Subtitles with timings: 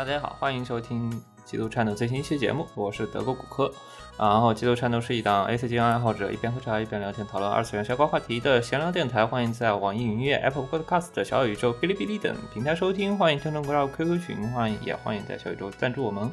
[0.00, 1.12] 大家好，欢迎收听
[1.44, 3.70] 《基督颤抖最新一期节目，我是德国骨科。
[4.18, 9.26] 然后，《基督颤抖是一档 A C G N 爱好者一边喝茶一边聊天讨论二次元相关话题的闲聊电台。
[9.26, 13.18] 欢迎在网易云音乐、Apple Podcast、小宇宙、哔哩哔哩等平台收听。
[13.18, 16.30] 欢迎听众加入 QQ 群，欢迎也欢迎在小宇宙赞助我们。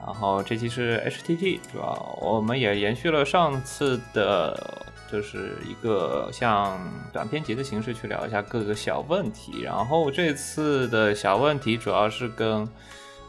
[0.00, 4.77] 然后这期是 H T T，主要我们也延续了上次的。
[5.10, 6.78] 就是一个像
[7.12, 12.62] 短篇集的形式去聊一下各个小问题，然后这次的小问题主要是跟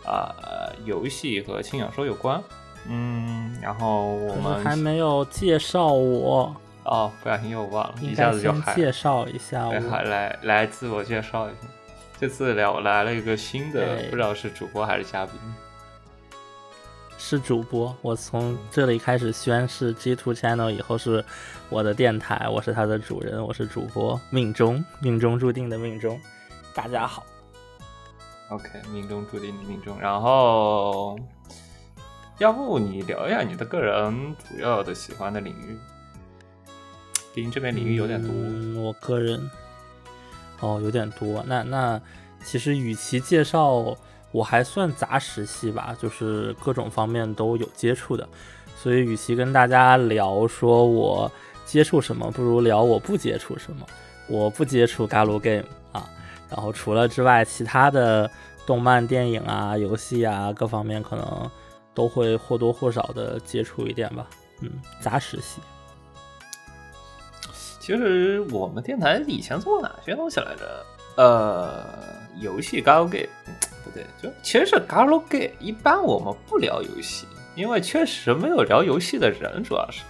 [0.06, 0.34] 啊
[0.86, 2.42] 游戏和轻小说有关，
[2.88, 6.56] 嗯，然后我们还没有介绍我。
[6.84, 11.68] 哦，不小心又忘了，一下子就介绍一下我，来来自我介绍一下，
[12.20, 15.34] 这次聊来了一个新的，不知道是主播还是嘉宾。
[17.22, 21.24] 是主播，我从这里开始宣誓，G Two Channel 以后是
[21.68, 26.18] 我的电台，我是它的主人，我是主播，命中命中注定的命中。
[26.74, 27.26] 大家好
[28.50, 30.00] ，OK，命中注定的命中。
[30.00, 31.20] 然后，
[32.38, 35.78] 要不你聊一下你的个人主要的喜欢的领域？
[37.36, 38.32] 毕竟这边领域有点多。
[38.34, 39.52] 嗯，我个人，
[40.62, 41.44] 哦，有点多。
[41.46, 42.02] 那那
[42.46, 43.98] 其实与其介绍。
[44.32, 48.28] 我还算杂食系吧，就是各种方面都有接触的，
[48.78, 51.32] 所以与其跟大家聊说我
[51.66, 53.86] 接触什么，不如聊我不接触什么。
[54.28, 56.08] 我不接触 galgame 啊，
[56.48, 58.30] 然后除了之外，其他的
[58.64, 61.52] 动漫、电影啊、游戏啊各方面可能
[61.96, 64.28] 都会或多或少的接触一点吧。
[64.62, 64.70] 嗯，
[65.02, 65.60] 杂食系。
[67.80, 70.86] 其实我们电台以前做哪些东西来着？
[71.16, 71.84] 呃，
[72.40, 73.28] 游戏 Galo Game。
[73.94, 80.02] 对，就其实是 Galo Gay，一般我们不聊游戏，因为确实没有聊游戏的人，主要是。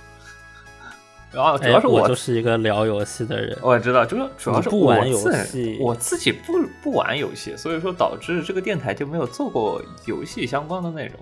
[1.31, 11.15] 然后主要是我就是一个聊游戏的人，我知道，就是主要是不玩游戏，我自己不不玩游戏，所以说导致这个电台就没有做过游戏相关的内容。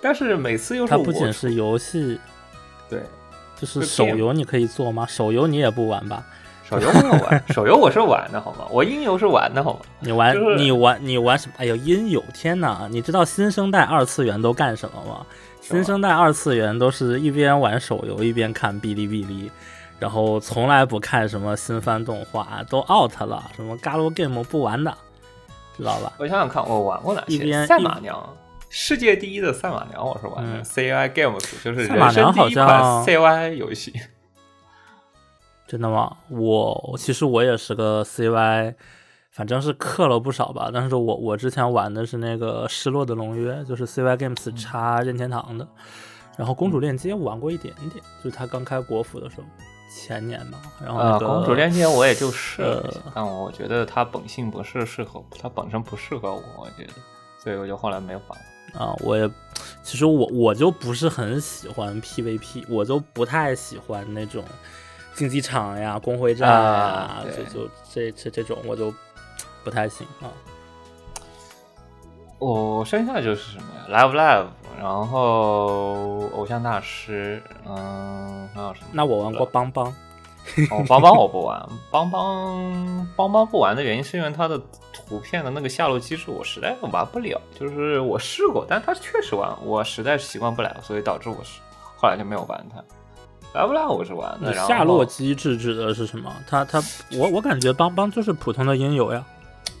[0.00, 2.18] 但是每次又是它不仅是游戏，
[2.88, 3.02] 对，
[3.58, 5.04] 就是手游你可以做吗？
[5.04, 6.24] 手游你也不玩吧？
[6.80, 8.66] 手游没有玩，手游我是玩的好吗？
[8.70, 9.80] 我音游是玩的好吗？
[10.00, 11.54] 你玩你玩你玩什么？
[11.58, 12.22] 哎呦，音游！
[12.32, 12.86] 天哪！
[12.90, 15.24] 你知道新生代二次元都干什么吗？
[15.60, 19.50] 新生代二次元都是一边玩手游一边看哔哩哔哩，
[19.98, 23.42] 然后从来不看什么新番动画，都 out 了。
[23.56, 24.94] 什么 Galgame 不玩的，
[25.76, 26.12] 知道吧？
[26.18, 27.64] 我想想看，我玩过哪些？
[27.66, 28.22] 赛马娘，
[28.68, 30.62] 世界第一的赛马娘，我是玩的。
[30.62, 33.94] CY Games 就是赛马娘好像 CY 游戏。
[35.74, 36.16] 真的吗？
[36.28, 38.76] 我其实我也是个 CY，
[39.32, 40.70] 反正是氪了不少吧。
[40.72, 45.66] 但是我我之前玩的是那个失落的龙约，就是 CY Games 插任天堂的。
[46.38, 49.42] 然后公主链接我玩过一点点，就是它刚开国服的时候，
[49.92, 50.58] 前年吧。
[50.80, 56.92] 然后公主链接我也就试了，但我觉得它本性不是适合，它本身不适合我，我觉得，
[57.42, 58.40] 所以我就后来没有玩。
[58.80, 59.28] 啊，我也，
[59.82, 64.44] 其实我我就不是很喜欢 PVP，我就不太喜欢那种。
[65.14, 68.92] 竞技场呀，公会战啊，就就这这这种我就
[69.62, 70.26] 不太行啊。
[72.38, 74.46] 我剩下就是什么呀，Live Live，
[74.78, 78.86] 然后偶像大师，嗯，还有什么？
[78.92, 79.86] 那我玩过邦邦，
[80.70, 84.60] 哦，邦邦我不玩，邦邦邦邦不玩的原因是因为它的
[84.92, 91.60] 图片的那个下落机制我实在玩不了，就是我试过，但它确实玩，我实在是习惯不了，所以导致我是
[91.96, 92.82] 后来就没有玩它。
[93.54, 94.52] 来不来我是玩的。
[94.66, 96.30] 下落机制指的是什么？
[96.46, 99.24] 它它我我感觉邦邦就是普通的音游呀，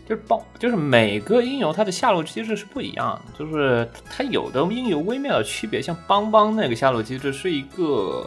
[0.08, 8.24] 就是邦就是每个音游它的下落机制是不一样的，就是它有的音游微妙的区别，像邦邦那个下落机制是一个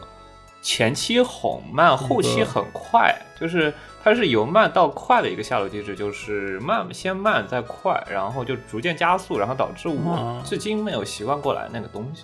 [0.62, 3.74] 前期很慢，后期很快，就是
[4.04, 12.24] 它是由慢到快的一个下落机制，就是慢先慢再快，然后就逐渐加速，然后导致我至今没有习惯过来那个东西，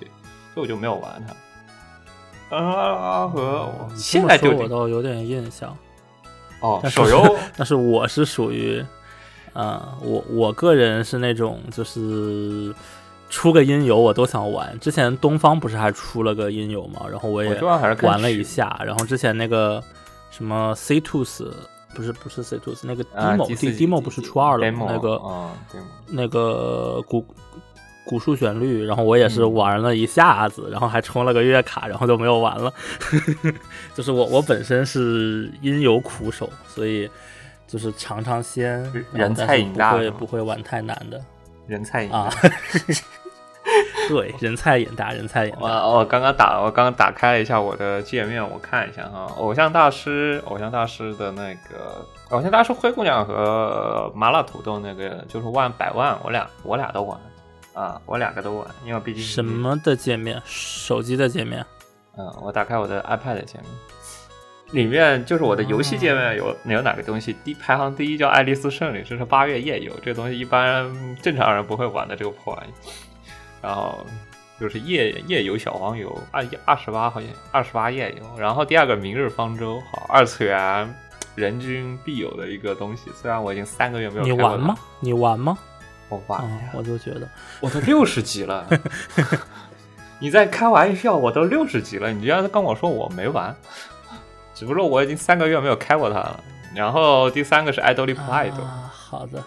[0.54, 1.34] 所以我就没有玩它。
[2.55, 5.75] 啊和现在我倒有点印象
[6.61, 8.83] 哦，手游， 但是我是属于，
[9.53, 12.73] 啊，我我个人是那种就是
[13.29, 14.79] 出个音游我都想玩。
[14.79, 17.61] 之前东方不是还出了个音游嘛，然后我也
[18.01, 18.79] 玩了一下。
[18.85, 19.83] 然后之前那个
[20.31, 21.51] 什么 C two S
[21.94, 23.45] 不是不是 C two S 那个 demo
[23.77, 24.88] demo 不是初二了吗？
[24.89, 25.21] 那个
[26.07, 27.25] 那个古。
[28.05, 32.73] 古树旋律，然后我也是玩了一下子，然后还充了个月卡，然后就没有玩了。
[33.95, 37.09] 就是我我本身是音游苦手，所以
[37.65, 38.83] 就是尝尝鲜，
[39.13, 41.19] 人菜瘾大，不会不会玩太难的。
[41.65, 42.29] 人菜瘾啊，
[44.09, 45.88] 对，人菜瘾大，人菜瘾大。
[45.88, 57.17] 我我刚刚打，我刚刚打开了一下我的界面，我看一下哈，偶像大师，偶像大师的那个，偶像大师灰姑娘和麻辣土豆那个，就是万百万，我俩我俩都玩
[57.74, 61.66] 啊，我两个都玩，因为毕竟什么的界面，手机的界面。
[62.18, 63.66] 嗯，我打开我的 iPad 界面，
[64.72, 67.36] 里面就是我的游戏界面有有哪个东西？
[67.44, 70.88] 第排行第一叫《爱丽丝圣女》，这是八月夜游，这东西一般
[71.22, 72.72] 正常人不会玩的这个破玩意。
[73.62, 74.06] 然后
[74.60, 78.40] 就是夜夜游小黄游，二二十八好像二十八夜游。
[78.40, 80.96] 然后第二个明日方舟，好二次元
[81.34, 83.10] 人均必有的一个东西。
[83.20, 84.75] 虽然我已经三个月没有你玩吗？
[85.00, 85.58] 你玩吗？
[86.09, 87.27] 我玩，我就觉得
[87.61, 88.67] 我都六十级了。
[90.19, 91.15] 你在开玩笑？
[91.15, 93.55] 我都六十级了，你居然跟我说我没玩？
[94.53, 96.44] 只不过我已经三个月没有开过它了。
[96.75, 98.53] 然后第三个是爱豆力 Pride，
[98.91, 99.44] 好的，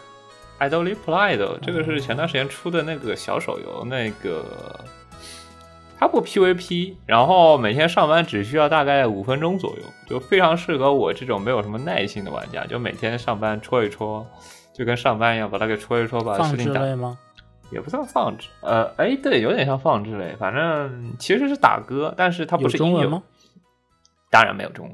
[0.58, 4.44] 爱豆力 Pride 这个是前段时间出的那个小手游，那个
[5.98, 14.26] 它不 PVP，然后每天上班只需要大概五分钟左右，就非常适合我这种没有什么耐心的玩家，就每天上班戳一戳，
[14.76, 16.80] 就跟上班一样，把它给戳一戳，把事情打。
[16.96, 17.18] 吗？
[17.72, 23.20] 也不算放置，呃，哎，对，有点像放置类，反正其实是打歌，但是它不是中文吗？
[24.30, 24.88] 当然没有中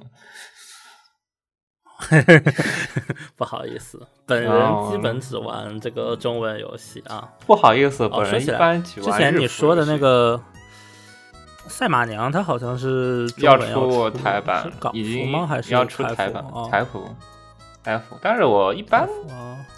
[2.11, 2.25] 文，
[3.37, 7.29] 不好意思，本人基本只玩这个中文游戏啊。
[7.47, 10.43] 不好意思，本人一般之前你说的那个
[11.67, 17.15] 赛马娘，它好像是要出台版，已经还是要出台版台服。
[17.85, 19.09] F，但是我一般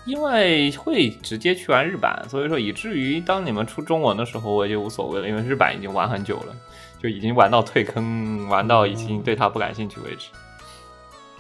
[0.05, 6.55] 因为会直接去玩日版，所以说以至于当你们出中文的时候，我也就无所谓了，因为日版已经玩很久了，
[7.03, 10.29] 就已经玩到退坑，玩到已经对它不感兴趣为止。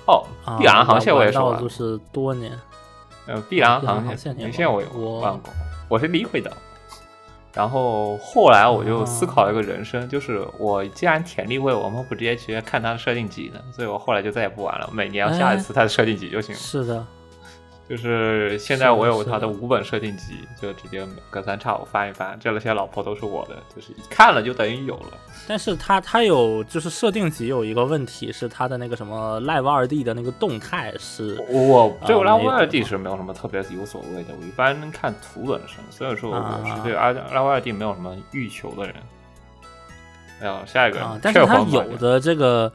[0.06, 0.24] 哦，
[0.58, 2.52] 碧蓝航线我也是玩，就是多年。
[3.26, 5.52] 呃，碧蓝航线，航线我玩过，
[5.88, 6.50] 我是理会的。
[7.54, 13.60] 然后后来我就思考了一个人生，就是我既然田力会，我们不直接直接看他的设定集呢？
[13.72, 16.60] 所以我后来就再也不玩了，每年要下一次他的设定集就行了。
[16.60, 17.06] 是的。
[17.86, 22.34] 就是现在我有他的五本设定集，就直接隔三差五翻一翻。
[22.40, 25.18] 这些老婆都是我的，就是看了就等于有了。
[25.46, 38.94] 但是他他有就是设定集有一个问题是他的那个什么 Live 二 D 的那个动态是，我对 Live 二 D 是没有什么特别有所谓的，我一般看图本身，所以说我是对 Live 二 D 没有什么欲求的人。
[40.40, 42.72] 哎呀，下一个，但是他有的这个。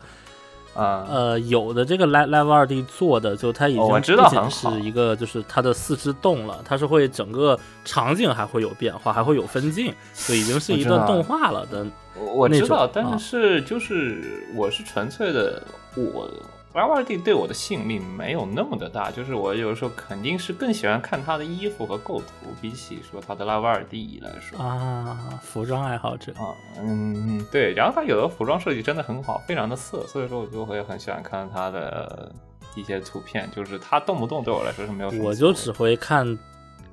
[0.79, 3.99] 啊，呃，有的这个 Live Live 二 D 做的，就它已经不
[4.29, 11.85] 仅是一个，就是它的四肢动了，它是会整个场景还会有变化，还会有分镜，就已经是一段动画了的。
[12.15, 15.61] 我知道，但是就是我是纯粹的
[15.95, 16.29] 我。
[16.71, 32.31] Live 二 D 对我的吸引力没有那么的大，就是我有时候肯定是更喜欢看他的衣服和构图，比起说他的 Live 二 D 来说啊，服装爱好者啊，嗯，对，然后他有的服装设计真的很好，非常的色，所以说我就会很喜欢看他的
[32.75, 36.37] 一些图片，就是他动不动对我来说是没有，我就只会看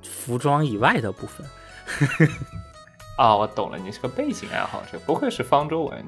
[0.01, 1.45] 服装以外的部分。
[3.15, 6.05] 啊，我懂了，你是个背景爱好者，不愧是方舟文。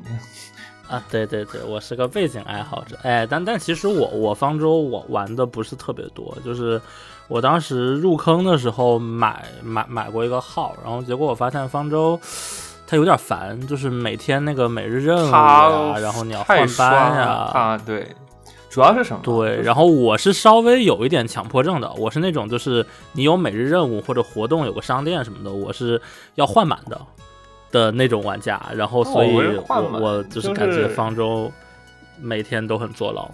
[0.89, 6.81] 啊，对对对，我是个背景爱好者，哎，但但其实我我方舟我玩的不是特别多，就是
[7.27, 12.19] 我当时入坑的时候买买买过一个号，然后结果我发现方舟
[12.87, 18.07] 它有点烦，就是每天那个每日任务呀，然后你要换班呀，啊对，
[18.67, 19.21] 主要是什么？
[19.23, 26.01] 对，然后我是稍微有一点强迫症的，我是那种就是你有每日任务或者活动有个商店什么的，我是
[26.33, 26.99] 要换满的。
[27.71, 31.51] 的那种玩家，然后所以我我就是感觉方舟
[32.19, 33.29] 每天都很坐牢。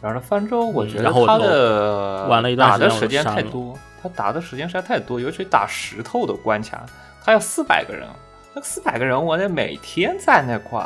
[0.00, 6.84] 然后方舟，我觉得他的玩了一段打的时间太多，他打的时间实在太多，尤其打石头的关卡，
[7.24, 8.08] 他要四百个人，
[8.52, 10.80] 那四百个人我得每天在那块。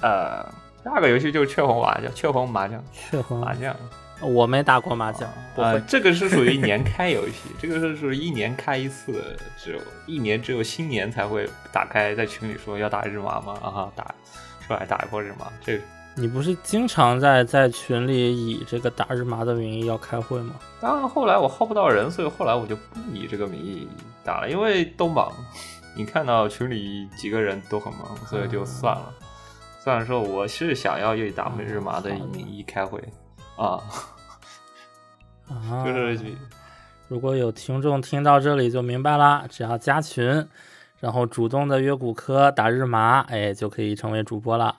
[0.00, 0.42] 呃，
[0.82, 3.76] 第二个游戏就是雀红麻将，雀红麻将，雀红麻将。
[4.22, 13.54] 我没打过麻将，啊，这个是属于年开游戏， 这个是属于一年开一次，只有一年只有新年才会打开，在群里说要打日麻吗？
[13.62, 14.14] 啊，打
[14.64, 15.46] 出来打一波日麻。
[15.60, 15.80] 这
[16.14, 20.54] 你不是经常在在群里以这个打日麻的名义要开会吗？
[20.80, 23.88] 当然，后来我耗不到人，所以后来我就不以这个名义
[24.22, 25.32] 打了，因为都忙。
[25.96, 29.12] 你看到群里几个人都很忙，所以就算了。
[29.82, 33.02] 虽然说我是想要以打日麻的名义开会。
[33.54, 33.78] 啊，
[35.49, 36.35] 就是，
[37.07, 40.47] 如果有听众听到这里就明白了，只要加群，
[40.99, 44.75] 然后主动的约骨科打日麻，哎，就可以成为主播了，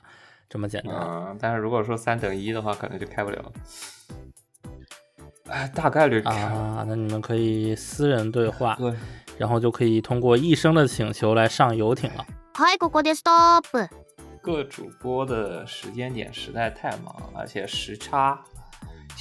[0.48, 0.94] 这么简单。
[0.94, 3.52] 嗯，但是如果说三等一的话，可能就开不了。
[5.48, 8.74] 哎，大概率啊，那你们可以私人对话。
[8.74, 8.92] 对，
[9.38, 12.26] 然后就可以通过一生的请求来上游艇了。
[12.52, 13.64] 嗨，ここで stop。
[14.42, 18.38] 各主播的时间点实在太忙，而且时差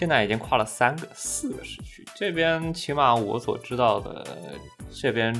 [0.02, 2.04] 现在已经跨了三个、四个时区。
[2.16, 4.26] 这边起码我所知道的，
[4.90, 5.32] 这边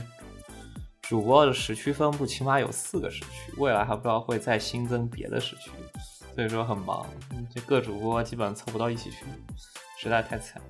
[1.01, 5.73] 主播的时区分布起码有四个时区，未来还不知道会再新增别的时区，
[6.37, 7.05] 所以说很忙。
[7.53, 9.25] 这各主播基本凑不到一起去，
[9.99, 10.63] 实在太惨。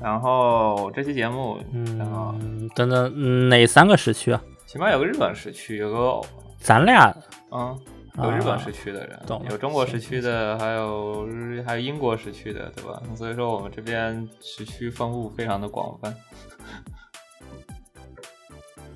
[0.00, 4.42] 然后这期节目，嗯，等等，哪三个时区啊？
[4.66, 6.20] 起码有个日本时区，有个
[6.58, 7.16] 咱俩，
[7.52, 7.80] 嗯，
[8.22, 9.20] 有日本时区的人，
[9.50, 11.28] 有中国时区的，还有
[11.64, 13.00] 还有英国时区的，对吧？
[13.16, 16.14] 所以说我们这边时区分布非常的广泛。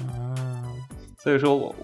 [0.07, 0.64] 啊，
[1.19, 1.75] 所以说我，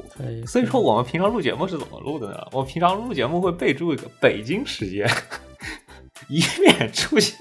[0.46, 2.46] 所以说我们平常录节目是怎么录的呢？
[2.52, 5.08] 我平常录节目会备注一个北京时间。
[6.28, 7.34] 以免出现，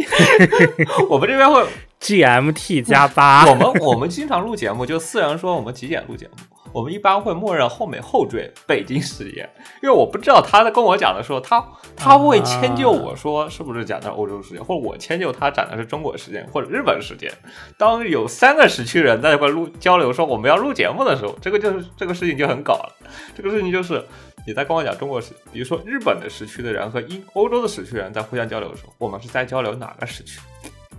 [1.09, 1.65] 我们这边会
[1.99, 3.45] GMT 加八。
[3.45, 6.33] 我们我们经常录节目，就四人说我们几点录节目，
[6.71, 9.49] 我们一般会默认后面后缀北京时间，
[9.81, 17.31] 因为我不知道他在跟我讲的时候，他他会迁就我说是不是讲的欧洲时间，或者我迁就他讲的是中国时间或者日本时间。
[17.77, 22.95] 当有三个时区人在一块录交流说我们要录节目的时候，这个就是这个事情就很搞了。
[23.35, 24.03] 这个事情就是。
[24.45, 30.39] 你在跟我讲中国时，比如说日本的时区的人和英欧洲的时区人在互相交流的时候，我们是在交流哪个时区？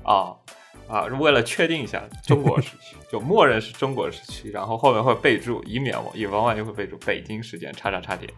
[0.02, 0.37] 啊
[0.88, 8.33] 啊，为了确定一下中国时区，就默认是中国时区，然后后面会备注，以免我以防万一会备注北京时间叉叉叉点，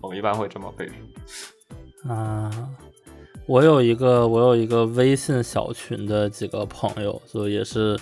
[0.00, 2.08] 我们一般会这么备注。
[2.08, 2.50] 啊，
[3.46, 7.98] 我有一个我有一个微信小群的几个朋友，就也是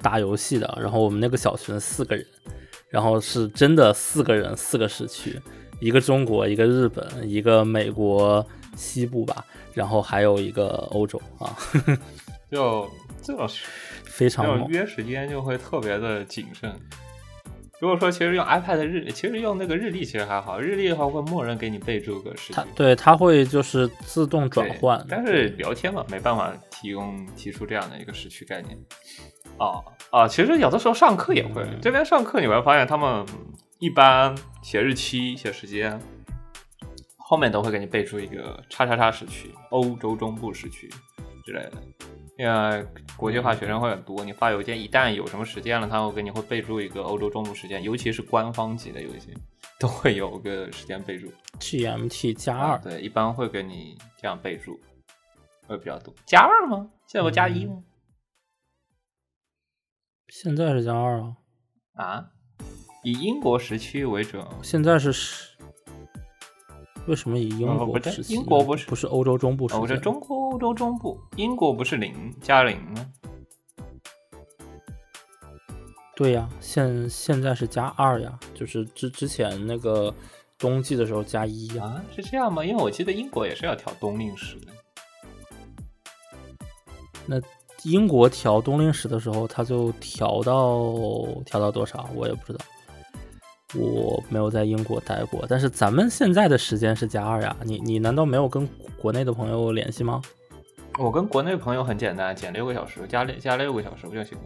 [0.00, 2.24] 打游戏的，然后我们那个小群四个人，
[2.88, 5.40] 然后是真的四个人四个时区。
[5.80, 9.42] 一个中国，一个日本，一个美国西部吧，
[9.72, 11.56] 然后还有一个欧洲啊，
[12.52, 12.86] 就
[13.36, 13.66] 这是
[14.04, 16.74] 非常约时间就会特别的谨慎。
[17.80, 25.02] 如果说其实用 iPad 日，其实用那个日历其实还好，日历的话会默认给你备注个时间，对，它会就是自动转换。
[25.08, 28.78] 但是聊天嘛，没办法提供提出这样的一个时区概念。
[29.58, 33.24] 哦啊，其实有的时候上课也会，这边上课你会发现他们。
[33.82, 35.98] 一般写日期、写时间，
[37.16, 40.86] 后面都会给你备注一个叉叉叉时区、欧洲中部时区
[41.46, 41.72] 之类的。
[42.40, 42.86] 因为
[43.18, 49.36] 国际化学生会很多，你发邮件一旦有什么时间了，他会给你会备注一个欧洲中部时间，尤其是官方级的邮件
[49.78, 52.78] 都会有个时间备注，GMT 加二。
[52.78, 54.80] 对，一般会给你这样备注，
[55.66, 56.14] 会比较多。
[56.24, 56.90] 加二吗？
[57.06, 57.84] 现在不加一吗？
[60.28, 61.36] 现在是加二啊。
[61.92, 62.30] 啊？
[63.04, 65.49] 以英国时区为准，现在是十。
[67.06, 68.34] 为什么以英国时区？
[68.34, 73.12] 英国不是不是欧洲中部是中国欧洲中部，英国不是零加零吗？
[76.14, 80.14] 对呀，现现在是加二呀，就是之之前那个
[80.58, 82.64] 冬季的时候加一啊，是这样吗？
[82.64, 84.72] 因为我记得英国也是要调冬令时的。
[87.26, 87.40] 那。
[87.84, 92.62] 英国调冬令时的时候，它就调到调到多少，我也不知道。
[93.74, 97.56] 我没有在英国待过，但是咱们现在的时间是加二呀。
[97.62, 100.20] 你你难道没有跟国内的朋友联系吗？
[100.98, 104.44] 我跟国内朋友很简单，减六个小时，加六加六个小时不就行了？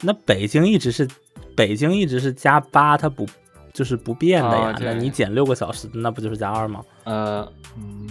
[0.00, 1.08] 那北京一直是
[1.56, 3.26] 北京一直是加八，它不
[3.72, 4.76] 就是不变的呀？
[4.80, 6.84] 那你减六个小时，那不就是加二吗？
[7.04, 8.08] 呃嗯，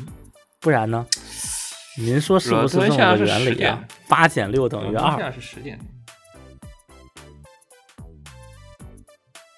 [0.60, 1.06] 不然呢？
[1.98, 3.86] 您说是不是这么个原理啊？
[4.08, 5.32] 八减六等于二。
[5.32, 5.80] 是十点。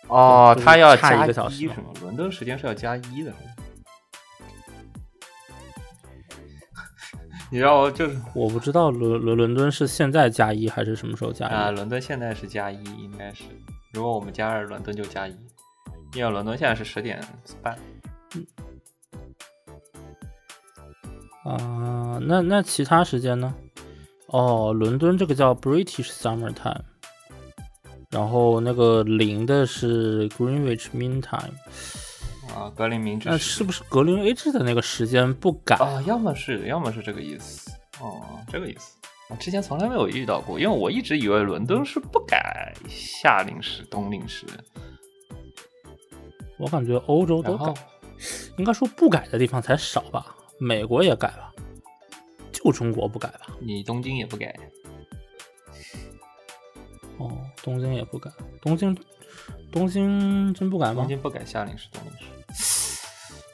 [0.08, 1.86] 哦，他要加一个小时是吗？
[2.02, 3.34] 伦敦时间是要加一的。
[7.50, 11.72] 你知道，就是我不知道伦伦伦敦是现在加一还是什么时候加一啊？
[11.72, 13.44] 伦敦现在是加一，应该是。
[13.94, 15.36] 如果我们加二，伦敦就加一，
[16.14, 17.24] 因为伦敦现在是十点
[17.62, 17.78] 半。
[21.44, 23.54] 啊，那那其他时间呢？
[24.28, 26.84] 哦，伦敦这个叫 British Summer Time，
[28.14, 31.58] 然后那个零的是 Greenwich Mean Time。
[32.54, 33.28] 啊，格林明治。
[33.30, 36.00] 那是不是格林威治的那个时间不改啊？
[36.06, 37.72] 要么是，要么是这个意思。
[38.00, 38.96] 哦，这个意思。
[39.30, 44.46] 我之前从来没有遇到过，因为我一直以为伦敦是不改夏令时、冬令时。
[46.58, 47.74] 我感觉欧洲都改，
[48.58, 50.36] 应该说不改的地方才少吧。
[50.60, 51.52] 美国也改了，
[52.52, 53.48] 就中国不改吧？
[53.60, 54.54] 你东京也不改？
[57.18, 58.96] 哦，东京也不敢，东京
[59.72, 61.02] 东京真不敢吗？
[61.02, 62.12] 东京不敢夏令时、冬令
[62.54, 63.00] 时。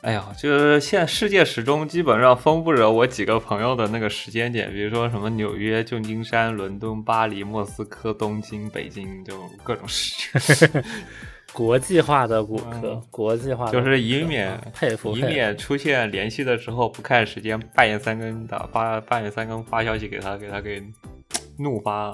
[0.02, 10.84] 哎呀，就是现在世界时钟基本上分布着我几个朋友的那个时间点，比如说什么纽约、旧金山、伦敦、巴黎、莫斯科、东京、北京，就各种时间。
[11.52, 20.82] 国际化的骨科，国际化就是以免佩服，以免出现联系的时候不看时间，半夜三更的发半夜三更发消息给他，给他给
[21.58, 22.12] 怒发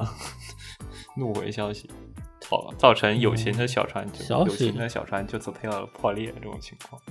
[1.16, 1.90] 怒回消息。
[2.48, 7.02] 好了，造成友情的小船，友情的小船就此破了破裂这种情况。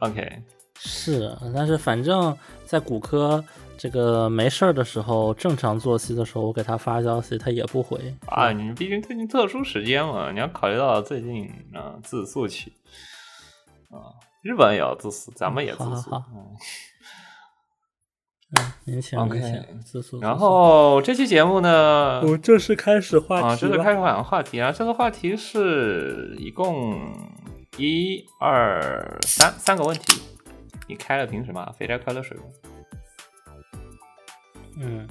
[0.00, 0.42] OK，
[0.78, 3.42] 是，但是反正在骨科
[3.78, 8.52] 这个没事儿的时候，正常作息的时候，我给他发消息，他也不回啊。
[8.52, 12.70] 你毕竟最近特殊时间嘛，你要考虑到最近啊自诉期
[13.88, 16.14] 啊，日本也要自诉，咱们也自诉。
[16.14, 16.54] 嗯，
[18.84, 20.20] 年轻年轻，自诉。
[20.20, 24.72] 然后这期节目呢，我正式开始话题啊，正式开始讲话题啊。
[24.72, 26.98] 这个话题是一共
[27.76, 30.20] 一二三三个问题。
[30.88, 31.64] 你开了瓶什么？
[31.78, 32.42] 肥宅快乐水吗？
[34.78, 35.06] 嗯，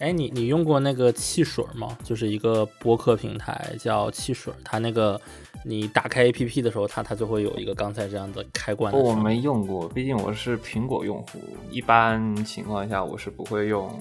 [0.00, 1.96] 哎，你你用过那个汽水吗？
[2.02, 5.20] 就是一个播客平台叫汽水，它那个。
[5.62, 8.90] 你打开 A P P 的时候，它它就会有一个刚才这样的开关。
[8.94, 11.38] 我没用过，毕竟我是苹果用户，
[11.70, 13.94] 一般情况下我是不会用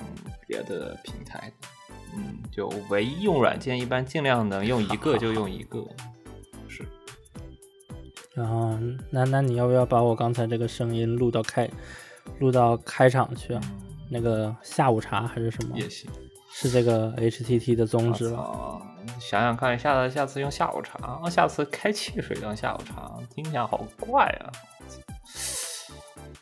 [0.48, 1.68] 别的平台的。
[2.16, 5.86] 嗯，就唯一用软件，一般尽量能用一个 就用一个。
[6.70, 6.82] 是。
[8.42, 8.80] 啊，
[9.10, 11.70] 那那你要不要把我刚才这个声音录到开，
[12.40, 13.62] 录到开场去啊？
[14.10, 15.78] 那个下午茶还是什么？
[15.78, 16.10] 也行。
[16.52, 18.82] 是这个 H T T 的宗旨吧？
[19.20, 24.50] 想想看，下次下次用下午茶，下次开汽水当下午茶，听起来好怪啊！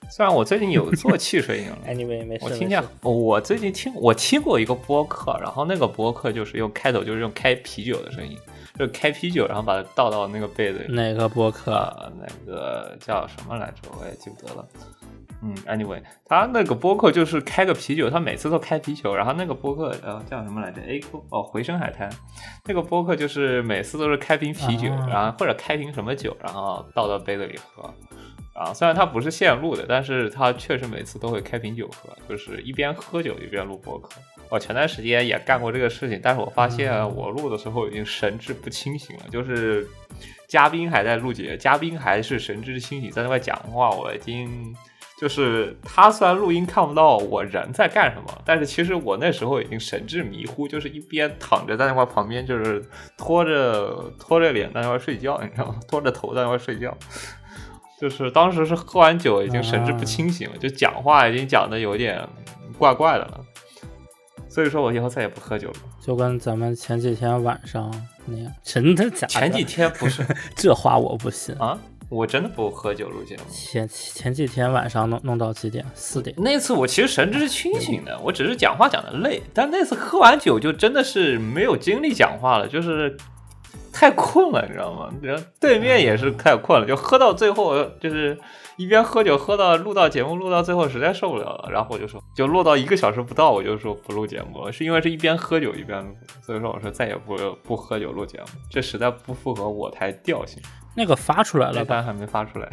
[0.09, 2.45] 虽然我最近有 做汽水饮了，Anyway，没事。
[2.45, 8.37] 我听见，我最近听我听过一个播客，然后那个播客就是用开头就是用开啤酒的声音，
[8.79, 10.93] 就开啤酒，然后把它倒到那个杯子里。
[10.93, 12.11] 哪个播客？
[12.17, 13.91] 那个叫什么来着？
[13.99, 14.65] 我也记不得了。
[15.43, 22.09] 嗯，anyway，他那个播客就是开个啤酒，他每次都开啤酒，然后那个播客呃叫什么来着？A Q 哦，回声海滩，
[22.65, 27.93] 那个播客就是每次都是开瓶啤酒，然后或者开瓶什么酒，然后倒到杯子里喝。
[28.55, 34.19] 啊，虽然他不是现录的，但是他确实每次都会开瓶酒喝，就是一边喝酒一边录播客。
[34.49, 39.87] 我前段时间也干过这个事情，但是我发现我录的时候已经神志不清醒了，就是
[40.47, 44.75] 嘉宾还在录节，嘉宾还是神志清醒在那块讲话，我已经。
[45.19, 52.85] 就是他虽然录音看不到我人在干什么，但是其实我那时候已经神志迷糊，就是一边躺着在那块旁边，就是
[53.17, 55.75] 拖着拖着脸在那块睡觉，你知道吗？
[55.87, 56.95] 拖着头在那块睡觉。
[57.99, 62.21] 就是当时是喝完酒，已经神志不清醒了，就讲话已经讲的有点
[62.77, 63.43] 怪怪的了。
[64.47, 67.91] 所以说我以后再也不喝酒了，就跟咱们前几天晚上
[68.27, 68.51] 那样。
[68.61, 69.25] 真的假？
[69.25, 69.27] 的？
[69.27, 70.23] 前几天不是
[70.55, 71.75] 这话我不信啊。
[72.09, 73.43] 我真的不喝酒录节目。
[73.49, 75.85] 前前几天晚上弄弄到几点？
[75.93, 76.33] 四点。
[76.37, 79.41] 那次我其实神志是清醒的，我只是讲话讲的累。
[79.53, 83.17] 但那次喝完酒就真的是没有精力讲话了，就是
[83.91, 85.11] 太困了，你知道吗？
[85.21, 88.37] 然后对面也是太困了，就喝到最后就是
[88.77, 100.61] 一边喝酒喝到录到节目录到最后实在受不了了，然后我就说就录到一个小时不到我就说不录节目了，是因为是一边喝酒一边录，所以说我说再也不不喝酒录节目，这实在不符合我台调性。
[100.97, 102.67] 那个发出来了，但还没发出来。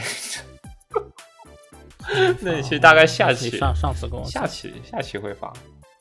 [2.40, 5.52] 那期大概下期上上次跟我下期下期会发，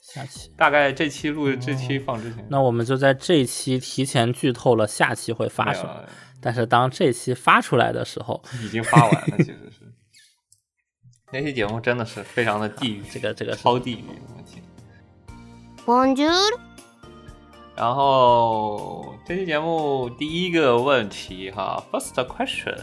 [0.02, 6.04] 下期大概这期录这期放之前，那我们就在这期提前剧透了下期会发什么。
[6.42, 9.94] 但是当这期发出来的时候， 已经发完了，其实是
[11.32, 14.06] 那期节目真的是非常的地狱，这个这个超地狱，
[14.36, 14.64] 我天。
[15.86, 16.73] Bonjour。
[17.76, 22.78] 然后这期节目第一个问题哈，first question，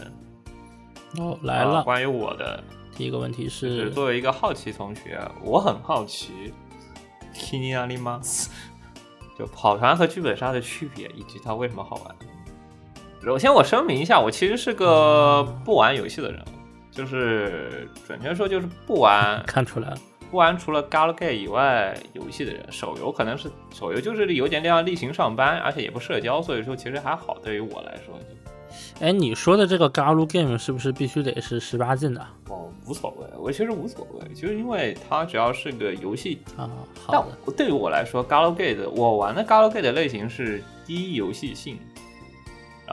[1.17, 2.61] 哦来了，关于我的
[2.97, 6.53] 第一个问题是，作为一个好奇同学，我很好奇
[7.33, 8.49] ，Kini Alimas，
[9.39, 12.15] 就跑团和剧本杀的区别以及它为什么好玩。
[13.23, 16.43] 首先我声明一下，我其实是个不玩游戏的人，
[16.91, 19.97] 就是准确说就是不玩， 看出来了。
[20.31, 27.37] 不玩除了 Galgame 以外游戏的人，手游可能是手游就是有点像例行上班，而且也不社交，所以说其实还好。
[27.43, 28.17] 对于我来说，
[29.01, 32.25] 哎，你说的这个 Galgame 是不是必须得是十八禁的？
[32.47, 36.69] 哦，无所谓，我其实无所谓，就是因为它只要是个游戏啊。
[37.05, 41.77] 好但对于我来说，Galgame 我玩的 Galgame 的类型是低游戏性。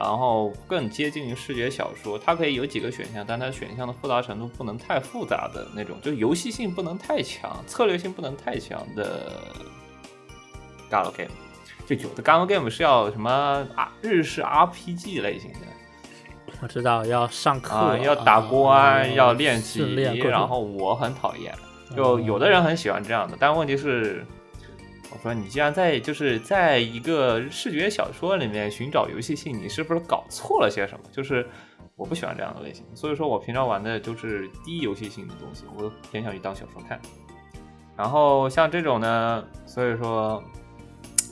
[0.01, 9.31] 然后更接近于视觉小说，它可以有几个选项，但它选项的复杂程度不能太复杂的那种，就游戏性不能太强，策略性不能太强的
[10.89, 11.29] galgame。
[11.87, 13.31] 就有的 galgame 是要什么
[13.75, 15.59] 啊日式 RPG 类型的，
[16.61, 19.81] 我知道要上课，要打关，要练习，
[20.19, 21.53] 然后我很讨厌。
[21.95, 24.23] 就有的人很喜欢这样的，但问题是，
[25.11, 31.05] 我说你既然在就是在一个视觉小说里面寻找游戏性，你是不是搞错了些什么？
[31.11, 31.47] 就是
[31.95, 36.99] 我不喜欢这样的类型，所以说我平常玩的就是低游戏性的东西，我偏向于当小说看。
[37.97, 40.41] 然后像这种呢，所以说，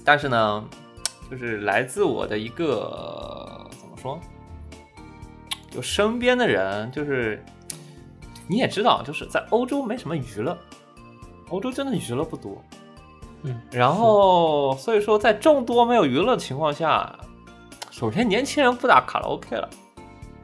[0.04, 0.68] 但是呢，
[1.30, 4.20] 就是来自我的一个怎么说？
[5.70, 7.42] 就身边的人，就是
[8.50, 10.58] 你也知道，就是在欧洲没什么娱乐，
[11.50, 12.62] 欧洲真的娱乐不多。
[13.44, 17.16] 嗯，然后所以说，在众多没有娱乐的情况下，
[17.92, 19.70] 首先年轻人不打卡拉 OK 了。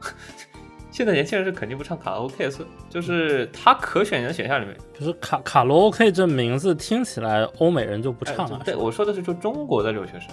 [0.90, 8.60] 现在年轻人是肯定不唱卡拉 OK，是就是他可选的选项里面，就是卡卡拉 OK 这名字听起来欧美人就不唱了。
[8.64, 10.28] 对，我说的是就中国的留学生。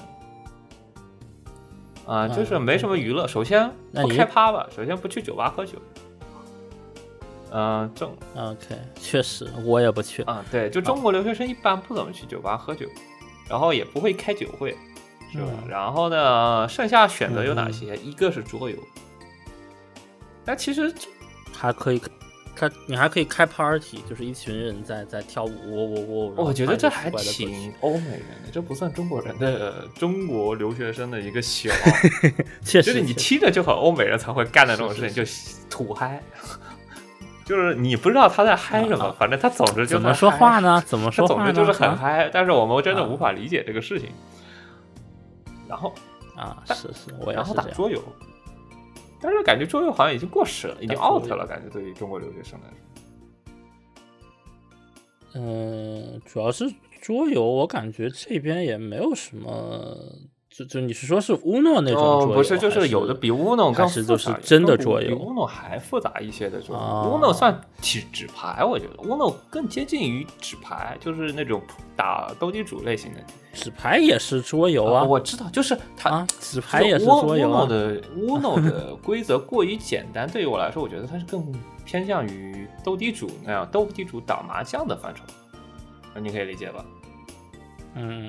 [2.05, 3.27] 啊，就是没什么娱乐。
[3.27, 5.79] 首先不开趴吧，首先不去酒吧喝酒。
[7.51, 10.23] 嗯，正 OK，确实我也不去。
[10.23, 12.85] 啊，对，就中国留学生一般不怎么去酒吧喝酒，
[13.49, 14.75] 然后也不会开酒会，
[15.31, 15.45] 是吧？
[15.69, 17.95] 然后呢，剩下选择有哪些？
[17.97, 18.77] 一个是桌游，
[20.43, 20.93] 但其实
[21.53, 22.01] 还可以。
[22.53, 31.75] 开，你还可以开 party，就是一群人在在跳舞，我我我，我觉得这还挺欧美人的，这不算中国人的中国留学生的一个喜好，
[32.61, 35.31] 确实，就是你听着就很欧美人才会干的那种事情，就
[35.69, 36.21] 土嗨，
[37.51, 40.81] 就是你不知道他在嗨什么，反正他总是就怎么说话呢？
[40.87, 41.43] 怎么说话呢？
[41.43, 44.09] 总之就是很嗨，但是我们真的无法理解这个事情。
[45.67, 45.93] 然后
[46.33, 48.01] 啊，是是，我然后打桌游。
[49.19, 51.45] 但是感觉桌游好像已经过时了，已经 out 了。
[51.45, 52.69] 感觉对于中国留学生来
[55.33, 59.93] 说，嗯，主要是桌游，我感觉这边也没有什么。
[60.53, 62.33] 就就你是说是 Uno 那种桌游？
[62.33, 66.81] 不是，就是有的比 Uno 更复杂，真的桌游比 Uno 还复杂一些的桌游。
[66.81, 71.61] Uno 算纸纸牌，我觉得 Uno 更接近于纸牌，就是那种
[71.95, 73.19] 打斗地主类型的。
[73.53, 77.49] 纸牌也是桌游啊，我知道，就是它纸牌也是桌游。
[77.49, 81.49] Uno 的 Uno 的规则过于简单，对于我来说，我觉得它是更
[81.85, 85.23] 偏向于斗地主那样斗地主打麻将的范畴。
[86.13, 86.83] 那你可以理解吧？
[87.93, 88.27] 嗯，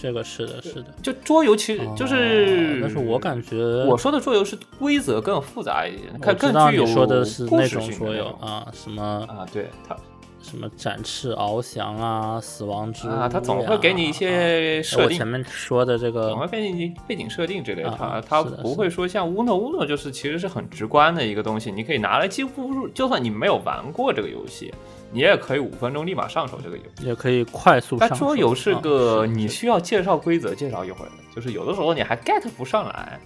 [0.00, 0.86] 这个是的，是的。
[1.02, 9.96] 就桌游其实就是，但是我感觉我说的桌游是规则更复杂一点，更更具有说的是那种桌游啊，什么啊，对它
[10.40, 15.18] 什么展翅翱翔啊，死亡之啊，它总会给你一些设定。
[15.18, 24.72] 前面说的这个总会给你背景设定之类的，它它不会说像乌诺乌诺，就是其实是很直观的一个东西，你可以拿来几乎就算你没有玩过这个游戏。
[25.12, 27.96] 你也可以五分钟立马上手这个游戏，也可以快速。
[27.98, 33.18] 但桌游是个你需要介绍规则介绍一会儿的，就是有的时候你还 get 不上来。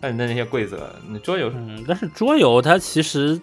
[0.00, 3.40] 那你的那些规则，你桌游是，嗯，但是桌游它其实，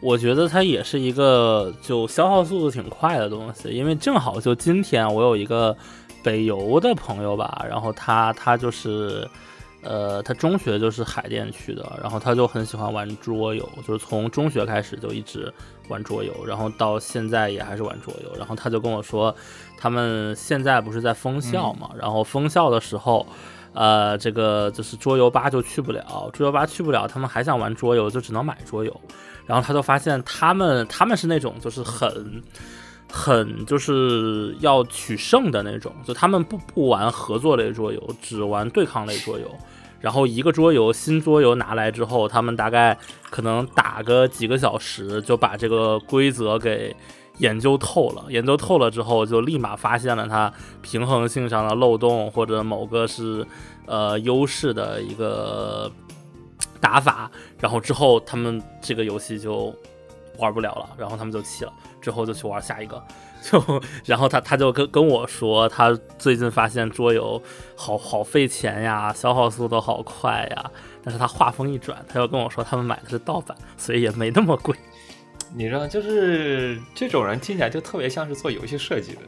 [0.00, 5.76] 我觉得它也是一个就消耗速度挺快的东西，因为正好就今天我有一个
[6.22, 9.28] 北邮的朋友吧，然后他他就是。
[9.82, 15.52] 呃，他中学就是海淀区的，然后他就很喜欢玩桌游，就是从中学开始就一直
[15.88, 18.32] 玩桌游，然后到现在也还是玩桌游。
[18.38, 19.34] 然后他就跟我说，
[19.76, 23.26] 他们现在不是在封校嘛，然后封校的时候，
[23.72, 29.00] 呃，这个就是桌游吧就去不了，桌游吧去不了，他们还想玩桌游，就只能买桌游。
[29.44, 32.40] 然后他就发现他们他们是那种就是很
[33.12, 39.46] 很就是要取胜的那种，就他们不不玩合作类桌游，只玩对抗类桌游。
[40.00, 42.98] 然后一个桌游新桌游拿来之后，他们大概
[43.30, 46.96] 可能打个几个小时就把这个规则给
[47.38, 48.24] 研究透了。
[48.28, 53.46] 研究透了之后，就立马发现了它平衡性上的漏洞，或者某个是
[53.86, 55.88] 呃优势的一个
[56.80, 57.30] 打法。
[57.60, 59.72] 然后之后他们这个游戏就
[60.38, 63.02] 玩不了了，然后他们就弃了，之后就去玩下一个。
[63.42, 63.60] 就，
[64.04, 67.42] 然后他他就跟跟我说，他最近发现桌游
[67.74, 70.70] 好好费钱呀，消耗速度好快呀。
[71.02, 74.76] 但是他话锋一转，他又跟我说，他们买的是盗版，所以也没那么贵。
[75.54, 79.20] 你知道，就是这种人听起来就特别像是做游戏设计的，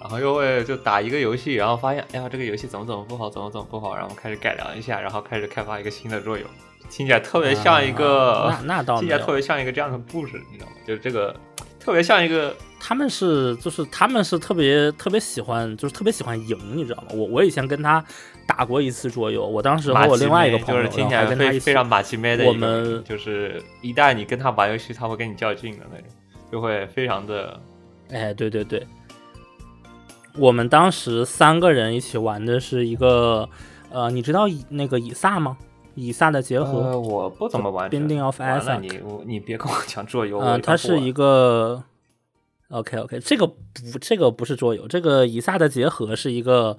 [0.00, 6.46] 然后又会就打一个游戏，然后发现，哎呀，这个游戏怎么怎么不好，怎么怎么不好，然后开始改良一下，然后开始开发一个新的桌游，
[6.92, 10.76] 听起来特别像一个，那那倒听起来特别像一个这样的故事，你知道吗？
[10.86, 11.34] 就是这个。
[11.80, 17.08] 特别像一个，他们是就是他们是特别特别喜欢，就是特别喜欢赢，你知道吗？
[17.10, 18.04] 我我以前跟他
[18.46, 26.06] 打过一次桌游，我当时和我另外一个朋友，就是听起来非非常马奇妹的，我们就是一旦你跟他玩游戏，他会跟你较劲的那种，
[26.52, 27.60] 就会非常的，
[28.10, 28.86] 哎，对对对，
[30.38, 33.48] 我们当时三个人一起玩的是一个，
[33.90, 35.56] 呃，你知道以那个以撒吗？
[35.94, 37.90] 以撒的结合，我不怎么玩。
[37.90, 40.38] Binding of Isaac，你你别跟我讲桌游。
[40.38, 41.82] 嗯，它是一个。
[42.68, 43.54] OK OK，这个不
[44.00, 46.74] 这个不是桌游，这个以撒的结合是一个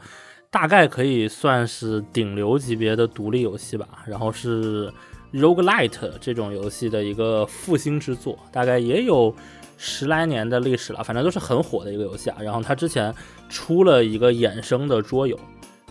[0.49, 3.88] 大概可以算是顶流级别的独立游戏吧。
[4.08, 4.91] 然后是
[5.32, 9.36] Roguelite 这种游戏的一个复兴之作，大概也有
[9.78, 12.38] 十来年的历史了，反正都是很火的一个游戏啊。
[12.41, 13.13] 然后它之前
[13.47, 15.39] 出了一个衍生的桌游。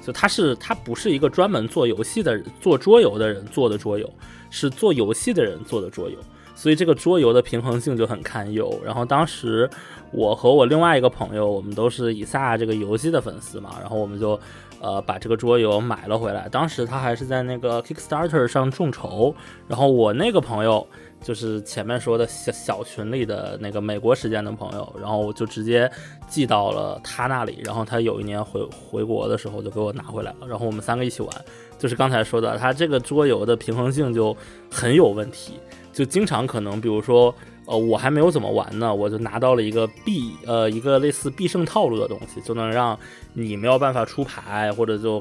[0.03, 4.13] 就它是它不是一个专门做游戏的做桌游的人做的桌游，
[4.51, 6.19] 是做游戏的人做的桌游，
[6.55, 8.81] 所以这个桌游的平衡性就很堪忧。
[8.85, 9.71] 然后当时
[10.11, 14.39] 我和我另外一个朋友，我们都是以撒这个游戏的粉丝嘛，然后我们就
[14.81, 16.49] 呃把这个桌游买了回来。
[16.49, 19.35] 当时他还是在那个 Kickstarter 上众筹，
[19.69, 20.87] 然后我那个朋友。
[21.23, 25.91] 就是前面说的小小群里的那个美国时间的朋友，然后我就直接
[26.29, 31.31] 寄到了他那里，然后他有一年回回国的时候就给我拿回来了，然后我们三个一起玩。
[31.79, 34.37] 就是刚才说的，他这个桌游的平衡性就
[34.71, 35.55] 很有问题，
[35.93, 37.35] 就经常可能，比如说，
[37.67, 42.97] 呃，我还没有怎么玩呢，我就拿到了一个必呃一个类似必胜套路的东西，就能让
[43.33, 45.21] 你没有办法出牌，或者就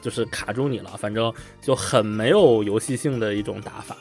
[0.00, 3.96] 就是卡住你了，反正就很没有游戏性的一种打法。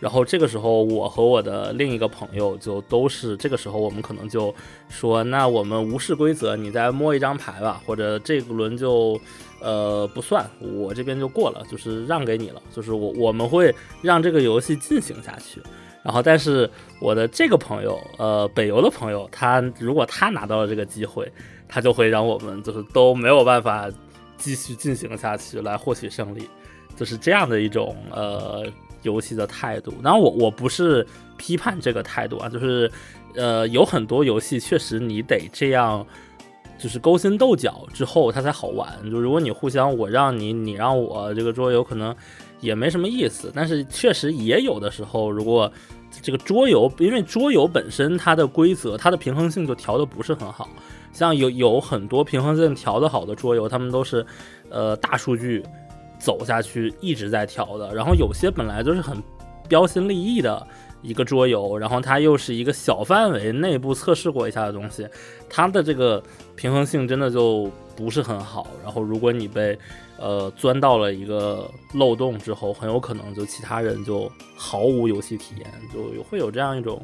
[0.00, 4.52] 然后这个时候，我和我的另一个朋友就都是这个时候，我们可能就
[4.88, 9.20] 说，那我们无视规则，你再摸一张牌吧，或者这个轮就，
[9.60, 15.60] 呃，不算，我这边就过了，就是让给你了，就是我我们会让这个游戏进行下去。
[16.02, 21.30] 然后，但是我的这个朋友，呃，北游的朋友，他如果他拿到了这个机会，
[21.68, 23.86] 他就会让我们就是都没有办法
[24.38, 26.48] 继续进行下去来获取胜利，
[26.96, 28.64] 就是这样的一种呃。
[29.02, 32.90] 游戏的态度，然后我我不是批判这个态度啊，就是，
[33.34, 36.06] 呃，有很多游戏确实你得这样，
[36.78, 38.88] 就是勾心斗角之后它才好玩。
[39.10, 42.14] 就如果你互相我让你，你让我，这个桌游可能
[42.60, 43.52] 也没什么意思。
[43.54, 45.72] 但是确实也有的时候，如果
[46.22, 50.68] 这个桌游，因为桌游本身它的规则，它的平衡性就调的不是很好。
[51.12, 54.24] 像有有很多平衡性调的好的桌游，他们都是，
[54.68, 55.64] 呃，大数据。
[56.20, 59.16] 走下去一直在调的，然后有些本来就是很
[59.68, 60.64] 标新立异的
[61.00, 65.08] 一个桌游，然后它又是一个小范围内部测试过一下的东西，
[65.48, 66.22] 它的这个
[66.54, 68.66] 平衡性真的就不是很好。
[68.84, 69.78] 然后如果你被
[70.18, 77.02] 呃钻到了一个漏洞之后，很有可能就其他人就毫无游戏体验，就会有这样一种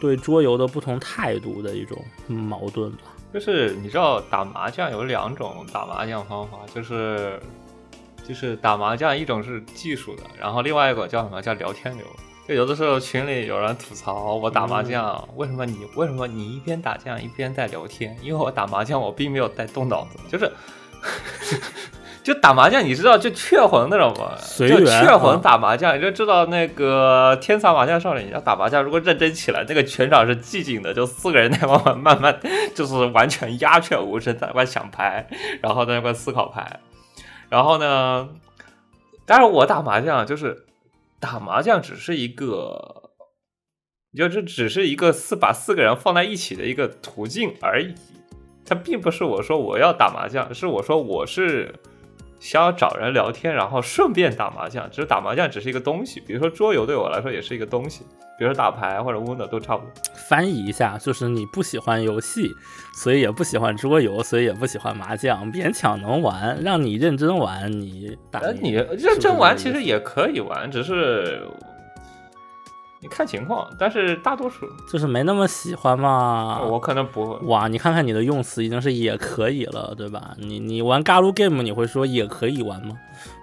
[0.00, 3.02] 对桌游的不同态度的一种矛盾吧。
[3.34, 7.38] 就是你知道打麻将有两种打麻将方法，就是。
[8.28, 12.04] 就是打麻将，一种是技术的，然后另外一个叫什么叫聊天流。
[12.46, 18.16] 就有的时候群里有人吐槽我打麻将，为什么你为什么你一边打将一边在聊天？
[18.22, 20.50] 因为我打麻将我并没有在动脑子，就是
[22.24, 24.32] 就打麻将，你知道就雀魂那种吗？
[24.58, 32.38] 就雀魂打麻将，你就知道那个天才麻将少年要打麻将，如果认真起来，那个全场是寂静的，就四个人在慢慢慢慢，
[32.74, 35.26] 就是完全鸦雀无声，在那块想牌，
[35.62, 36.80] 然后在那块思考牌。
[37.48, 38.28] 然后呢？
[39.26, 40.66] 当然，我打麻将就是
[41.20, 43.10] 打麻将，只是一个，
[44.16, 47.94] 就这只是一个四把四个人放在一起的一个途径而已。
[48.64, 51.74] 它并不是我说我要打麻将，是我说我是。
[52.40, 54.88] 想要找人聊天，然后顺便打麻将。
[54.90, 58.04] 只是打麻将只是一个东西，比如说桌游对我来说也是一个东西，
[58.38, 59.90] 比如说打牌或者 Uno 都差不多。
[60.28, 62.50] 翻译一下，就是你不喜欢游戏，
[62.94, 68.40] 所以也不喜欢桌游，所以也不喜欢麻将，勉强能玩，让你认真玩，你打。
[68.60, 71.42] 你认真玩其实也可以玩，只是。
[73.00, 76.60] 你看情况，但是大多数就是没那么喜欢嘛。
[76.62, 80.34] 我可能不哇，你看看你的用词已经是也可以了，对吧？
[80.36, 82.98] 你你玩 Galo Game 你会说也可以玩吗？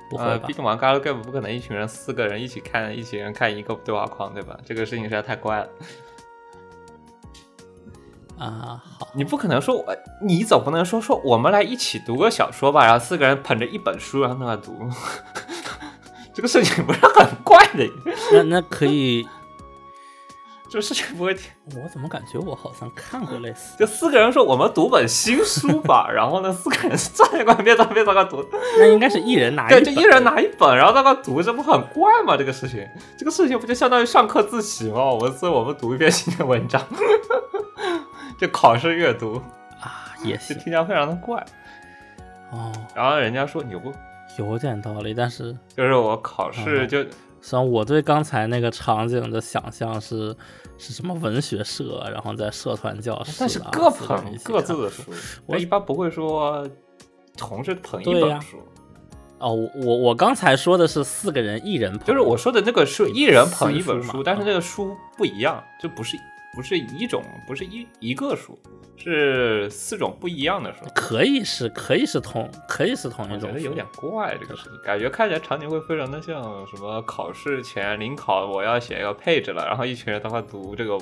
[0.09, 4.57] 不会毕竟玩 Galo Game 不可能一群人四个人一起看，一群人看一个对话框，对吧？
[4.65, 5.67] 这个事情实在太怪了。
[8.37, 9.85] 啊，好，你不可能说我，
[10.21, 12.83] 你总不能说说我们来一起读个小说吧？
[12.85, 14.77] 然后四个人捧着一本书然后在那读，
[16.35, 17.89] 这个事情不是很怪的？
[18.33, 19.25] 那那可以。
[20.69, 21.51] 这事情不会听，
[21.81, 23.77] 我怎么感觉我好像看过类似？
[23.77, 28.45] 就四个人说我们读本新书吧， 然后呢，四个人站在旁边，在边在那读。
[28.77, 32.35] 那应该是一人拿一对，就一人拿一本，然后在那读，这不很怪吗？
[32.35, 32.85] 这个事情，
[33.17, 35.03] 这个事情不就相当于上课自习吗？
[35.05, 36.81] 我们以我们读一遍新的文章，
[38.37, 39.41] 就考试阅读
[39.79, 41.45] 啊，也是，听起来非常的怪
[42.51, 42.71] 哦。
[42.93, 43.93] 然后人家说你不
[44.37, 46.99] 有点道理，但是就是我考试就。
[47.01, 47.09] 虽
[47.51, 50.35] 然我对刚才那个场景的想象是
[50.77, 55.03] 是什么文学社，然后在社团教室，但是各捧各自的书，
[55.45, 56.67] 我一般不会说
[57.37, 58.57] 同时捧一本书。
[59.37, 59.53] 哦，
[59.83, 66.17] 我我刚才说的是四个人一人捧，就是我说的那个是一人捧一本书，但是那个书不一样，就不是
[66.55, 68.57] 不是一种，不是一一个数，
[68.95, 70.85] 是四种不一样的数。
[70.95, 80.97] 可以是可以是同可以是同一种，觉得有点怪这个事情，感觉看起来场景会非常的像什么考试前临考我要写一个配置了，然后一群人都会读这个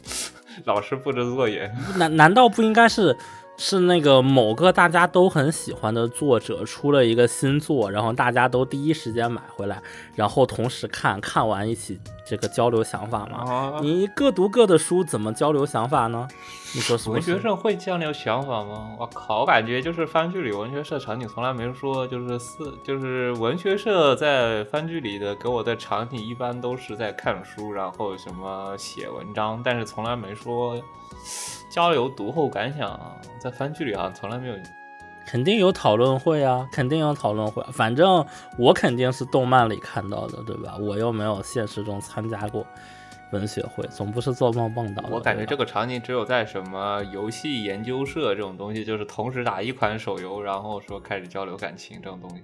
[0.66, 1.70] 老师布置作业。
[1.96, 3.16] 难难道不应该是？
[3.62, 9.82] 是那个某个大家都很喜欢的作者出了一个新作，然后大家都第一时间买回来，
[10.14, 13.78] 然后同时看看完一起这个交流想法吗？
[13.82, 16.26] 你各读各的书，怎么交流想法呢？
[16.74, 18.96] 你说文学社会交流想法吗？
[18.98, 30.80] 我靠，我感觉就是番剧里文学社场景从来没说，就是四就是文学社在番剧里的给我的场景一般都是在看书，然后什么写文章，但是从来没说。
[31.70, 34.54] 交流读后感想，在番剧里啊，从来没有。
[35.24, 37.62] 肯定有讨论会啊，肯定有讨论会。
[37.72, 38.26] 反正
[38.58, 40.76] 我肯定是动漫里看到的，对吧？
[40.80, 42.66] 我又没有现实中参加过
[43.30, 45.04] 文学会，总不是做梦梦到。
[45.08, 52.42] 我感觉这个场景只有在什么游戏研究社这种东西，就是同时打一款手游，然后说开始交流感情这种东西。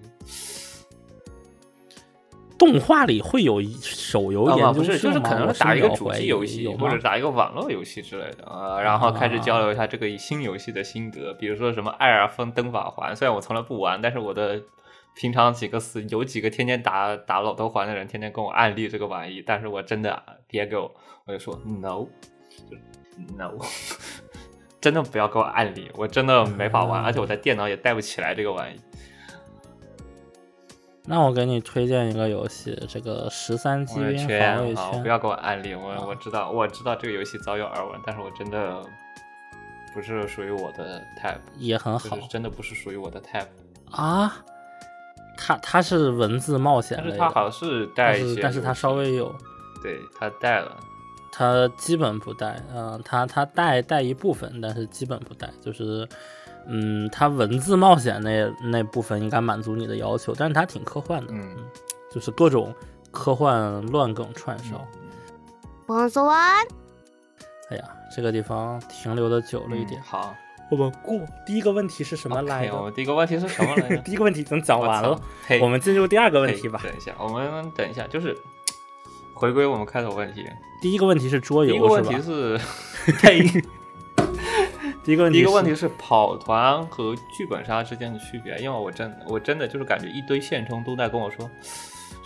[2.59, 14.62] 动画里会有手游研究不是，就是可能打一个主机游戏，或者打一个网络游戏之类的啊，然后开始交流一下这个新游戏的心得，比如说什么《艾尔芬登法环》，虽然我从来不玩，但是我的
[15.14, 20.90] 平常几个死有几个天天打打老头环的人，天天跟我安利这个玩意，但是我真的别给我，
[21.27, 22.07] 我就说 no，
[22.71, 23.53] 就 no，
[24.81, 28.79] 真的不要给我安利，我真的没法玩，而且我在电脑也带不起来这个玩意。
[31.09, 35.03] 那我给你推荐一个游戏，这个十三机兵防卫圈。
[35.03, 38.83] 不要给我安利，我我知道，我知道这个游戏早有耳闻，但是我真的
[39.95, 43.47] 不是属于我的 type，也很好，真的不是属于我的 type
[43.90, 44.37] 啊。
[45.37, 49.33] 它它是文字冒险类的，但是，它好像是带一些，但是它稍微有，
[49.83, 50.77] 对，它带了，
[51.31, 56.09] 它基本不带，嗯，它它带带一部分，但是基本不带，就是。
[56.68, 61.57] 嗯，它文字冒险那那部分应该满足你的要求，但是它挺科幻的，嗯，
[62.12, 62.74] 就是各种
[63.11, 64.85] 科幻乱梗串烧。
[65.87, 66.66] 王说完。
[67.70, 70.00] 哎呀，这个地方停留的久了一点。
[70.02, 70.35] 好，
[70.70, 71.20] 我们过。
[71.44, 72.90] 第一个问题是什么来着？
[72.92, 73.96] 第一个问题是什么来着？
[74.02, 75.20] 第一个问题已经讲完了，
[75.61, 76.81] 我们进入第二个问题吧。
[76.83, 78.37] 等一下，我们等一下，就是
[79.35, 80.44] 回归我们开头问题。
[80.83, 82.59] 第一个问题是桌游，第一个问题是
[83.18, 83.42] 配。
[85.07, 91.49] 第一个问题第一个问题是跑团和剧本杀之间的区别，因为我真我真的就是感觉一堆现充都在跟我说，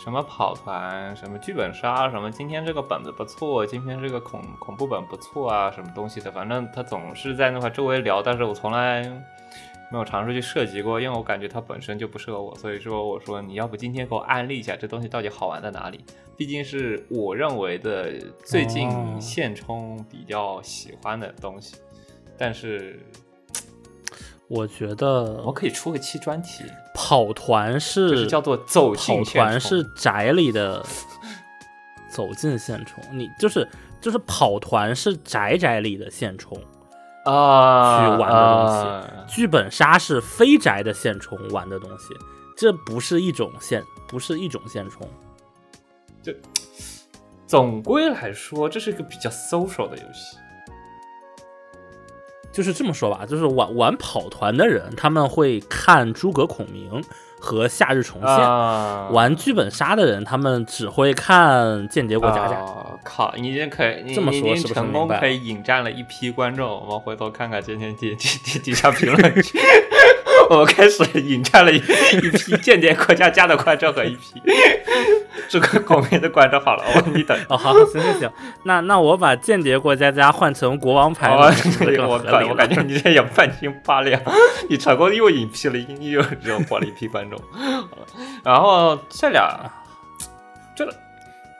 [0.02, 9.02] 什么跑团，什么剧本杀，什么今天这个本子不错，今天这个恐恐怖本不错啊，什么东西的，反正他总是在那块周围聊，但是我从来
[9.92, 16.00] 没有尝试去涉及过，因为我感觉它本身就不适合我，所以说我说你要不今天给我安利一下这东西到底好玩在哪里，
[16.34, 18.90] 毕竟是我认为的最近
[19.20, 21.76] 现充比较喜欢的东西。
[22.40, 22.98] 但是，
[24.48, 26.64] 我觉得我可以出个期专题。
[26.94, 30.82] 跑团是叫做走跑团是宅里的
[32.10, 33.68] 走进现充，你就是
[34.00, 36.56] 就是跑团是宅宅里的现充
[37.26, 39.34] 啊，去玩的东西。
[39.34, 42.06] 剧本杀是非宅的现充玩的东西，
[42.56, 45.06] 这不是一种线，不是一种现充。
[46.22, 46.32] 就
[47.46, 50.38] 总归来说，这是一个比较 social 的游戏。
[52.52, 57.02] 就是这么说吧，就是玩玩跑团的人，他们会看诸葛孔明
[57.38, 62.60] 和夏日重现；玩剧本杀的人，他们只会看间谍过家家。
[63.02, 66.68] 靠，你已经可以，这么说是不是成功可以引战了一批观众？
[66.68, 69.58] 我们回头看看今天底底底底下评论区，
[70.50, 74.42] 我们开始引战了一一批间谍过家家的观众和一批。
[75.48, 78.32] 这个公屏的观众好了，我你等哦，好，行行行，
[78.64, 81.44] 那那我把间谍过家家换成国王牌，我
[82.48, 84.20] 我感觉你这也半斤八两，
[84.68, 87.40] 你成功又引批了，又又火了一批观众。
[88.42, 89.70] 然后这俩，
[90.74, 90.92] 这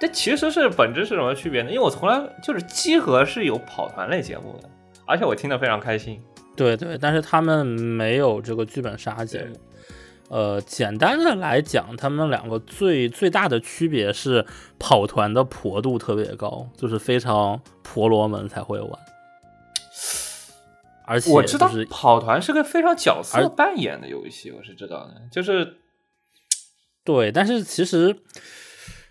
[0.01, 1.71] 这其实是本质是什么区别呢？
[1.71, 4.69] 因为我从来就是集合是有跑团类节目的，
[5.07, 6.21] 而且我听得非常开心。
[6.61, 9.59] 对对，但是他们没有这个剧本杀节目。
[10.29, 14.45] 呃，简单的来讲，他们两个最最大的区别是
[14.79, 18.91] 跑团的婆度特别高，就是非常婆罗门才会玩。
[21.07, 25.79] 而且我知道跑团是个非常角色扮演的游戏，我是知道的，就是
[27.03, 28.15] 对，但是其实，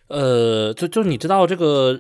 [0.08, 2.00] 呃，就就你知道这个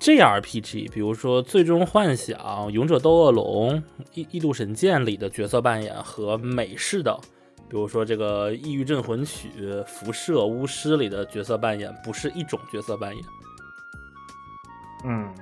[0.00, 2.38] JRPG，比如说《最终幻想》
[2.70, 3.74] 《勇者斗恶龙》
[4.14, 7.14] 《异异度神剑》里的角色扮演和美式的。
[7.68, 9.50] 比如说这个《异域镇魂曲》
[9.84, 13.24] 《辐射》《巫师》里的角色扮演不是一种角色扮演。
[15.04, 15.34] 嗯，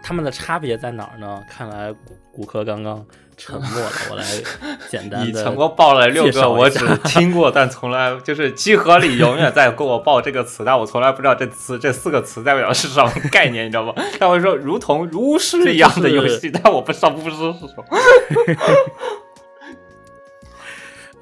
[0.00, 1.42] 他们的差别在哪儿呢？
[1.48, 1.92] 看来
[2.32, 3.04] 骨科刚刚
[3.40, 4.24] 沉默了，我来
[4.90, 5.26] 简单的。
[5.26, 13.94] 你成功报了六个，我只听过，但从来就是集合里永远在给我报这个词，但我从来不知道这词这四个词代表是什么概念，你知道吗？
[14.18, 17.84] 他会说如同巫师一样的游戏，但我不知道巫师是什么。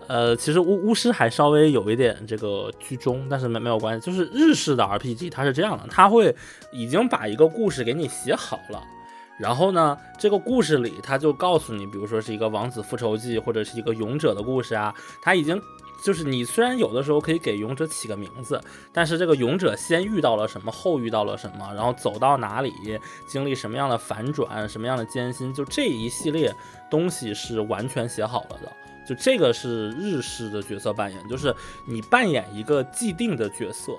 [0.08, 4.04] 呃，其实巫巫师还稍微有一点这个居中，但是没没有关系。
[4.04, 6.34] 就是日式的 RPG，它是这样的，它会
[6.72, 8.82] 已经把一个故事给你写好了，
[9.38, 15.60] 然后呢，这个故事里他就告诉你，比如说是一个王子复仇记，或者是一个勇者的故事啊，他已经
[16.02, 18.60] 就是你虽然有的时候可以给勇者起个名字，
[18.92, 22.72] 但是这个勇者先遇到了什么，后遇到了什么，然后走到哪里，
[23.26, 26.54] 经历什么样的反转，什么样的艰辛，就这一系列
[26.90, 28.72] 东西是完全写好了的。
[29.08, 31.54] 就这个是日式的角色扮演，就是
[31.86, 33.92] 你扮演一个既定的角色，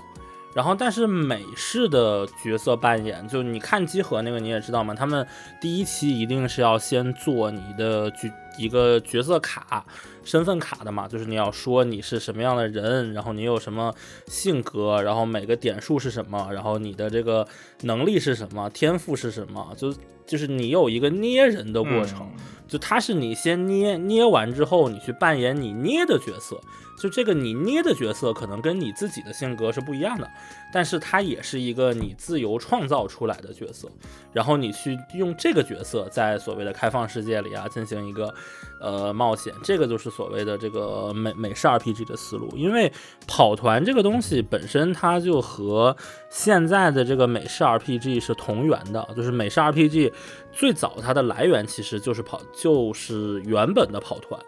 [0.53, 5.25] 然后但是美式的角色扮演，就你看集合那个你也知道嘛，他们
[5.61, 9.85] 第一期一定是要先做你的角一个角色卡、
[10.23, 13.93] 身份卡的嘛，就是你要说你是什么样的人，然后你有什么
[14.27, 17.47] 性格，然后每个点数是什么，然后你的这个
[17.83, 19.93] 能力是什么，天赋是什么，就
[20.25, 22.29] 就是你有一个捏人的过程。
[22.67, 26.59] 就它是你先捏捏完之后，你去扮演你捏的角色。
[26.99, 30.29] 就这个你捏的角色可能跟你自己的性格是不一样的，
[30.71, 33.89] 但是它也是一个你自由创造出来的角色。
[34.33, 38.31] 然后你去用这个角色在所谓的开放世界里啊进行一个
[38.79, 42.47] 呃冒险，这个就是所谓的这个美美式 RPG 的思路。
[42.55, 42.91] 因为
[43.25, 45.95] 跑团这个东西本身它就和
[46.29, 50.11] 现在的这个美式 RPG 是同源的，就是美式 RPG
[50.51, 54.39] 最早它的来源其实就是跑就是原本的跑团。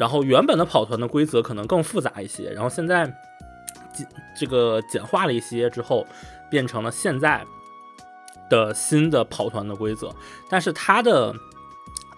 [0.00, 3.04] 然后原本的跑团的规则可能更复杂一些，然后现在
[3.92, 6.06] 简这个简化了一些之后，
[6.48, 7.44] 变成了现在
[8.48, 10.10] 的新的跑团的规则。
[10.48, 11.34] 但是它的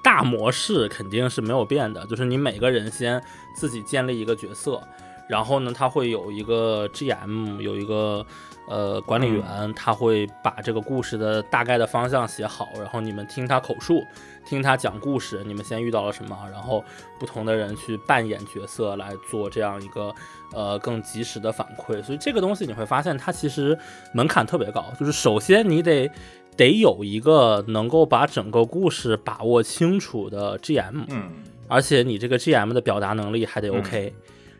[0.01, 3.21] 大模式肯定是没有变的，就是你每个人先
[3.57, 4.81] 自己建立一个角色，
[5.29, 8.25] 然后呢，他会有一个 GM，有一个。
[8.69, 14.07] 呃，管理员他会把这个故事的大概的方向写好，然后你们听他口述，
[14.45, 16.85] 听他讲故事，你们先遇到了什么，然后
[17.19, 20.15] 不同的人去扮演角色来做这样一个
[20.53, 22.03] 呃更及时的反馈。
[22.03, 23.79] 所以这个东西你会发现它其实
[24.13, 26.11] 门槛特别高，就是首先你得
[26.57, 31.31] 得有一个能够把整个故事把握清楚的 GM，嗯，
[31.69, 34.15] 而且你这个 GM 的表达能力还得 OK。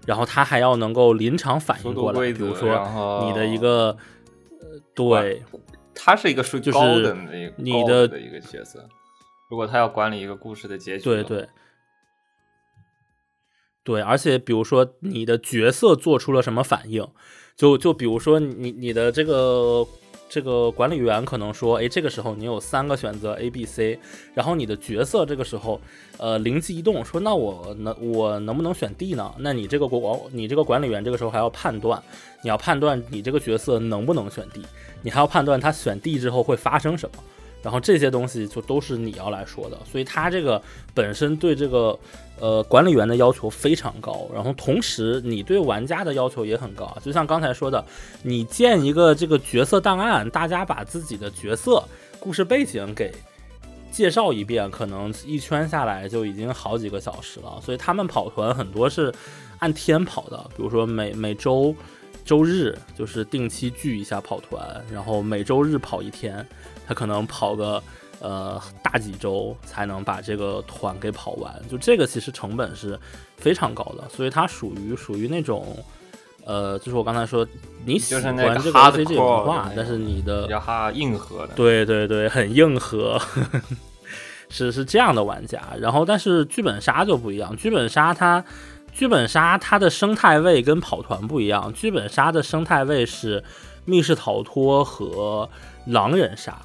[0.05, 2.69] 然后他还要能够临场反应过来，比如说
[3.25, 3.97] 你的一个，
[4.97, 5.41] 对，
[5.95, 8.85] 他是一个数据高等的那个你的的一个角色。
[9.53, 11.47] 如果他要管理一个故事的结局，对对
[13.85, 17.07] 对，而且比如说你的角色做出了什么反应，
[17.55, 19.87] 就就比如说你你的这个。
[20.35, 24.01] 这个管理员可能说：“哎，这个时候你有三个选择 A、B、C，
[24.33, 25.79] 然后你的角色这个时候，
[26.17, 29.31] 呃，灵机一动说，那我能我能不能选 D 呢？
[29.41, 32.03] 那你这个管你这个管理员这个时候还要判断，
[32.43, 34.63] 你要判断你这个角色能不能选 D，
[35.03, 37.23] 你还要判断他选 D 之后会发生什么。”
[37.63, 40.61] 然后这些东西就都是你要来说的，所以他这个
[40.93, 41.97] 本身对这个
[42.41, 47.85] 呃管理员的要求非常高，然后同时你对玩家的要求也很高，就像刚才说的，
[48.25, 51.83] 你建一个这个角色档案，大家把自己的角色
[52.19, 53.13] 故事背景给
[53.93, 59.15] 介绍一遍，可能一圈下来就已经好几个小时了，所以他们跑团很多是
[59.61, 61.73] 按天跑的，比如说每每周
[62.25, 66.45] 周日就是定期聚一下跑团，然后每周日跑一天。
[66.93, 67.83] 他可能跑个
[68.21, 72.99] 呃大几周才能把这个团给跑完，就这个其实成本是
[73.39, 75.75] 非常高的，所以它属于属于那种
[76.45, 77.47] 呃，就是我刚才说
[77.87, 83.19] 你喜欢这个 C G 文化，但是你的比较哈硬核的，对对对，很硬核，
[84.51, 85.63] 是是这样的玩家。
[85.81, 88.45] 然后但是剧本杀就不一样，剧本杀它
[88.93, 93.43] 剧本杀它的生态位跟跑团不一样，剧本杀的生态位是
[93.87, 95.49] 密室逃脱和
[95.87, 96.61] 狼人杀。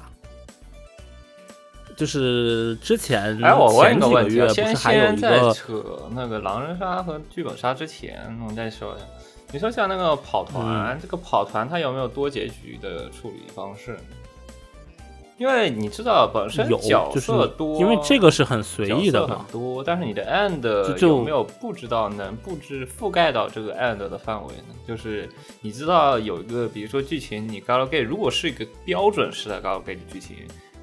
[1.98, 5.82] 就是之前哎，我问一个问题，先先在扯
[6.14, 9.04] 那个狼人杀和剧本杀之前，我们再说一下。
[9.50, 13.98] 你说像那个跑团，这个跑团它有没有多结局的处理方式？
[15.38, 19.36] 因为你知道本身角色多，因为这个是很随意的很。
[19.50, 24.74] 多，但是你的 end 有没有不知道能布置覆盖到这个 end 的范围呢？
[24.86, 25.28] 就是
[25.60, 30.36] 你知道有一个，比如说剧情，你 galgame 如果是一个标准式的 galgame 剧情。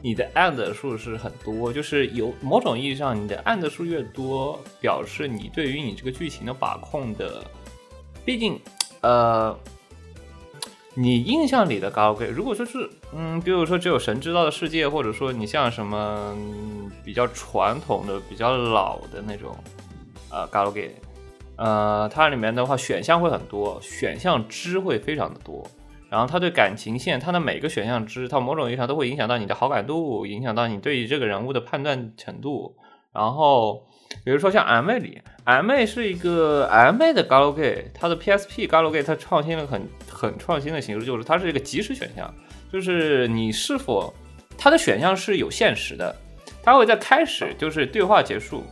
[0.05, 7.43] 你的按的数是很多，就是有某种意义上，你的按的数越多，表示你对于你这个剧情的把控的，
[8.23, 8.61] 毕竟，
[9.01, 9.57] 呃，
[10.93, 16.37] 你印象里的高 K，如果说是，嗯，比如说只有神知道的世界，或者说你像什么
[17.03, 19.57] 比较传统的、比较老的那种，
[20.29, 20.95] 呃，高 K，
[21.55, 25.67] 呃，它里面的话选项会很多，选项值会非常的多。
[26.09, 32.75] 然后他对感情线，他的每个选项之，它某种意义上都会影响到你的好感度，影响到你对于这个人物的判断程度。
[33.11, 33.81] 然后，
[34.23, 38.15] 比如说像 M A 里，M A 是一个 M A 的 g a l g a y 它的
[38.15, 42.33] P S P g a l g a y 它创新了很很创新的形式，就是它是一个即时选项，
[42.71, 44.13] 就是你是否
[44.57, 46.13] 它的选项是有限时的，
[46.61, 48.63] 它会在开始就是对话结束，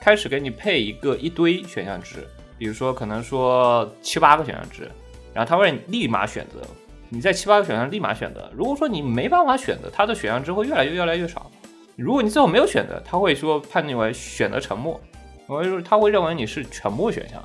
[0.00, 2.26] 开始给你配一个一堆选项值，
[2.58, 4.90] 比如说可能说七八个选项值。
[5.34, 6.66] 然后他会立马选择，
[7.08, 8.50] 你在七八个选项立马选择。
[8.54, 11.50] 如果说你没办法选择，他的选项值会越来越越来越少。
[11.96, 15.00] 如果你最后没有选择，他会说判定为选择沉默，
[15.46, 17.42] 我就说他会认为你是沉默选项，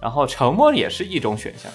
[0.00, 1.70] 然后沉默也是一种选项。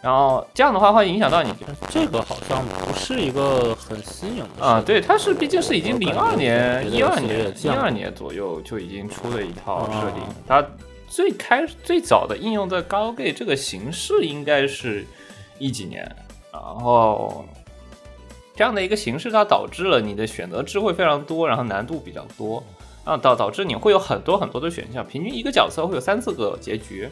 [0.00, 1.50] 然后这样的话会影响到你。
[1.88, 10.64] 这个好像不是一个很新颖的啊，对，它是毕竟是已经零二年、一二年、一二年左右就已经出了一套设定，它。
[11.14, 15.06] 最开最早的应用在高 gay 这个形式应该是
[15.60, 16.04] 一几年，
[16.52, 17.46] 然后
[18.56, 22.60] 这样的一个形式，它导致了你的选择智慧非常多，然后难度比较多，
[23.04, 27.08] 啊导导致你会有很多很多的选项，平均一个角色会有三四个结局。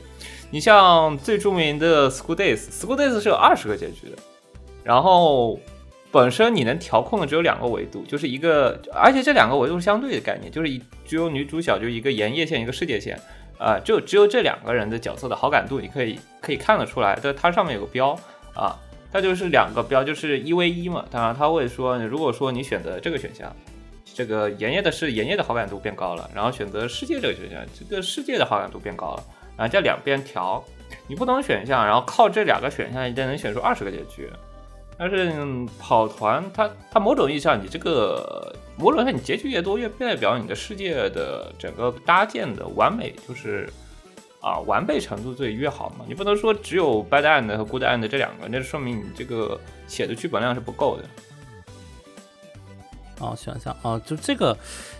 [0.50, 4.16] 你像最著名的 School Days，School Days 是有二十个结局的，
[4.82, 5.60] 然后
[6.10, 13.16] 本身你能调控的只有两个维度，就是一个，而且这两个维度是相对的概念，就是一只有女主角就一个盐业线，一个世界线。
[13.62, 17.16] 啊，就只有这两个人的角色的好感度，你可以可以看得出来。
[17.22, 18.18] 这它上面有个标
[18.56, 18.76] 啊，
[19.12, 21.04] 它就是两个标，就是一 v 一嘛。
[21.12, 23.54] 当然，他会说，如果说你选择这个选项，
[24.04, 29.22] 这个盐业的是盐业的好感度变高了，然后选择世界这个选项，这个世界的好感度变高了，
[29.56, 30.60] 然后在两边调，
[31.06, 34.28] 你不同选项，然后靠这两个选项，你就能选出二十个结局。
[34.98, 35.32] 但是
[35.78, 43.68] 跑团，它它某种意义上，你这个某种意义上，你结局越多，越代表你的世界的整个搭建的完美，就是
[44.40, 46.04] 啊完备程度最越好嘛。
[46.06, 51.04] 你不能说只有 bad end 和 good end 这两个，那说明你这个写的剧本量是不够的。
[53.18, 54.56] 哦，想想啊，就这个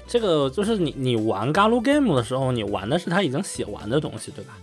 [0.07, 4.57] 这个就是你你玩 galgame 的时候，你玩的是他已经写完的东西，对吧？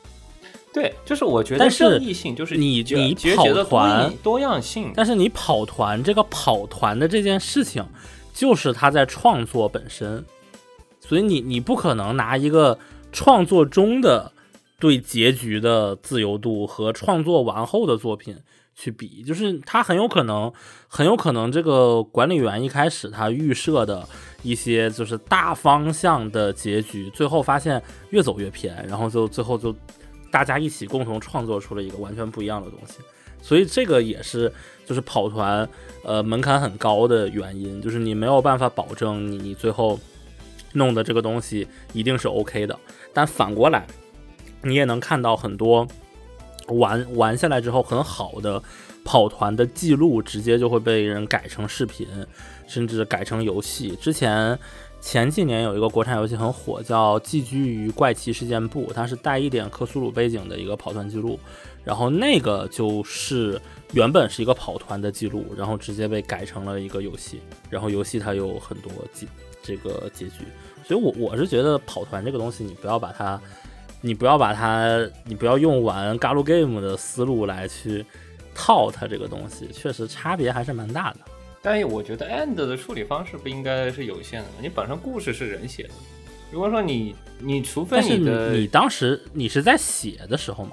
[0.72, 7.84] 对，就是我觉得正义性就是你你跑团多样性，但是你跑团这个跑团的这件事情，
[8.32, 10.24] 就是他在创作本身，
[11.00, 12.78] 所以你你不可能拿一个
[13.12, 14.32] 创作中的
[14.80, 18.38] 对结局的自由度和创作完后的作品
[18.76, 20.54] 去比，就是他很有可能
[20.88, 24.08] 很有可能这个管理员一开始他预设的
[24.44, 29.76] 一些就是大方向的结局，最后发现越走越偏，然后就最后就。
[30.32, 33.00] 大家一起共同创作出了一个完全不一样的东西，
[33.42, 34.52] 所以这个也是
[34.86, 35.68] 就是跑团
[36.04, 40.00] 呃门槛很高的原因，就是你没有办法保证你你最后
[40.74, 42.78] 弄的这个东西一定是 OK 的。
[43.14, 43.88] 但反过来，
[44.62, 45.88] 你也能看到很多
[46.68, 48.62] 玩玩下来之后很好的
[49.04, 52.08] 跑团的记录，直接就会被人改成视频，
[52.68, 53.96] 甚至改成游戏。
[53.96, 54.58] 之前。
[55.02, 61.40] 前几年有一个国产游戏很火，叫《寄居于怪奇事件簿》，它是带一点克苏鲁背景的一个跑团记录。
[61.84, 63.60] 然后那个就是
[63.94, 67.40] 原本是一个跑团的记录，然后直接被改成了一个游戏。
[67.70, 69.26] 然后游戏它有很多结
[69.64, 70.44] 这个结局，
[70.86, 73.42] 所以我我是觉得跑团这个东西，你不要把它，
[74.02, 78.06] 你不要把它，你不要用玩 galgame 的思路来去
[78.54, 81.20] 套它这个东西，确实差别还是蛮大的。
[81.62, 84.56] 但是我觉得 end 的处理方式不应该是有限的吗？
[84.62, 85.90] 你本身故事是人写的，
[86.52, 90.72] 如果说你你除非你的你当时你是在写的时候嘛？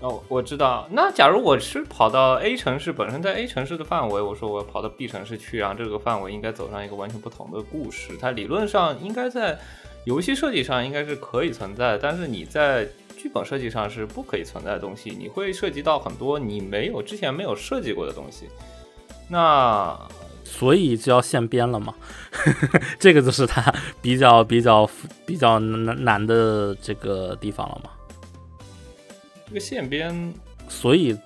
[0.00, 0.88] 哦，我知道。
[0.90, 9.58] 那假如我是跑到 A 城市，本身在 A 城市的范围，我说我要跑到 B 城市去，然后这个范围应该走上一个完全不同的故事，它理论上应该在
[10.06, 18.46] 游戏设计上应该是可以存在，但是你在剧本设计上是不可以存在的东西，你会涉及到很多你没有之前没有设计过的东西。
[19.30, 19.96] 那
[20.44, 21.94] 所以就要现编了嘛，
[22.98, 23.72] 这个就是它
[24.02, 24.90] 比较比较
[25.24, 27.90] 比较难难的这个地方了嘛。
[29.46, 30.34] 这个现编，
[30.68, 31.16] 所以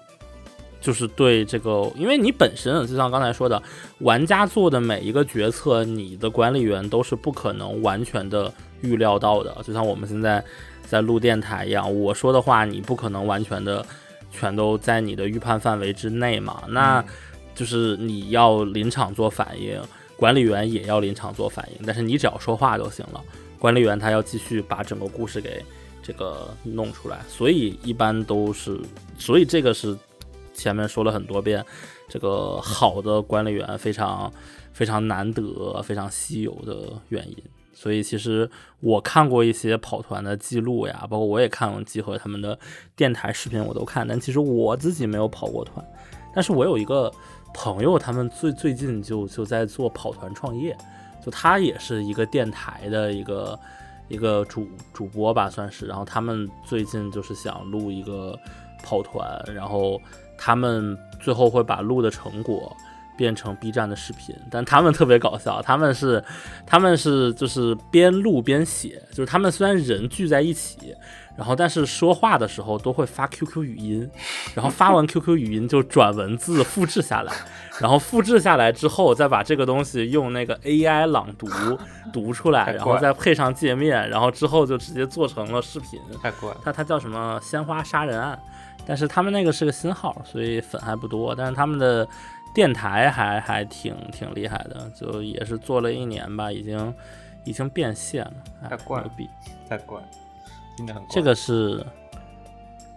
[0.80, 3.60] 就是对这个，因为你本身就像刚才说的，
[4.00, 8.52] 玩家做的每一个决策，你的管理员都是不可能完全的
[8.82, 9.56] 预料到的。
[9.62, 10.44] 就像我们现在
[10.86, 13.84] 在录电台一样，我说的话你不可能完全的
[14.30, 16.64] 全都在你的预判范围之内嘛。
[16.68, 17.02] 那
[17.54, 19.80] 就是你要临场做反应，
[20.16, 23.22] 管理员也要临场做反应，但是你只要说话就行了。
[23.58, 25.64] 管理员他要继续把整个故事给
[26.02, 28.78] 这个弄出来，所以一般都是，
[29.18, 29.96] 所以这个是
[30.52, 31.64] 前面说了很多遍，
[32.08, 34.30] 这个好的管理员非常
[34.72, 37.36] 非常难得、非常稀有的原因。
[37.72, 38.48] 所以其实
[38.80, 42.58] 我看过一些跑团的记录呀，包括我也看过集合他们的
[42.94, 44.06] 电台视频，我都看。
[44.06, 45.84] 但其实我自己没有跑过团，
[46.34, 47.10] 但是我有一个
[47.54, 50.76] 朋友，他们最最近就就在做跑团创业，
[51.24, 53.58] 就他也是一个电台的一个
[54.08, 55.86] 一个主主播吧，算是。
[55.86, 58.38] 然后他们最近就是想录一个
[58.82, 59.98] 跑团，然后
[60.36, 62.76] 他们最后会把录的成果。
[63.16, 66.20] 变成 B 站的视频，但他们特别搞笑，他们是，
[66.66, 70.92] 他们是就是边录边写，就是他们虽然人聚在一起，
[71.36, 74.10] 然后但是说话的时候都会发 QQ 语音，
[74.54, 77.32] 然后发完 QQ 语音就转文字复制下来，
[77.80, 81.46] 然后复制下来之后再把这个东西用那个 AI 朗读
[82.12, 86.00] 读出来，然后再配上界面，然后之后就直接做成了视频。
[86.22, 88.38] 太怪，它它叫什么鲜花杀人案，
[88.86, 92.06] 但是他们那个是个新号，所以粉还不多，但是他们的。
[92.54, 96.94] 电台还还挺挺厉害的，就也是做了一年吧，已经
[97.42, 99.10] 已经变现了，太怪了，
[99.68, 100.00] 太怪，
[101.10, 101.84] 这个是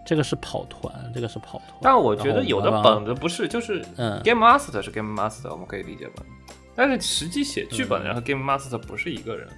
[0.04, 1.78] 这个是跑团，这个是跑团。
[1.82, 6.22] 但我觉得有的本子不是，就是嗯，Game Master 是 Game Master，我们可以理解吧？
[6.74, 9.48] 但是实际写剧本的，然后 Game Master 不是一个人。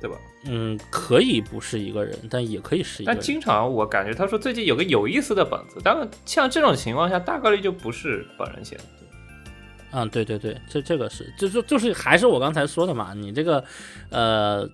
[0.00, 0.18] 对吧？
[0.44, 3.16] 嗯，可以不是一个人，但也可以是一个人。
[3.16, 5.96] 但经常我感觉他说最近有个有意思的本子，但
[6.26, 8.82] 像这种情况下，大概率就不是本人写的。
[9.92, 13.64] 嗯，对对对，这这个是，就就就是还是我刚才说的嘛，你这个，
[14.10, 14.68] 呃，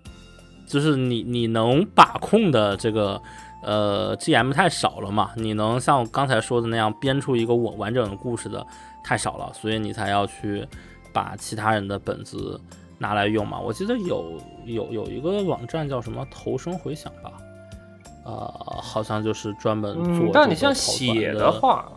[0.70, 3.20] 就是你你能把控的这个
[3.62, 8.66] 呃 GM 太少了嘛，你能像我刚才说的那样编出一个我完整的故事的
[9.04, 10.66] 太少了，所以你才要去
[11.12, 12.60] 把其他人的本子。
[13.02, 13.58] 拿来用嘛？
[13.58, 17.32] 我记得有有有一个网站叫什么“投声回响”吧，
[18.26, 20.28] 呃，好像就是专门做。
[20.34, 21.90] 但你像写的话，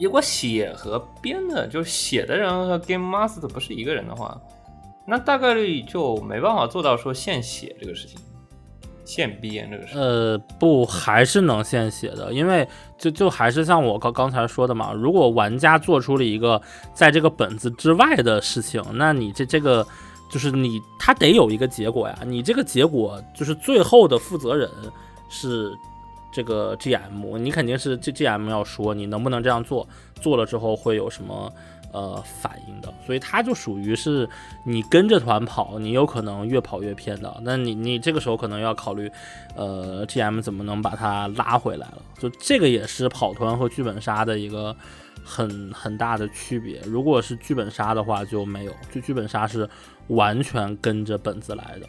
[0.00, 4.36] 如果写和编的，就是写的人和 Game Master 不是一个人的话，
[5.08, 8.18] 那大概率就没办法做到说现写这个事情。
[9.06, 16.60] 现编这个是呃不还是能现写的，因为就就还是像我刚刚才说的嘛，如果玩家做出了一个
[16.92, 19.86] 在这个本子之外的事情，那你这这个
[20.30, 24.68] 就是你他得有一个结果呀，你这个结果就是最后的负责人
[25.30, 25.72] 是
[26.30, 29.88] 这个 GM，你肯定是这 GM 要说你能不能这样做，
[30.20, 31.50] 做了之后会有什么。
[31.90, 34.28] 呃，反应的，所以它就属于是
[34.64, 37.40] 你跟着团跑，你有可能越跑越偏的。
[37.42, 39.10] 那你你这个时候可能要考虑，
[39.56, 42.02] 呃，GM 怎么能把它拉回来了？
[42.18, 44.76] 就这个也是跑团和剧本杀的一个
[45.24, 46.78] 很很大的区别。
[46.84, 49.68] 如果是剧本杀的话，就没有，就剧本杀是
[50.08, 51.88] 完全跟着本子来的。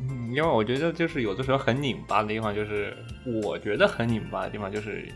[0.00, 2.96] 嗯，因为我觉得就是有的时候很拧巴的地方，就是
[3.42, 5.08] 我觉得很拧巴的地方，就是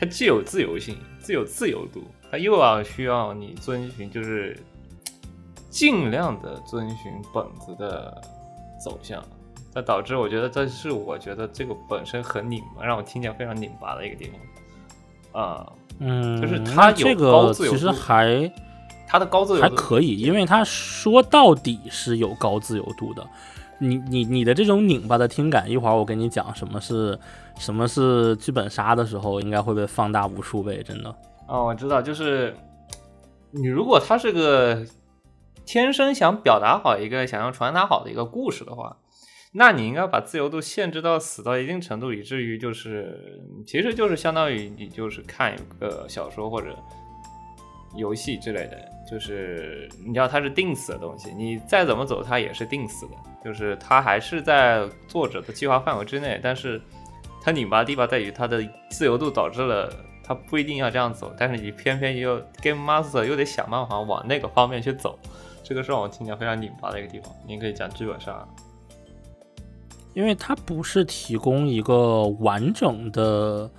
[0.00, 2.02] 它既有自由性，既有自由度。
[2.30, 4.58] 他又要需要你遵循，就是
[5.70, 8.20] 尽量的遵循本子的
[8.82, 9.22] 走向，
[9.74, 14.30] 那导致我觉得这是我觉得这个本身很拧巴，让我听见非常拧巴的一个地
[15.32, 18.50] 方啊，嗯，就是它这个其实还
[19.06, 23.26] 它的高自由度还可以，因为它说到底是有高自由度的。
[23.80, 27.16] 你你你的这种拧巴的听感，一会儿我跟你讲什么是
[27.58, 31.14] 什么是剧本杀的时候，应该会被放大无数倍，真的。
[31.48, 32.54] 哦，我知道，就是
[33.50, 34.84] 你如果他是个
[35.64, 38.98] 天生想表达好一个、想要传达好的一个故事的话，
[39.52, 46.76] 那你应该把自由度限制到死到一定程度，以至于就是，其实就是相当于你就是看一个小说或者
[47.96, 48.78] 游戏之类的，
[49.10, 56.78] 就是你知道它是定死的东西，你再怎么走它也是定死的，就是它还是在作者的计划范围之内，但是
[57.40, 59.90] 它拧巴的地方在于它的自由度导致了。
[60.28, 65.18] 他不一定要这样走，但是你偏偏又 Game Master 又得想办法往那个方面去走，
[65.64, 67.34] 这个是让我听起来非常拧巴的一个地方。
[67.46, 68.46] 你可以讲剧本杀，
[70.12, 73.70] 因为它不是提供一个完整的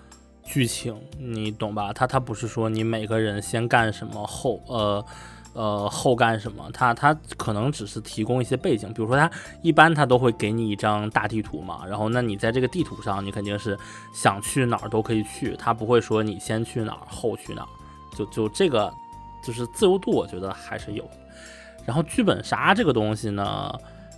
[0.44, 1.94] 剧情，你懂吧？
[1.94, 5.06] 它它不是说你每个人先干什么后呃。
[5.54, 6.70] 呃，后干什么？
[6.72, 9.30] 他他可能只是提供一些背景，比如说他
[9.62, 13.78] 一般他都会给你一张大地图嘛，然后那你在这个地图上，你肯定是
[14.14, 17.68] 想去哪儿都可以去，他不会说你先去哪儿后去哪儿，
[18.16, 18.94] 就就这个
[19.44, 21.04] 就是自由度，我觉得还是有。
[21.84, 23.74] 然后剧本杀这个东西呢，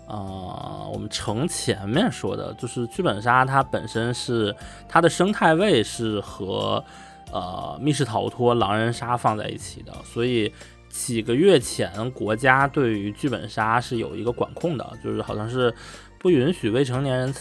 [0.08, 4.54] 呃，我们承前面说的，就是剧本杀它本身是
[4.88, 6.84] 它的生态位是和
[7.32, 10.54] 呃密室逃脱、狼人杀放在一起的，所以。
[10.92, 15.74] 几个月前，国家对于剧本杀是有一个管控的，就是好像是
[16.20, 17.34] 不允许未成年人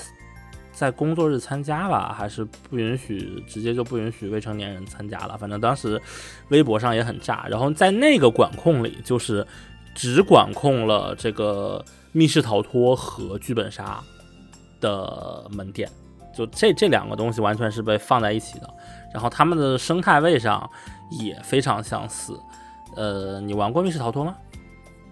[0.72, 5.36] 在工作日参加吧，还是不允许直接就不允许未成年人参加了。
[5.36, 6.00] 反正当时
[6.48, 7.46] 微博上也很炸。
[7.50, 9.46] 然后在那个管控里，就是
[9.94, 14.00] 只管控了这个密室逃脱和剧本杀
[14.80, 15.90] 的门店，
[16.34, 18.74] 就这这两个东西完全是被放在一起的。
[19.12, 20.70] 然后他们的生态位上
[21.10, 22.32] 也非常相似。
[22.96, 24.36] 呃，你玩过密室逃脱吗？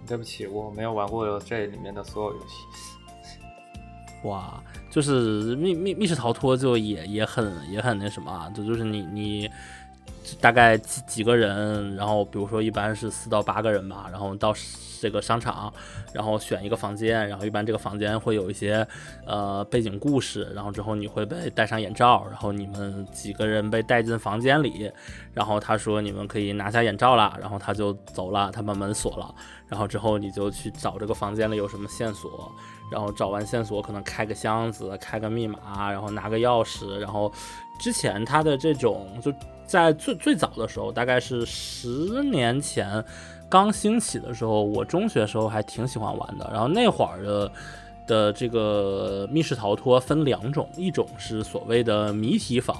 [0.06, 2.64] 对不起，我没有玩过这里面的所有游戏。
[4.24, 9.50] 哇，就是密密密室逃脱就也也很也很那什么啊，就就是你你
[10.40, 14.54] 大概几几个人，然后比如说一般是四到八个人吧，然后到。
[15.00, 15.72] 这个商场，
[16.12, 18.86] 然后选一个房间，然后一般这个房间会有一些
[19.26, 24.90] 呃背景故事，然后之后你会被戴上眼罩，然后你们几个人被带进房间里，
[25.32, 29.34] 然后他说你们可以拿下眼罩了，然后他就走了，他把门锁了，
[29.66, 32.50] 然后之后你就去找这个房间里有什么线索，
[32.90, 37.32] 然后找完线索可能开个箱子，开个密码，然后拿个钥匙，然后
[37.78, 39.32] 之前他的这种就
[39.66, 43.04] 在最最早的时候，大概是十年前。
[43.48, 46.48] 刚兴起的时候，我中学时候还挺喜欢玩的。
[46.52, 47.52] 然后那会儿的
[48.06, 52.76] 的这个密室逃脱分两种，一种是所谓的谜题房，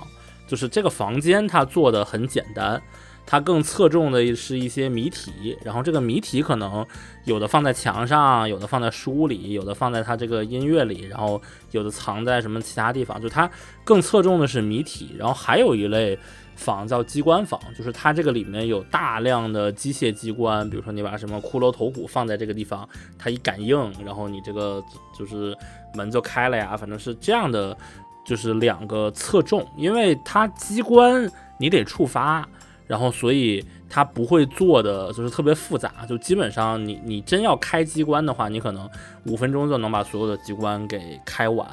[0.47, 2.81] 就是这个房间它做的很简单，
[3.25, 5.57] 它更侧重的是一些谜题。
[5.65, 6.85] 然后这个谜题可能
[7.25, 11.41] 有的放在墙上，有的放在书里，有的放在它这个音乐里，然后
[11.71, 13.51] 有的藏在什么其他地方，就它
[13.85, 15.15] 更侧重的是谜题。
[15.19, 16.19] 然后还有一类。
[16.59, 22.87] 房叫机关房，就是它这个里面有大量的机械机关，比如说你把什么骷髅头骨放在这个地方，
[23.17, 24.83] 它一感应，然后你这个
[25.17, 25.57] 就是
[25.95, 27.75] 门就开了呀，反正是这样的，
[28.27, 32.47] 就是两个侧重，因为它机关你得触发，
[32.89, 38.91] 然后所以它不会做的就是特别复杂，就基本上你你真要开机关的话，你可能
[39.27, 41.67] 五分钟就能把所有的机关给开完。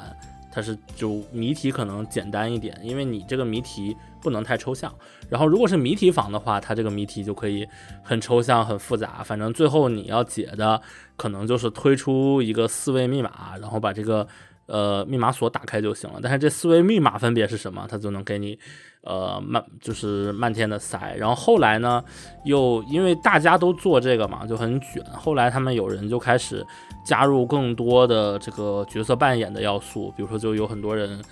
[0.56, 4.90] 它是就谜题可能简单一点，因为你这个谜题不能太抽象。
[5.28, 7.68] 然后如果是谜题房的话，它这个谜题就可以
[8.02, 9.22] 很抽象、很复杂。
[9.22, 10.80] 反正最后你要解的
[11.14, 14.26] 可能就是推出一个四位密码，然后把这个
[14.64, 16.20] 呃密码锁打开就行了。
[16.22, 18.58] 但是这四位密码分别是什么，它就能给你。
[19.06, 22.02] 呃，漫就是漫天的塞，然后后来呢，
[22.44, 25.02] 又因为大家都做这个嘛，就很卷。
[25.12, 26.66] 后来他们有人就开始
[27.04, 31.22] 加入更多的这个角色扮演的要素，比如说就有很多人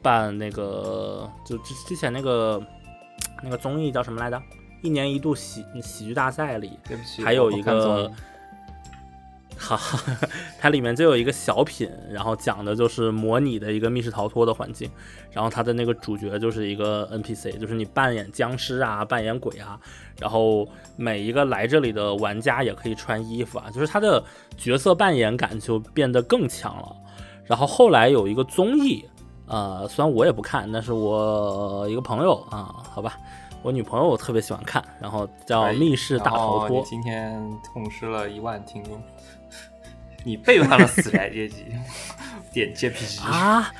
[0.00, 2.62] 扮那个，就之之前那个
[3.42, 4.40] 那个综艺叫什么来着？
[4.82, 8.10] 一年一度喜喜剧大赛里，对不起，还有一个。
[9.56, 9.78] 好，
[10.60, 14.90] 它里面就有一个小品，然后讲的就是模拟的一个密室逃脱的环境，
[15.30, 19.78] 然后它的那个主角就是一个 NPC，就是你扮演僵尸啊，扮演鬼啊，
[20.20, 24.22] 然后每一个来这里的玩家也可以穿衣服啊，就是它的
[24.56, 26.96] 角色扮演感就变得更强了。
[27.44, 29.04] 然后后来有一个综艺，
[29.46, 33.16] 呃，虽然我也不看，但是我一个朋友啊，好吧，
[33.62, 36.82] 我女朋友特别喜欢看，然后叫《密室大逃脱》。
[36.88, 39.00] 今天痛失了一万听众。
[40.24, 41.66] 你背叛了死宅阶级，
[42.52, 43.70] 点 JPG 啊？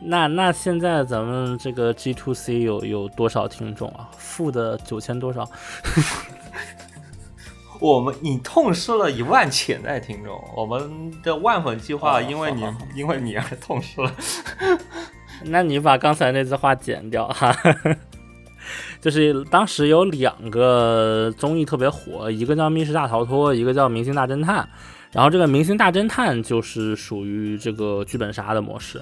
[0.00, 4.08] 那那现在咱们这个 G to C 有有多少听众啊？
[4.16, 5.48] 负的九千多少？
[7.78, 12.64] 我们你痛失了一万潜在听众，我们的万粉计划因为你
[12.96, 14.12] 因为你而痛失了。
[15.44, 17.54] 那你把刚才那句话剪掉哈。
[19.00, 24.62] 就是当时有两个综艺特别火，一个叫《密室大逃脱》，一个叫《明星大侦探》。
[25.12, 28.98] 然后这个明星大侦探就是属于这个剧本杀的模式，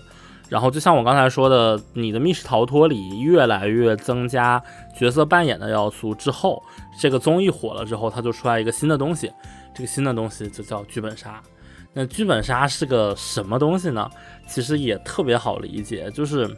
[0.49, 4.61] 然后就像我刚才说的，你的密室逃脱里越来越增加
[4.99, 6.61] 角色扮演的要素之后，
[6.99, 9.31] 这个综艺火了之后，它就出来一个新的东西，
[9.73, 11.41] 这个新的东西就叫剧本杀。
[11.93, 14.11] 那剧本杀是个什么东西呢？
[14.49, 16.51] 其实也特别好理解，就是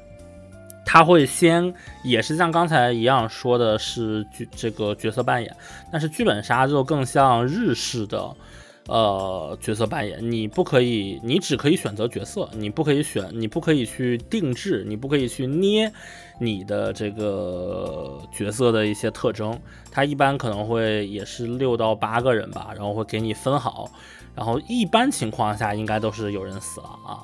[0.87, 5.55] 它会先也是像刚才一样说的是剧这个角色扮演，
[5.93, 8.35] 但是剧本杀就更像日式的。
[8.89, 15.91] 呃，角色扮演，你不可以，你只可以选择角色，你不可以选，你不可以去定制，你不可以去捏
[16.41, 19.57] 你的这个角色的一些特征。
[19.91, 23.89] 它一般可能会也是六到八个人吧，然后会给你分好，
[24.35, 27.23] 然后一般情况下应该都是有人死了啊，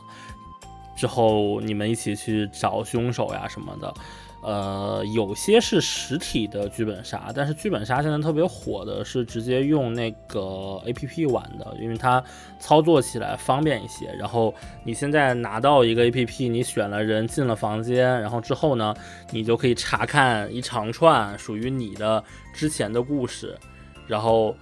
[0.96, 3.92] 之后你们一起去找凶手呀什么的。
[4.40, 12.22] 呃，有些是实体的剧本杀，但是剧本杀现在特别火的是直接用那个 A P P 玩的，因为它
[12.60, 14.06] 操作起来方便一些。
[14.16, 18.94] 然后你现在拿到一个 A P P，你选了人进了房间，然后之后呢，
[19.32, 22.22] 你就可以查看一长串属于你的
[22.54, 23.58] 之前的故事，
[24.06, 24.54] 然后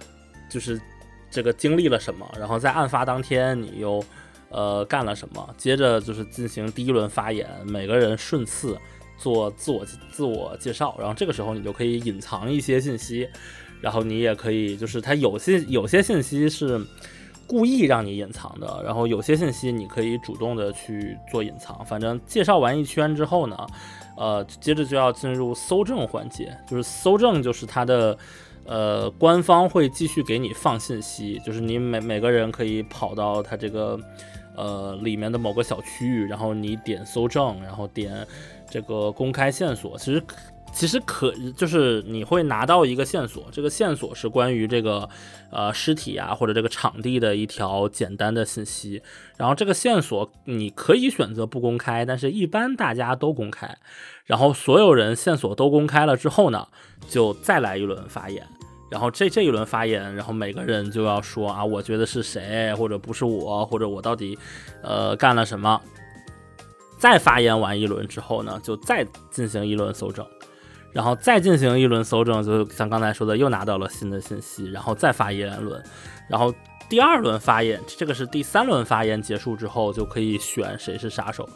[0.49, 0.81] 就是
[1.29, 4.03] 这个经历了什么，然后在案发当天你又
[4.49, 8.75] 呃干了什么，接着就是进行第一轮发言，每个人顺次
[9.17, 13.27] 做自我自我介绍，然后这个时候你就可以隐藏一些信息，
[13.81, 16.79] 然后你也可以就是它有些有些信息是。
[17.49, 21.81] 故意让你隐藏的，然后有些信息你可以主动的去做隐藏。
[21.85, 23.55] 反正介绍完一圈之后呢，
[24.17, 28.17] 呃，接着就要进入搜证环节，就是搜证就是它的，
[28.65, 33.97] 呃，官方会继续给你放信息，就是你每每个人可以跑到它这个，
[34.57, 38.27] 呃，里面的某个小区域，然后你点搜证，然后点
[38.69, 40.23] 这个公开线索，其实。
[40.73, 45.09] 其实可就是你会拿到一个线索，这个线索是关于这个
[45.49, 49.01] 呃尸体啊或者这个场地的一条简单的信息，
[49.37, 53.75] 然后这个线索你可以选择不公开，但是一般大家都公开，
[54.25, 56.67] 然后所有人线索都公开了之后呢，
[57.09, 58.45] 就再来一轮发言，
[58.91, 64.37] 然后这这一轮发言，然后每个人就要说啊，我觉得是谁，或者不是我，或者我到底
[64.83, 65.81] 呃干了什么，
[66.97, 70.25] 再发言完一轮之后呢，就再进行一轮搜证。
[70.93, 75.83] 然后再进行一轮搜证，就像刚才说的，又拿到了新的信息，然后再发言论，
[76.27, 76.51] 然后
[76.89, 81.47] 第二轮发言，这个是第三轮发言结束之后就可以选谁是杀手，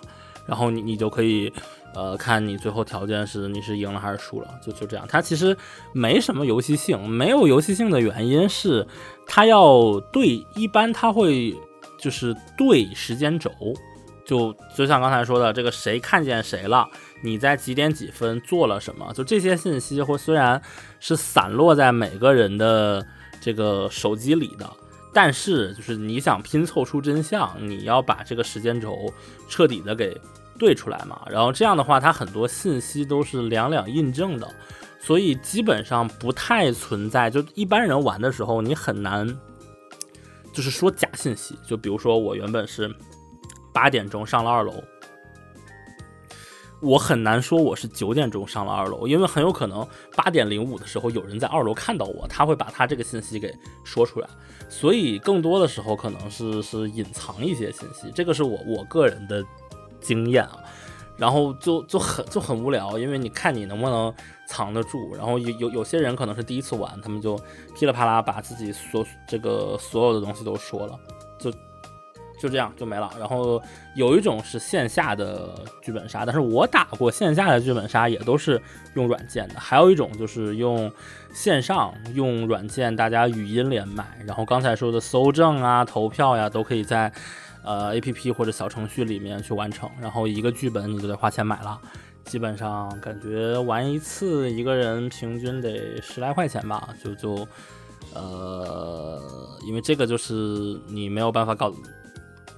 [0.46, 1.52] 然后你你就可以
[1.96, 5.08] 呃看你最后条件是你是赢了还是输了，就就这样。
[5.10, 5.58] 它其实
[5.92, 8.86] 没什么游戏性，没有游戏性的原因是
[9.26, 11.56] 它要对，一般它会
[11.98, 13.50] 就是对时间轴，
[14.26, 16.88] 就就像刚才说的这个谁看见谁了。
[17.24, 19.14] 你在几点几分做了什么？
[19.14, 20.60] 就这些信息，或虽然
[21.00, 23.06] 是散落在每个人的
[23.40, 24.68] 这个手机里的，
[25.14, 29.14] 但是就是你想拼凑出真相，你要把这个时间轴
[29.48, 30.20] 彻底的给
[30.58, 31.22] 对出来嘛。
[31.30, 34.48] 然后这样的话，它很多信息都是两两印证的，
[35.00, 37.30] 所以基本上不太存在。
[37.30, 39.28] 就一般人玩的时候，你很难
[40.52, 41.56] 就是说假信息。
[41.64, 42.92] 就比如说我原本是
[43.74, 44.74] 八点钟上了二楼。
[46.82, 53.54] 我很难说我是九点钟上了二楼，因为很有可能八点零五的时候有人在二楼看到我，他会把他这个信息给
[53.84, 54.28] 说出来，
[54.68, 59.46] 所以更多的时候可能是是隐藏一些信息，这个是我我个人的
[60.00, 60.58] 经验啊，
[61.18, 64.12] 然后就就很就很无聊，因为你看你能不能
[64.48, 67.38] 藏得住，然后有有有些人可能是第一次玩，他们就
[67.76, 71.00] 噼里啪啦把自己所这个所有的东西都说了，
[72.42, 72.52] 就。
[72.52, 73.10] 这样就没了。
[73.18, 73.64] 然后
[73.96, 78.62] 有一种是线下的剧本杀，但是我打过线下的剧本杀，也都是
[78.94, 79.58] 用软件的。
[79.58, 80.92] 还有一种就是用
[81.34, 84.06] 线上用软件，大家语音连麦。
[84.26, 87.10] 然后刚才说的搜证啊、投票呀，都可以在
[87.64, 89.90] 呃 A P P 或者小程序里面去完成。
[90.02, 91.80] 然后一个剧本你就得花钱买了，
[92.26, 96.90] 基本上感觉玩一次一个人平均得十来块钱吧。
[97.02, 97.48] 就就
[98.14, 99.18] 呃，
[99.66, 101.74] 因为这个就是你没有办法搞。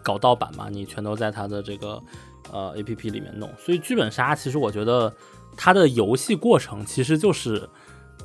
[0.04, 1.99] 搞盗版嘛，你全都在他的这个
[2.51, 5.12] 呃 A P P 里面弄，所以剧本杀其实我觉得
[5.58, 7.68] 它的游戏过程其实就是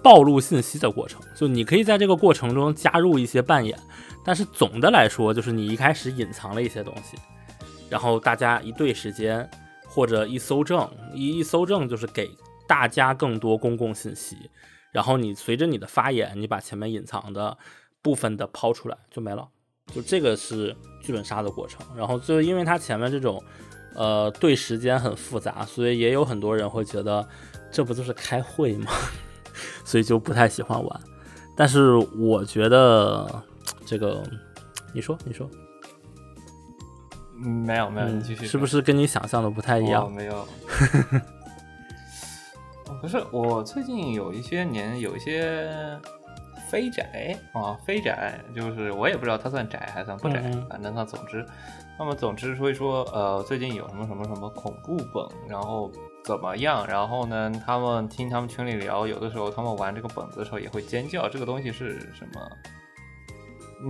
[0.02, 3.78] 暴露信息的过程，就你可以在这个过程中加入一些扮演，
[4.24, 7.16] 但是总的来说就是你一开始隐藏了一些东西，
[7.88, 9.48] 然后大家一对时间
[9.86, 12.30] 或者一搜证，一一搜证就是给
[12.66, 14.36] 大家更多公共信息，
[14.92, 17.56] 然后你随着你的发言，你把前面隐藏的
[18.02, 19.48] 部分的抛出来就没了。
[19.94, 23.42] 就这个是剧本杀的过程，然后就因为它前面这种，
[23.94, 27.26] 呃，对时间很复杂，所以也有很多人会觉得
[27.72, 28.92] 这不就是开会吗？
[29.84, 31.00] 所以就不太喜欢玩。
[31.56, 33.42] 但是我觉得
[33.86, 34.22] 这个，
[34.92, 35.48] 你说你说，
[37.34, 40.12] 没有没有，你继续，是不是跟你想象的不太一样？
[40.12, 40.46] 没有，
[43.00, 45.98] 不是我最近有一些年有一些。
[46.68, 51.44] 非宅啊，非宅就是我也不知道它算宅还算不宅，反正它总之，
[51.98, 55.90] 那么总之说一说，呃，最近有什么什么什么恐怖本，然后
[56.24, 56.86] 怎么样？
[56.86, 61.28] 然后呢，他们听他们群里聊，有的时候他们玩这个本子的时候也会尖叫。
[61.28, 62.40] 这个东西是什么？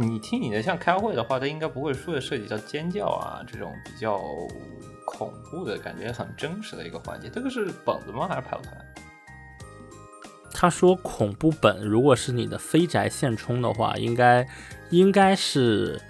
[0.01, 4.21] 你听你的像开会的话，它应该不会说的涉及到尖叫啊这种比较
[5.07, 7.29] 恐怖的感觉，很真实的一个环节。
[7.29, 8.29] 这个是本子吗？
[8.29, 8.87] 还是排团？
[10.61, 14.45] 他说恐怖本，如果是你的非宅现充的话，应该
[14.91, 16.03] 应该是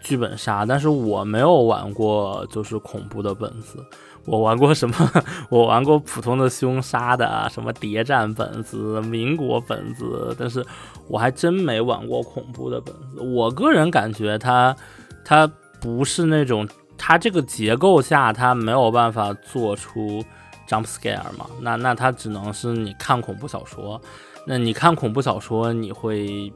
[0.00, 3.84] 剧本杀，但是我没有玩过就是恐怖的本子，
[4.24, 4.94] 我玩过什么？
[5.50, 10.64] 我玩过普通的凶杀的，什么谍战本子、民国本子，但是
[11.08, 13.20] 我还真没玩过恐怖的本子。
[13.20, 14.76] 我个人感觉它
[15.24, 15.50] 它
[15.80, 20.24] 不是那种，它这个结构下它没有办法做出
[20.66, 24.00] jump scare 嘛，那那它只能是你看恐怖小说，
[24.46, 26.52] 那你看恐怖小说你会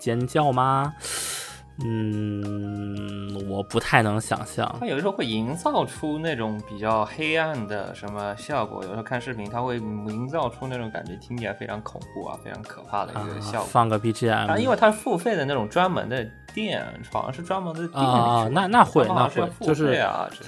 [0.00, 0.92] 尖叫吗？
[1.82, 4.76] 嗯，我不太能想象。
[4.78, 13.68] 它有的时候会营造出那种比较黑暗的什么效果，有时候看视频，它会营造出那种感觉，听起来非常恐怖啊，非常可怕的一个效果。
[13.68, 16.80] 放个 BGM，啊，因为它是付费的那种专门的店，
[17.12, 20.00] 好像是专门的店啊，那那会那会就是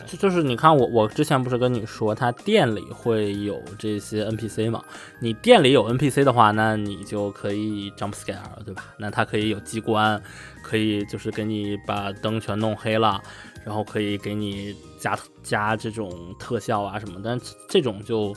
[0.06, 4.80] 就就是你看我我之前不是跟你说，它店里会有这些 NPC 嘛？
[5.18, 8.84] 你店里有 NPC 的话，那你就可以 jump scare，对吧？
[8.96, 10.22] 那它可以有机关。
[10.66, 13.22] 可以就是给你把灯全弄黑了，
[13.64, 16.10] 然后可以给你加加这种
[16.40, 18.34] 特效啊什么，但这种就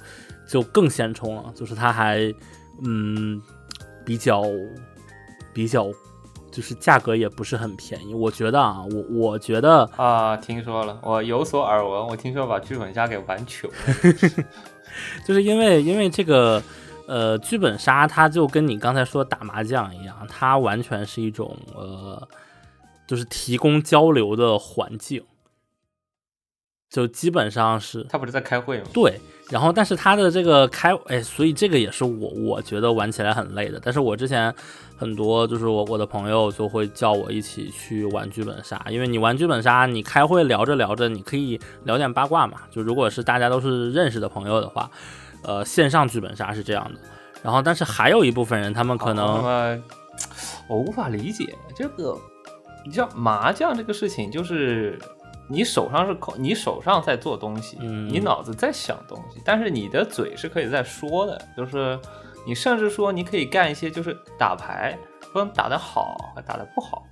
[0.48, 2.32] 就更现充了，就是它还
[2.84, 3.42] 嗯
[4.06, 4.44] 比较
[5.52, 5.92] 比较
[6.52, 13.68] 就是价格也不是很便宜，我觉得啊，我我觉得啊，听说了，我有所耳闻，我听说把剧本杀给玩糗，
[15.26, 16.62] 就是因为因为这个。
[17.10, 22.28] 呃，剧本杀它就跟你刚才说打麻将一样，它完全是一种呃，
[23.08, 25.24] 就是提供交流的环境，
[26.88, 28.04] 就基本上是。
[28.04, 28.86] 他不是在开会吗？
[28.94, 33.82] 对，然后但是他的这个开，哎，所以这个也是我我觉得玩起来很累的。
[33.84, 34.54] 但是我之前
[34.96, 42.60] 很多就是我我的朋友就会叫我一起去玩剧本杀，因为你玩剧本杀，你开会聊着聊着，你可以聊点八卦嘛。
[42.70, 44.88] 就如果是大家都是认识的朋友的话。
[45.44, 47.00] 呃，线上剧本杀是这样的，
[47.42, 49.82] 然后但是还有一部分人，他们可能，
[50.68, 52.18] 我无法理解这个，
[52.86, 55.00] 你像麻将这个事情，就是
[55.48, 61.98] 你手上是口，你手上在做东西，你脑子在想东西，但是你的嘴是可以在说的，就是
[62.46, 64.98] 你甚至说你可以干一些，就是打牌，
[65.32, 67.04] 不能打得好，打得不好。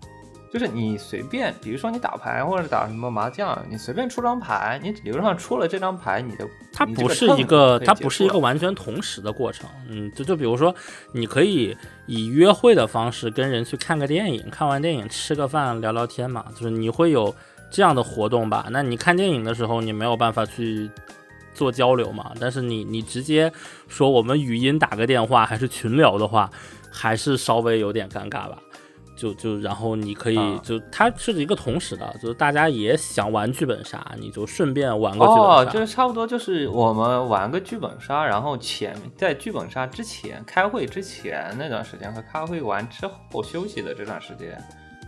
[0.52, 9.70] 就是你随便，比如说你打牌或者打什么麻将，你随便出张牌，你理论上出了这张牌，你的它不是一个，它不是一个完全同时的过程。
[9.90, 10.74] 嗯，就就比如说，
[11.12, 11.76] 你可以
[12.06, 17.34] 以约会的方式跟人去看个电影，看完电影吃个饭聊聊天嘛，就是你会有
[17.70, 18.68] 这样的活动吧？
[18.72, 20.90] 那你看电影的时候，你没有办法去
[21.54, 22.32] 做交流嘛？
[22.40, 23.52] 但是你你直接
[23.88, 26.50] 说我们语音打个电话还是群聊的话，
[26.90, 28.58] 还是稍微有点尴尬吧。
[29.18, 35.50] 就就然后你可以就它是一个同时的，就是大家也想玩剧本杀，你就顺便玩个剧本杀。
[35.50, 44.58] 哦，就是差不多就是我们玩个剧本杀，然后前在剧本杀之前开会之前那段时间和开会完之后休息的这段时间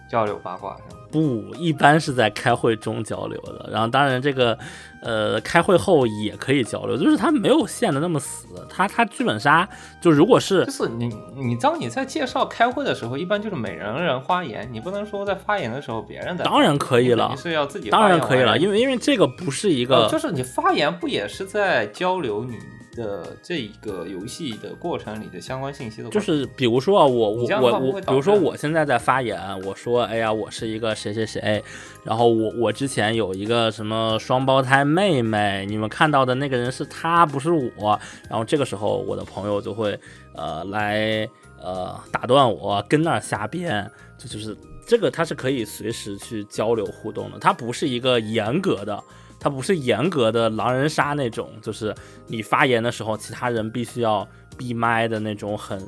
[0.09, 1.01] 交流八卦是吗？
[1.11, 3.69] 不，一般是在开会中交流的。
[3.71, 4.57] 然后当然这个。
[5.01, 8.47] 呃，开会后也可以交流，就是他没有限的那么死。
[8.67, 9.65] 他他剧本杀
[10.01, 16.43] 就如果是就是你你当你在介绍开会的时候，一般就是每人人发言，你不能说在发言的时候别人在。
[16.43, 22.57] 当然可以了，你是要自己当然可以了，因为因为这个不是一个，就是你发言不也是在交流你
[22.99, 26.09] 的这一个游戏的过程里的相关信息的？
[26.09, 31.63] 就是比如说啊，我我我我，比如说我现在在发言，我说哎呀，我是一个谁谁谁，
[32.03, 34.85] 然后我我之前有一个什么双胞胎。
[34.89, 37.99] 妹妹，你们看到的那个人是他，不是我。
[38.27, 39.97] 然后这个时候，我的朋友就会
[40.33, 41.29] 呃来
[41.61, 43.89] 呃打断我，跟那儿瞎编。
[44.17, 47.37] 就就是这个，他是可以随时去交流互动的。
[47.37, 49.01] 他不是一个严格的，
[49.39, 51.95] 他不是严格的狼人杀那种，就是
[52.27, 54.27] 你发言的时候，其他人必须要
[54.57, 55.79] 闭麦的那种，很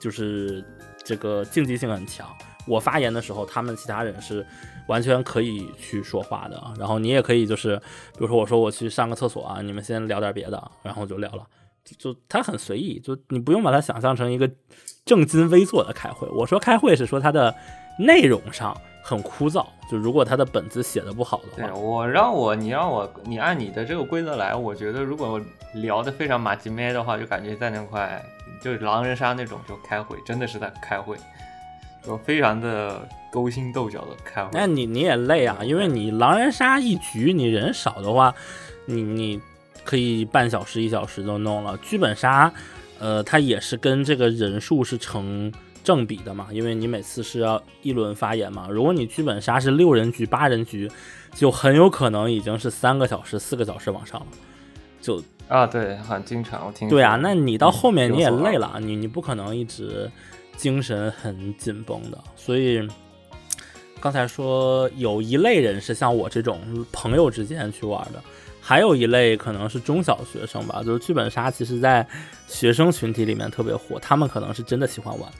[0.00, 0.64] 就是
[1.04, 2.26] 这个竞技性很强。
[2.66, 4.46] 我发言的时候，他们其他人是。
[4.88, 7.76] 完全可以去说话的，然后你也可以就是，
[8.14, 11.46] 比如说我说我去上个厕所啊，你们先聊点别的，然后就聊了，
[11.96, 14.50] 就他很随意，就你不用把它想象成一个
[15.04, 16.26] 正襟危坐的开会。
[16.30, 17.54] 我说开会是说它的
[18.00, 25.40] 内容上很枯燥，就如果他的本子写的不好的话，我让我你让我你按你的这个规则来，我觉得如果
[25.74, 28.22] 聊的非常马吉咩的话，就感觉在那块
[28.62, 31.16] 就是狼人杀那种就开会，真的是在开会。
[32.02, 38.34] 就非常的勾心斗角的开会，那你你也累啊，因为你狼人杀一局，你人少的话，
[38.86, 39.38] 你你
[39.84, 41.76] 可以半小时一小时就弄了。
[41.82, 42.50] 剧本杀，
[42.98, 45.52] 呃，它也是跟这个人数是成
[45.82, 48.68] 正比的嘛，因为你每次是要一轮发言嘛。
[48.70, 50.90] 如果你剧本杀是六人局、八人局，
[51.34, 54.26] 就很有可能已经是三个小时、四个小时往上了。
[55.00, 56.88] 就啊，对，很经常我听。
[56.88, 60.10] 对啊，那你到后面你也累了，你你不可能一直。
[60.56, 62.86] 精神很紧绷的，所以
[63.98, 66.60] 刚才说有一类人是像我这种
[66.92, 68.22] 朋友之间去玩的，
[68.60, 72.06] 还有一类可能是中小学生吧，就是剧本杀，其实在
[72.46, 75.32] 学生群体里面特别火，他们可能是真的喜欢玩，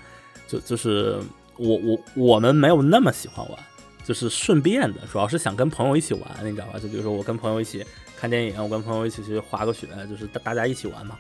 [0.51, 1.19] 就就是
[1.57, 3.59] 我我我们没有那么喜欢玩，
[4.05, 6.79] 就是顺便的，主要是想跟朋友一起玩，你知道吧？
[6.79, 7.85] 就比如说我跟朋友一起
[8.17, 11.17] 看电影，我跟朋友一起去滑个雪，就是大大家一起玩嘛。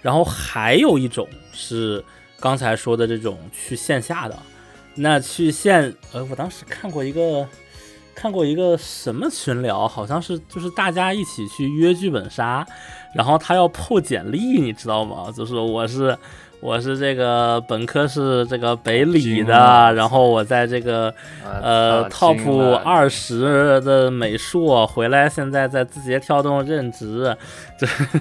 [0.00, 2.04] 然后还有一种是
[2.40, 4.36] 刚才说的这种去线下的，
[4.96, 7.46] 那去线，呃，我当时看过一个。
[8.14, 12.64] 看过一个什么群聊，好像是就是大家一起去约剧本杀，
[13.14, 15.32] 然后他要破简历，你知道吗？
[15.34, 16.16] 就是我是
[16.62, 21.12] 我是这个本科是这个北理的，然后我在这个
[21.60, 27.36] 呃 top 二十的美术回来，现在在字节跳动任职，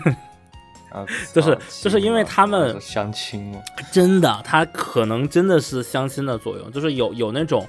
[0.91, 3.55] 啊 就是就是因为他们相亲，
[3.91, 7.63] 真的，他可能真的是相亲的作用，就是有有那种。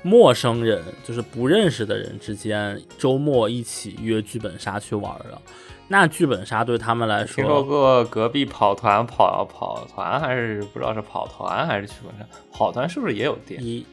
[0.00, 5.42] 陌生人就是不认识的人之间，周末一起约剧本杀去玩了。
[5.88, 12.26] 那剧本杀对他们来说，听说过隔壁跑团跑跑团，还是不知道是跑团还是剧本杀？
[12.52, 13.62] 跑团是不是也有店？
[13.62, 13.86] 一，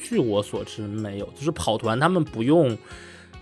[0.00, 2.78] 据我所知没有，就是跑团他们不用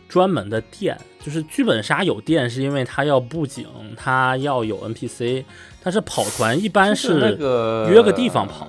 [0.09, 3.67] 专门的店，就是剧本杀有店是因为他要布景，
[3.97, 5.45] 他要有 NPC，
[5.83, 7.37] 但是跑团一般是
[7.91, 8.67] 约个地方跑。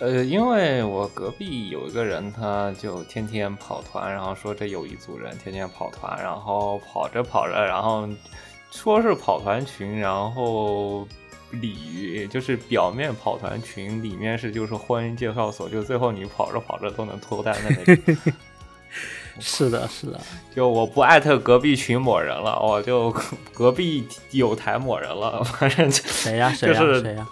[0.00, 8.08] 呃，因为我隔壁有一个人，他就天天跑团，然后说这有一组人天天跑团，然后跑着跑着，然后
[8.70, 11.04] 说是跑团群，然后
[11.50, 18.14] 里就是表面跑团群，里面是就是婚姻介绍所，就最后你跑着跑着都能脱单的那种。
[19.40, 20.20] 是的，是的，
[20.52, 23.14] 就我不艾特隔壁群某人了，我就
[23.52, 26.52] 隔壁有台某人了，反正谁呀？
[26.52, 26.80] 谁呀？
[27.00, 27.28] 谁呀？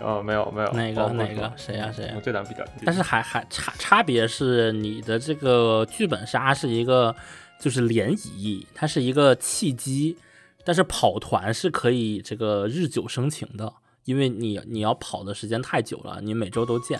[0.00, 2.14] 哦，没有没有，哪个哪个谁呀谁呀？
[2.22, 7.14] 这档比较，但是还还差差别是你的这个剧本杀是一个
[7.58, 10.16] 就是联谊，它是一个契机，
[10.64, 13.72] 但是跑团是可以这个日久生情的，
[14.04, 16.98] 因为你你要跑的时间太久了，你每周都见，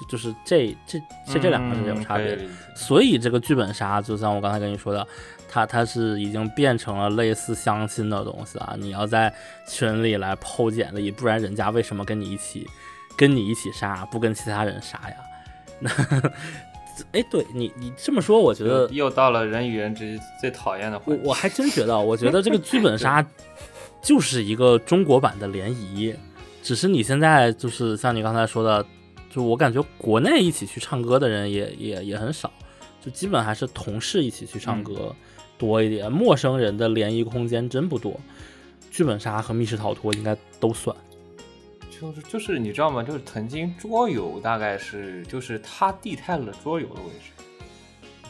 [0.00, 2.38] 就就是这这这这两个是有差别，
[2.74, 5.06] 所以这个剧本杀就像我刚才跟你说的。
[5.54, 8.74] 它它是已经变成了类似相亲的东西啊！
[8.78, 9.30] 你要在
[9.68, 12.66] 群里来抛简历，不然人家为什么跟你一起
[13.18, 15.16] 跟你一起杀，不跟其他人杀呀？
[15.78, 15.90] 那
[17.12, 20.98] 哎，对你你这么说，我觉得又到了人与人之间最讨厌的。
[21.04, 23.22] 我我还真觉得，我觉得这个剧本杀
[24.00, 26.14] 就是一个中国版的联谊，
[26.62, 28.86] 只是你现在就是像你刚才说的，
[29.28, 32.50] 就我感觉国内一起去唱歌的人也也也很少，
[33.04, 35.14] 就基本还是同事一起去唱歌。
[35.62, 38.18] 多一点，陌生人的联谊空间真不多。
[38.90, 40.94] 剧本杀和密室逃脱应该都算。
[41.88, 43.00] 就是就是，你知道吗？
[43.00, 47.30] 就是曾经桌游大概是，就是他地太了桌游的位置。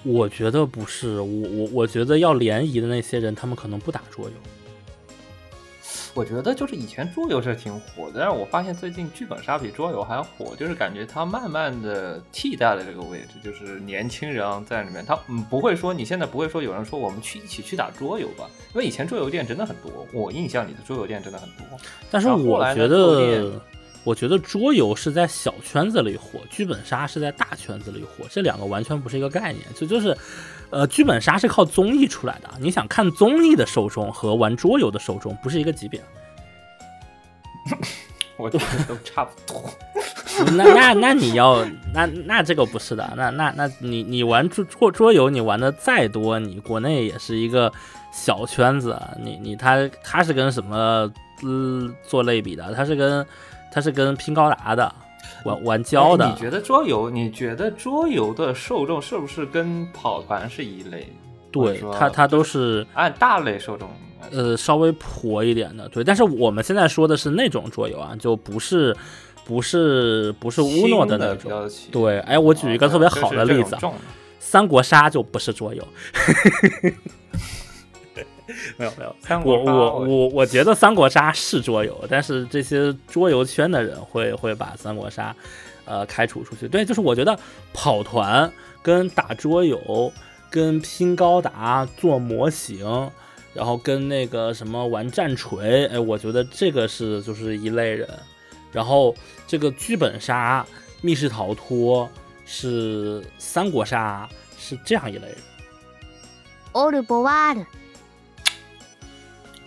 [0.03, 4.35] 我觉得不是，我我我觉得要联谊的那些人，他们可能不打桌游。
[6.15, 21.65] 我觉得就是以前桌游是挺火的，但是我发现最近剧本杀比桌游还火，就是感觉它慢慢的替代了这个位置，就是年轻人在里面，他嗯不会说你现在不会说有人说我们去一起去打桌游吧，因为以前桌游店真的很多，我印象里的桌游店真的很多，
[22.11, 23.53] 但是我觉得
[24.05, 30.15] 我觉得桌游是在小圈子里火，剧本杀是在大圈子里火，这两个完全不是一个概念，就就是。
[30.73, 32.49] 呃，剧本杀是靠综艺出来的。
[32.59, 36.03] 你想看综艺的受众和玩桌游的受众不是一个级别。
[38.39, 39.63] 我觉得都差不多。
[40.57, 41.63] 那那那你要
[41.93, 43.13] 那那这个不是的。
[43.17, 47.71] 那那那你你玩桌桌桌游，你玩的再多，你国内也是一个
[48.11, 48.99] 小圈子。
[49.21, 51.09] 你你他他是跟什么
[51.45, 52.75] 嗯做类比的？
[52.75, 53.25] 他是跟
[53.71, 54.93] 他是跟拼高达的。
[55.45, 57.11] 玩玩胶的，你觉得桌游？
[57.11, 61.07] 你觉得桌游的受众是不是跟跑团是一类？
[61.51, 63.91] 对，它它都是按大类受众，
[64.31, 65.89] 呃，稍微婆一点的。
[65.89, 68.97] 对，但是我们现在说的是那种桌游啊，就不是
[69.45, 71.71] 不是不是乌诺的那种。
[71.91, 73.77] 对，哎，我举一个特别好的例子，
[74.39, 75.87] 三国杀就不是桌游。
[78.77, 79.15] 没 有没有，
[79.45, 85.35] 我我我我觉得三国杀是桌游，但是这些桌游圈的人会会把三国杀，
[85.85, 86.69] 呃，开除出去。
[86.69, 87.39] 对，就是我觉得
[87.73, 88.51] 跑团
[88.83, 90.13] 跟打桌游、
[90.51, 93.11] 跟拼高达、做模型，
[93.55, 98.09] 然后跟那个什么玩战锤，哎，我觉得这个是就是一类人。
[98.73, 99.15] 然后
[99.47, 100.65] 这个剧本杀、
[101.03, 102.09] 密室逃脱
[102.47, 105.37] 是三国杀，是这样一类人。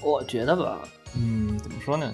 [0.05, 0.77] 我觉得吧，
[1.17, 2.11] 嗯，怎么说呢？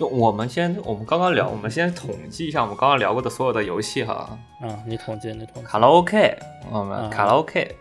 [0.00, 4.36] 就我们先，我们刚刚聊，我们先统计一下我们刚刚聊过的所有的游戏哈。
[4.62, 5.68] 嗯，你统计，你统计。
[5.68, 6.36] 卡拉 OK，
[6.72, 7.76] 我们卡拉 OK，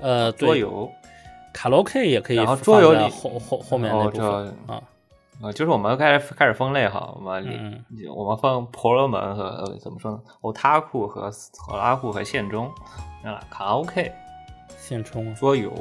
[0.00, 0.90] 呃，桌游，
[1.52, 2.36] 卡拉 OK 也可以。
[2.36, 4.82] 然后桌游里后后后面那部分啊。
[5.42, 7.84] 啊，就是我们开始开始分类哈，我们
[8.14, 10.20] 我们分婆罗门和呃怎么说呢？
[10.40, 12.66] 欧塔库和和拉库和现中，
[13.22, 14.10] 啊，卡拉 OK，
[14.78, 15.72] 现充桌游，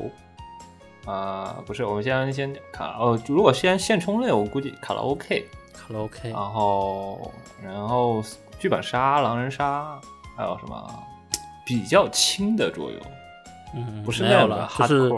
[1.05, 7.31] 啊，不是，我们先先卡哦，如果先现充类，我估计卡拉 OK，卡拉 OK，然后
[7.63, 8.23] 然后
[8.59, 9.99] 剧本杀、狼人杀，
[10.37, 11.03] 还有什么
[11.65, 12.97] 比较轻的桌游？
[13.75, 15.11] 嗯，不是那了，就是。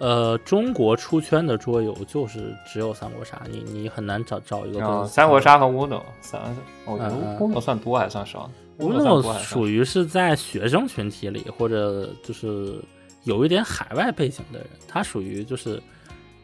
[0.00, 5.06] 呃，中国出圈的桌游就是只有三国杀，你你很难找找一个。
[5.06, 6.40] 三国杀和 Uno，三，
[6.84, 12.82] 我觉得 Uno 算多还算少？Uno 属于是在学生群体里，或者就是
[13.24, 15.82] 有一点海外背景的人，他属于就是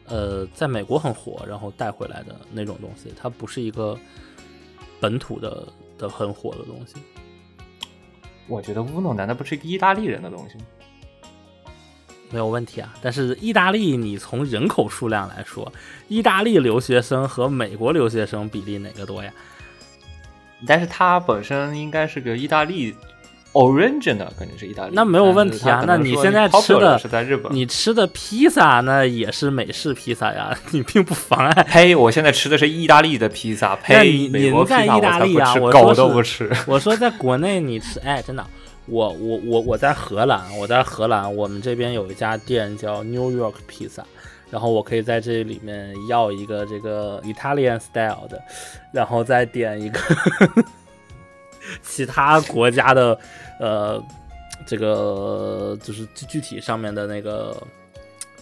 [0.05, 3.97] 呃，在美国很火，然后带回来的那种东西，它不是一个
[4.99, 5.65] 本土的
[5.97, 6.95] 的很火的东西。
[8.47, 10.65] 我觉得 Uno 难道不是一个意大利人的东西吗？
[12.29, 15.71] 没有问题啊，但是意大利，你从人口数量来说，
[16.07, 19.31] 意大利留学生和美国留学生比例哪个多呀？
[20.65, 22.95] 但是它本身应该是个意大利
[23.53, 24.91] origin 的，肯定是意大利。
[24.93, 31.63] 那没有问题啊，那你现在吃的是在日本，你吃的披萨那也是美式披萨呀，你并不妨碍。
[31.63, 31.95] 呸！
[31.95, 33.75] 我现在吃的是意大利的披萨。
[33.75, 34.27] 呸！
[34.27, 35.53] 您在意大利啊？
[35.55, 36.51] 我狗都不吃。
[36.65, 38.45] 我说在国内你吃，哎，真的。
[38.87, 44.01] 我我我我在荷兰，我在荷兰，我们这边有一家店叫 New York Pizza，
[44.49, 48.41] 然后我可以在这里面要一个这个 Italian style 的，
[48.91, 49.99] 然后再点一个
[51.81, 53.17] 其他国家的，
[53.59, 54.03] 呃，
[54.65, 57.55] 这个就是具具体上面的那个。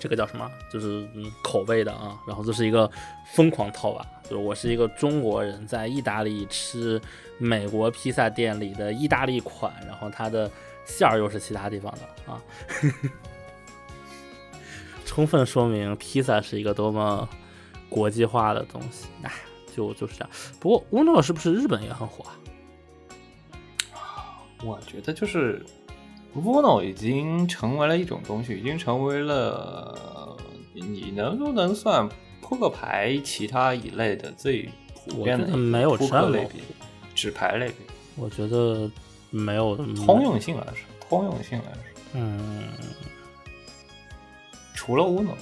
[0.01, 0.49] 这个叫什么？
[0.71, 2.89] 就是嗯口味的啊，然后这是一个
[3.33, 7.01] 疯狂套娃，就是我是一个中国人，在意大利吃
[7.37, 10.49] 美国披萨店里的意大利款，然后它的
[10.85, 12.41] 馅儿又是其他地方的啊，
[15.05, 17.27] 充分说明披萨是一个多么
[17.89, 19.07] 国际化的东西。
[19.23, 19.29] 哎，
[19.75, 20.29] 就就是这样。
[20.61, 22.39] 不过乌诺是不是日本也很火啊？
[24.63, 25.63] 我觉得就是。
[26.35, 30.37] Uno 已经成为了一种东西，已经成为了
[30.75, 32.07] 你能不能算
[32.39, 34.69] 扑克牌其他一类的最
[35.07, 36.61] 普遍的没有扑克类别，
[37.15, 37.77] 纸牌类别。
[38.15, 38.89] 我觉得
[39.31, 41.81] 没有通用性来说，通用性来说，
[42.13, 42.67] 嗯，
[44.75, 45.33] 除了 Uno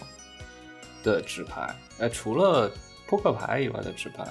[1.04, 2.72] 的纸牌，哎，除了
[3.08, 4.26] 扑克牌以外的纸牌，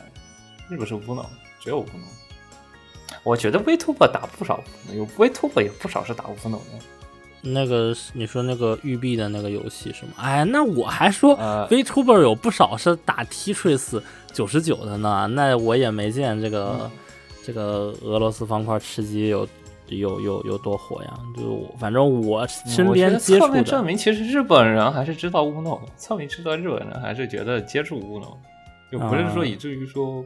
[0.70, 1.26] 是不是 Uno？
[1.60, 2.25] 只有 Uno。
[3.26, 4.62] 我觉得 Vtuber 打不少，
[4.94, 6.78] 有 Vtuber 也不少是打无脑的。
[7.42, 10.12] 那个你说那个育碧的那个游戏是吗？
[10.18, 11.36] 哎，那我还说
[11.68, 14.00] Vtuber 有不少是打 Tetris
[14.32, 15.26] 九十九的呢。
[15.32, 16.88] 那我也没见这个
[17.42, 19.46] 这个俄罗斯方块吃鸡有
[19.88, 21.18] 有有有多火呀。
[21.36, 28.38] 就反正我身边接触的，证明其实日本人还是知道乌诺，侧面知道日本人还是觉得接触乌诺，
[28.92, 30.24] 就不是说以至于说。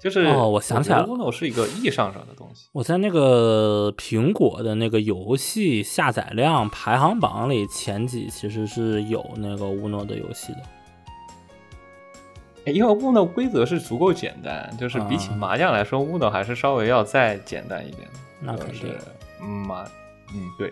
[0.00, 2.68] 就是哦，我想起来了，Uno 是一个意义上上的东西。
[2.72, 12.72] 我在那个苹果的那个游戏下载量排行榜里前几，其实是有那个 Uno 的游戏的。
[12.72, 18.08] 因为 Uno 规则是足够简单，就是比起麻将来说，Uno 还是稍微要再简单一点。
[18.40, 18.94] 那肯定，
[19.42, 19.84] 嗯麻，
[20.32, 20.70] 嗯对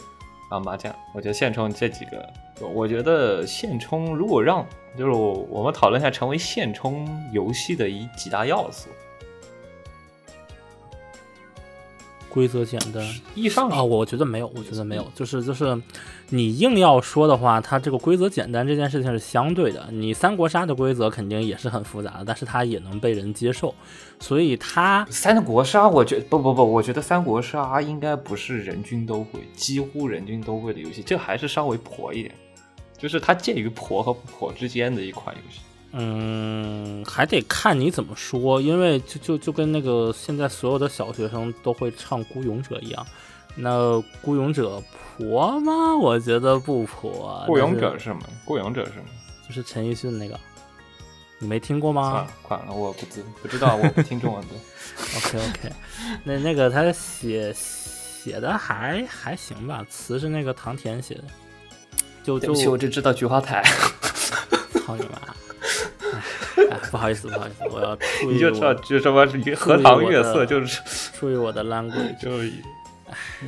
[0.51, 2.27] 啊麻将，我觉得现充这几个，
[2.75, 4.65] 我觉得现充如果让，
[4.97, 8.89] 就是我们讨论一下成为现充游戏的一几大要素。
[12.31, 13.03] 规则简单，
[13.35, 13.83] 易上啊？
[13.83, 15.81] 我觉得没有，我觉得没有，就是就是，
[16.29, 19.89] 你硬要说的话，它这个规则简单这件事情是相对的。
[19.91, 23.75] 你三国杀的规则肯定也是很复杂的，但是它也能被人接受，
[24.21, 32.35] 所以它三国杀，我觉不不不，我觉得三国杀应该不是人均都会，几乎人均都会的游戏，这还是稍微婆一点，
[32.97, 35.61] 就是它介于婆和不婆之间的一款游戏。
[35.93, 43.07] 嗯，还得看你怎么说，因为就就就跟那个现在所有的小学生都会唱《孤勇者》一样，
[43.55, 43.71] 那
[44.21, 44.79] 《孤勇者》
[45.17, 45.97] 婆吗？
[45.97, 47.43] 我觉得不婆。
[47.47, 48.23] 孤勇者是什么？
[48.45, 49.07] 孤勇者是吗？
[49.49, 50.39] 就是陈奕迅那个，
[51.39, 52.27] 你没听过吗？
[52.47, 54.49] 算了，我不知不知道，我不听中文的。
[55.17, 55.73] OK OK，
[56.23, 61.25] 那那个他写写的还还行吧，词是那个唐田写的。
[62.23, 63.63] 就就我只知道菊花台。
[64.85, 65.19] 操你妈！
[66.91, 68.35] 不好意思，不好意思，我要注意。
[68.35, 69.27] 你就知道就什么
[69.57, 70.81] 荷塘月色，就是
[71.19, 72.19] 注意我的 language。
[72.21, 72.31] 就，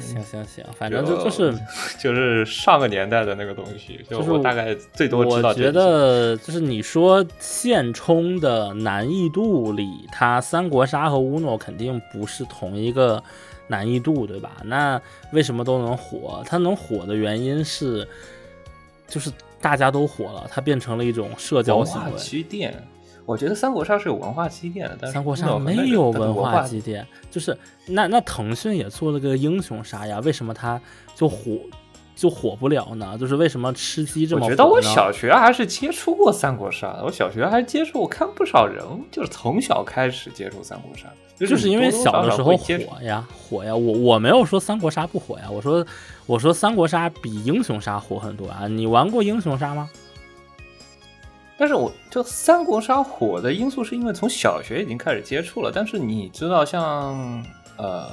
[0.01, 1.53] 行行行，反正就就是
[1.99, 5.51] 就是上个年代的那个东西，就是我大概最多知道。
[5.51, 13.23] 我觉得就是你说现充的难易度里，它三国杀和 Uno 肯定不是同一个
[13.67, 14.53] 难易度，对吧？
[14.65, 15.01] 那
[15.33, 16.43] 为什么都能火？
[16.47, 18.07] 它能火的原因是，
[19.07, 19.31] 就是
[19.61, 22.13] 大家都火了，它变成了一种社交行为。
[22.17, 22.75] 积淀。
[23.27, 27.07] 我觉得三国杀是有文化积淀的，但是三国杀没有文化积淀。
[27.31, 27.57] 就是
[27.87, 30.81] 那那腾讯也做了个英雄杀呀，为什么它
[31.15, 31.53] 就火
[32.17, 33.17] 就火不了呢？
[33.21, 34.47] 就是为什么吃鸡这么？
[34.47, 38.83] 我觉得我小学还是接触过三国杀的，我小学还接触，我看不少人
[39.13, 41.07] 就是从小开始接触三国杀，
[41.39, 43.77] 就是因为小的时候火呀火呀。
[43.77, 45.87] 我我没有说三国杀不火呀，我说
[46.31, 48.69] 我说三国杀比英雄杀火很多啊。
[48.69, 49.91] 你玩过英雄杀吗？
[51.59, 57.45] 但是我就三国杀火的因素是因为从小学已经开始接触了，但是你知道像
[57.77, 58.09] 呃，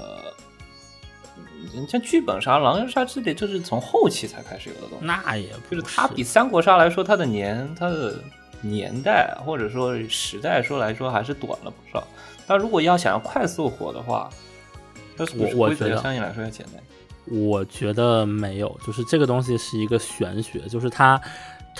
[1.88, 5.06] 像剧本杀、狼人杀之类，这是从后期才开始有的东西。
[5.06, 8.16] 那也就是它比三国杀来说，它的年它的
[8.62, 12.04] 年代或者说时代说来说还是短了不少。
[12.48, 14.28] 但如果要想要快速火的话，
[15.38, 16.82] 我我觉得相对来说要简单。
[17.32, 21.22] 我觉得没有，就是这个东西是一个玄学，就是它。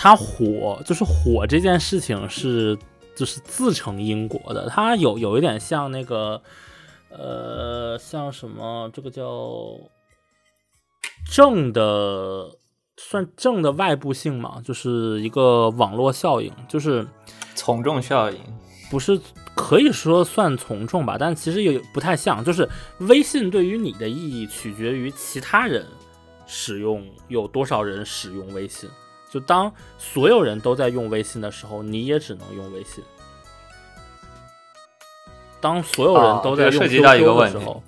[0.00, 2.78] 它火就是火这件事情是
[3.16, 6.40] 就是自成因果的，它有有一点像那个
[7.10, 9.76] 呃像什么这个叫
[11.28, 12.48] 正的
[12.96, 17.04] 算正的外部性嘛，就是一个网络效应，就是
[17.56, 18.38] 从众效应，
[18.92, 19.20] 不是
[19.60, 22.66] 可以说算从众吧，但其实也不太像，就是
[23.00, 25.84] 微信对于你的意义取决于其他人
[26.46, 28.88] 使用有多少人使用微信。
[29.28, 33.02] 就当所有人都在用微信的时候，你也只能用微信。
[35.60, 37.02] 当所有人都在用 QQ
[37.40, 37.82] 的时候，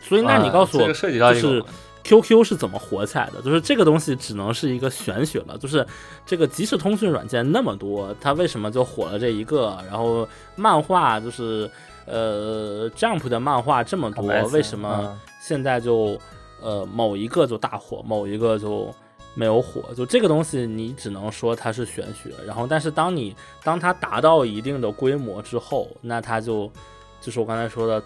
[0.00, 1.64] 所以那你告诉我，就是
[2.06, 3.42] QQ 是怎么火起来的？
[3.42, 5.58] 就是这个东西只能是一个玄学了。
[5.58, 5.84] 就是
[6.24, 9.76] 这个即时通讯软件那么多，它为什么就火了这一个？
[9.88, 11.68] 然后漫画就是
[12.06, 16.18] 呃 Jump 的漫画这么多，为什么现在就
[16.62, 18.94] 呃某一个就大火，某一个就？
[19.38, 22.30] 没有火，就这个东西，你只能说它是玄学。
[22.46, 26.72] 然后，但是当你当它达到一定的规模之后，那它就
[27.20, 28.02] 就是我刚才说的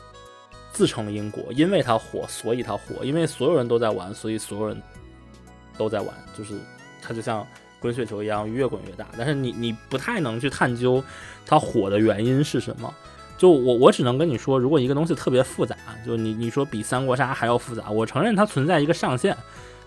[0.73, 4.83] 自成因果，因为它火，所以它火，因为所有人都在玩，所以所有人
[5.77, 6.55] 都在玩，就是
[7.03, 7.47] 它就像
[7.79, 9.07] 滚雪球一样越滚越大。
[9.17, 11.03] 但是你你不太能去探究
[11.45, 12.93] 它火的原因是什么。
[13.37, 19.37] 就我我只能跟你说，如果一个东西特别复杂，就你你说比三国杀还要复杂，我承认它存在一个上限。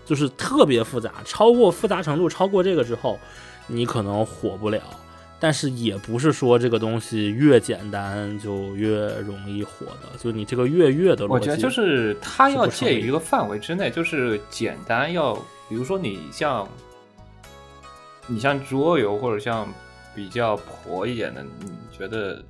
[0.06, 3.18] 就是特别复杂，超过复杂程度超过这个之后，
[3.66, 4.82] 你可能火不了。
[5.44, 8.88] 但是也不是说这个东西越简单就越
[9.20, 11.32] 容易火的，就你这个越越的逻辑。
[11.34, 15.34] 我觉得就是它要介于一个范围之内，就是简单要，
[15.68, 16.66] 比如说你像
[18.26, 19.68] 你像桌游或者像
[20.14, 22.42] 比较婆一点的，你觉得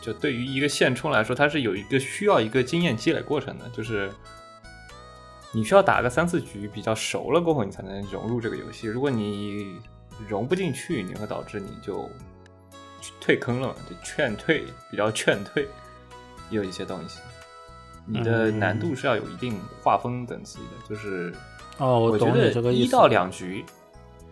[0.00, 4.08] 就对于一个现充来说，它是有一个需要一个经验积累过程的，就是。
[5.52, 8.86] 你需要打个三四局比较熟了过后，你才能融入这个游戏。
[8.86, 9.76] 如果你
[10.28, 12.10] 融不进去，你会导致你就
[13.20, 15.68] 退坑了，就劝退，比较劝退。
[16.50, 17.18] 有一些东西，
[18.06, 21.32] 你的难度是要有一定划分等级的，就是
[21.78, 23.64] 哦，我觉得一到两局，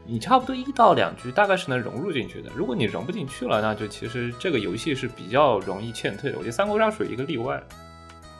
[0.07, 2.49] 你差不多一到两局大概是能融入进去的。
[2.55, 6.39] 如果你融不进去了，那就其实这个游戏是比较容易劝退的。
[6.39, 7.61] 我觉得三国杀属于一个例外。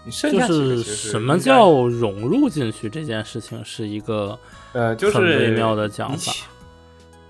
[0.07, 4.39] 就是什么叫融入进去这件事情是一个
[4.75, 6.31] 呃，就是很微妙的讲法。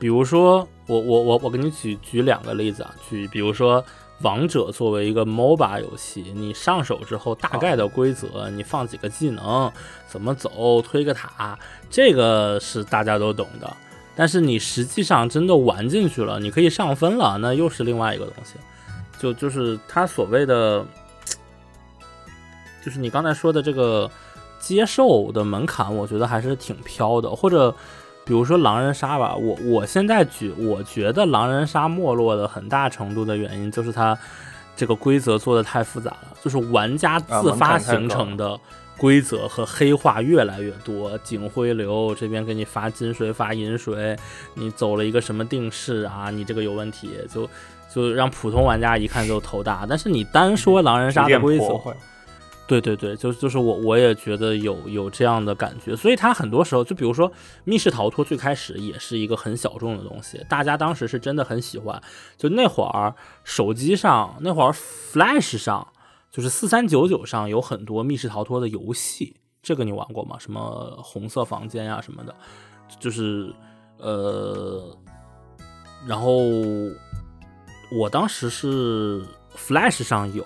[0.05, 3.82] 比如说，我我我我给你举举两个例子啊，举比如说
[4.20, 9.72] 王者作为一个 MOBA 游戏，你上手之后大概的规则，你放几个技能，
[10.06, 11.59] 怎么走，推个塔，
[11.89, 13.76] 这个是大家都懂的。
[14.14, 18.56] 但是你实际上真的玩进去了，你可以上分了，那又是另外一个东西。
[19.18, 20.85] 就就是他所谓的。
[22.85, 24.10] 就是你刚才说的这个
[24.60, 27.31] 接受的门槛，我觉得还是挺飘的。
[27.31, 27.74] 或者，
[28.24, 34.18] 比如说狼人杀吧，我我现在举，我觉得狼人杀没落的很大程度的原因，就是它
[34.74, 38.59] 这个规则做的太复杂了，就是玩家自发形成的
[38.96, 41.16] 规则和黑化越来越多。
[41.18, 44.16] 警徽流这边给你发金水发银水，
[44.55, 46.30] 你走了一个什么定式啊？
[46.30, 47.48] 你这个有问题，就
[47.92, 49.84] 就让普通玩家一看就头大。
[49.86, 51.78] 但是你单说狼人杀的规则。
[52.66, 57.31] 对对对，就就是我我也觉得有有这样的感觉，所以它很多时候就比如说
[57.65, 62.03] 密室逃脱最开始也是一个很小众的东西，大家当时是真的很喜欢。
[62.39, 63.15] 就那会儿
[63.45, 65.86] 手机上那会儿 Flash 上
[66.31, 70.39] 就是四三九九上有很多密室逃脱的游戏，这个你玩过吗？
[70.39, 72.35] 什么红色房间呀什么的，
[72.99, 73.53] 就是
[73.99, 74.97] 呃，
[76.07, 76.39] 然后
[77.93, 79.23] 我当时是
[79.55, 80.43] Flash 上有。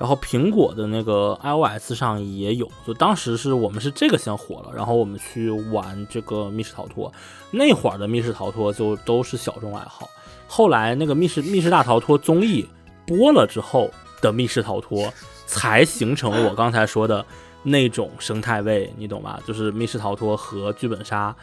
[0.00, 7.12] 然后苹果的那个 iOS 上也有，就当时是我们是这个先火了，然后我们去玩这个密室逃脱。
[7.50, 10.08] 那会儿的密室逃脱就都是小众爱好，
[10.48, 12.66] 后来那个密室密室大逃脱综艺
[13.06, 13.90] 播了之后
[14.22, 15.12] 的密室逃脱，
[15.46, 17.22] 才形成我刚才说的
[17.62, 19.38] 那种生态位，你懂吧？
[19.46, 21.36] 就是密室逃脱和剧本杀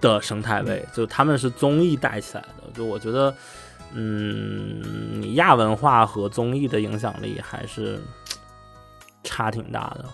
[0.00, 2.70] 的生态位，就他们是综艺带起来的。
[2.72, 3.34] 就我觉得，
[3.94, 8.00] 嗯，亚文化和综艺的影响力还是
[9.22, 10.04] 差挺大的。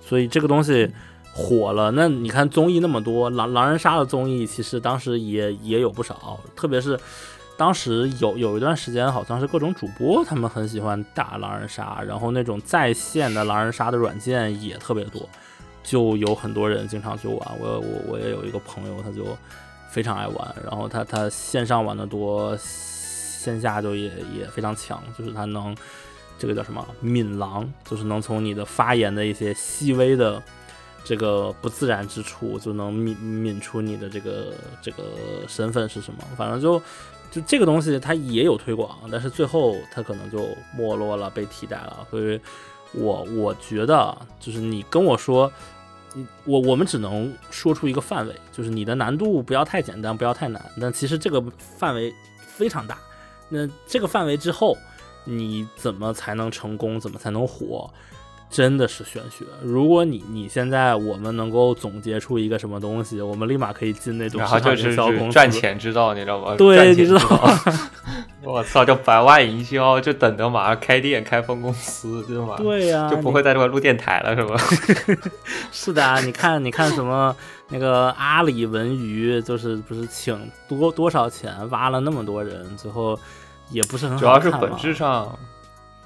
[0.00, 0.90] 所以这个东西
[1.34, 6.98] 火了，那你看综艺那么多，狼狼人杀的综艺其实当时也也有不少，特别是
[7.56, 15.28] 当时有有一段时间，好像是各种主播他们很喜欢打狼人杀，然后那种在线的狼人杀的软件也特别多，
[15.82, 17.38] 就有很多人经常去玩。
[17.60, 19.36] 我我我也有一个朋友，他就
[19.88, 25.76] 非常爱玩，然后他他线上玩的多，线下就也也非常强，就是他能。
[26.40, 30.40] 这个叫什么敏狼，就是能从你的发言的一些细微的
[31.02, 35.02] 这个不自然之处，就能抿抿出你的这个这个
[35.48, 36.20] 身份是什么。
[36.36, 36.78] 反正就
[37.28, 40.46] 就这个东西，它也有推广，但是最后它可能就
[40.76, 42.06] 没落了，被替代了。
[42.08, 42.40] 所以，
[42.92, 45.52] 我我觉得就是你跟我说，
[46.44, 50.64] 我我们只能说出一个范围，就是你的难度不要太简单，不要太难。
[50.80, 52.14] 但其实这个范围
[52.46, 52.98] 非常大。
[53.48, 54.76] 那这个范围之后。
[55.30, 56.98] 你怎么才能成功？
[56.98, 57.90] 怎么才能火？
[58.50, 59.44] 真的是玄学。
[59.62, 64.96] 如果你你现在我们能够总结出一个什么东西，我们立马可以进那种然后就是
[65.30, 66.54] 赚钱之道，你知道吗？
[66.56, 67.20] 对，你知道。
[68.42, 72.54] 我操，叫百万营销，就等着马上开店、开分公司，对吗？
[72.56, 74.56] 对呀，就不会在这块录电台了，是吧？
[75.70, 77.34] 是的啊，你看，你看什么
[77.68, 83.18] 那个阿里文娱，就是不是请多多少钱挖了那么多人，最后。
[83.70, 85.38] 也不是很好，主要是本质上，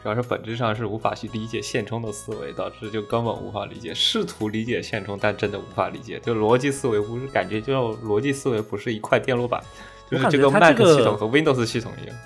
[0.03, 3.95] 主要是本质上是无法去理解线充的思维，导致就根本无法理解。
[3.95, 6.19] 试图理解线充，但真的无法理解。
[6.21, 9.63] 就逻辑思维不是感觉，就逻辑思维不是一块电路板，
[10.11, 12.17] 就是这个 Mac 系统和 Windows 系统一样。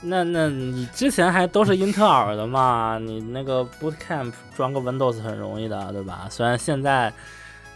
[0.00, 2.98] 那那你之前还都是英特尔的嘛？
[3.00, 6.26] 你那个 Boot Camp 装个 Windows 很容易的，对吧？
[6.30, 7.12] 虽然现在。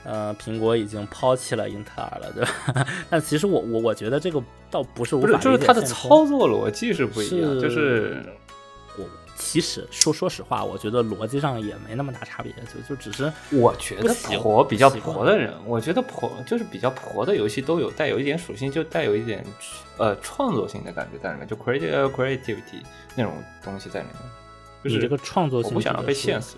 [0.09, 2.87] 呃，苹果已经抛弃了英特尔了，对吧？
[3.11, 7.59] 但其实我我我觉得这个倒不是无法理解，就是它的操作逻辑是不一样。
[7.59, 8.46] 就是我
[9.37, 19.45] 其实说说实话，我觉得逻辑上也没那么大差别，就就只是我觉得婆比较婆的人，我觉得婆就是比较婆的游戏都有带有一点属性，就带有一点
[19.99, 22.83] 呃创作性的感觉在里面，就 creative creativity
[23.15, 23.33] 那种
[23.63, 24.17] 东西在里面。
[24.83, 26.57] 就是这个创作性，我不想要被限死。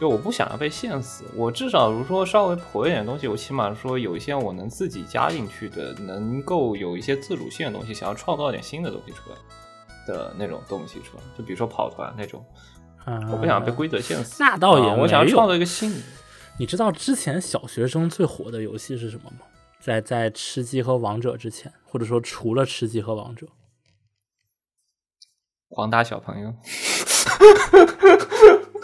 [0.00, 9.36] 就我不想要被限死，我至少如说稍微婆一点东西，我起码说有一些我能自己加进去的，能够有一些自主性的东西，想要创造点新的东西出来
[10.10, 12.44] 的那种东西出来，就比如说跑团那种，
[13.30, 14.42] 我不想被规则限死。
[14.42, 16.02] 那倒也，我想要创造一个新。
[16.58, 19.38] 你知道之前小学生最火的游戏是什么吗？
[19.80, 23.46] 在在吃鸡和王者之前，或者说除了吃鸡和王者，
[25.70, 26.54] 黄打小朋友。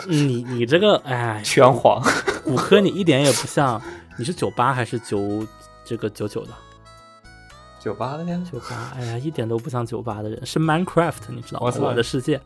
[0.09, 2.01] 你你这个哎，拳皇，
[2.44, 3.82] 骨科你一点也不像，
[4.19, 5.44] 你是九八还是九
[5.85, 6.53] 这个九九的？
[7.81, 11.73] 九八的呀，酒吧，哎呀，一点都不像酒吧的人，是 Minecraft，你知道吗？
[11.81, 12.40] 我的世界。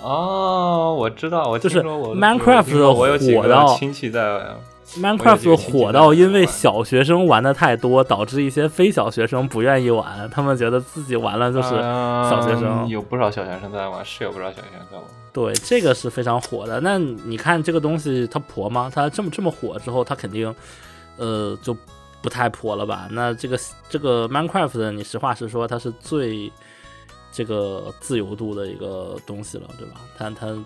[0.00, 4.54] 哦，我知道，我就是 Minecraft 火到亲戚在。
[4.98, 10.30] Minecraft 火到，因为小学生玩的太多，导致一些非小学生不愿意玩。
[10.30, 12.88] 他们觉得自己玩了就是小学生。
[12.88, 15.04] 有不少小学生在玩，是有不少小学生在玩。
[15.32, 16.78] 对，这个是非常火的。
[16.80, 18.88] 那你看这个东西，它婆吗？
[18.94, 20.54] 它这么这么火之后，它肯定
[21.16, 21.76] 呃就
[22.22, 23.08] 不太婆了吧？
[23.10, 26.50] 那这个这个 Minecraft，你实话实说，它是最
[27.32, 30.00] 这个自由度的一个东西了，对吧？
[30.16, 30.56] 它它。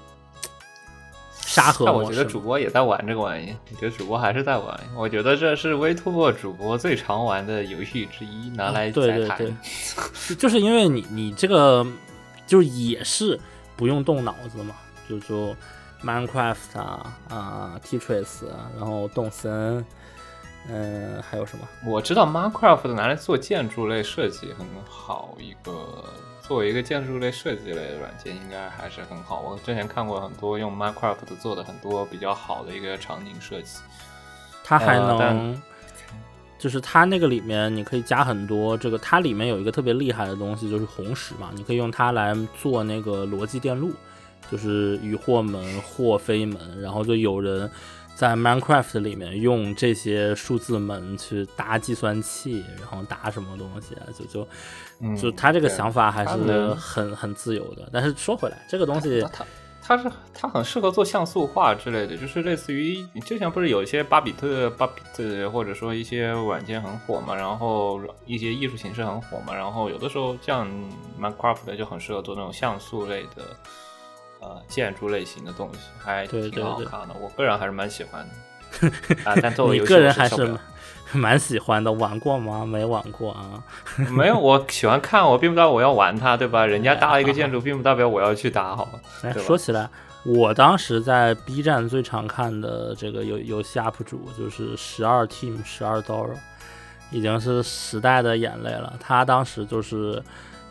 [1.43, 3.53] 沙盒，但我觉得主播也在玩这个玩意。
[3.73, 4.81] 我觉得主播还是在玩。
[4.95, 9.53] 我觉得这是 Vtuber 主播最常玩的游戏之一，拿来对对对，
[10.39, 11.85] 就是因为你你这个
[12.47, 13.41] 就也是
[13.75, 14.77] 不用动脑子嘛，
[15.09, 15.53] 就就
[16.05, 18.45] Minecraft 啊啊 Tetris，
[18.79, 19.85] 然后动森，
[20.69, 21.67] 嗯，还有什么？
[21.85, 26.05] 我知道 Minecraft 拿来做建筑类设计很好一个。
[26.43, 29.41] 作为一个建筑类设计类的软件，应该还是很好。
[29.41, 33.79] 我之前看过很多用 Minecraft 做的很多比较好的一个场景设计。
[34.65, 35.63] 它还能，
[36.59, 43.93] 就是它那个里面你可以加很多这个，它里面有一个特别厉害的东西，就是红石嘛，你可以用它来做那个逻辑电路，
[44.51, 47.71] 就是与或门、或非门，然后就有人。
[48.21, 54.05] 在 Minecraft 里面用这些数字门去搭计算器，然后搭什么东西啊？
[54.13, 57.89] 就就就他这个想法还是很很自由的。
[57.91, 59.47] 但是说回来，这个东西它
[59.83, 70.69] 它是它很适合做像素画之类的，就是类似于之前不是有一些巴比特、巴比特或者说一些软件很火嘛，然后一些艺术形式很火嘛，然后有的时候像
[71.19, 73.57] Minecraft 就很适合做那种像素类的
[74.41, 77.15] 呃建筑类型的东西，还挺好看的。
[77.21, 78.89] 我个人还是蛮喜欢的。
[79.25, 80.57] 啊，但作为你个人还是
[81.13, 81.91] 蛮喜欢的。
[81.93, 82.65] 玩过吗？
[82.65, 83.63] 没玩过啊。
[84.11, 86.65] 没有，我喜欢看，我并不代表我要玩它，对吧？
[86.65, 89.01] 人家搭了一个建筑，并不代表我要去搭，好吧？
[89.23, 89.89] 哎，说起来，
[90.25, 96.37] 我当时在 B 站最常看的这个游游戏 UP 主就是十二 Team 十二 Dora，
[97.11, 98.95] 已经是时代的眼泪了。
[99.01, 100.23] 他当时就是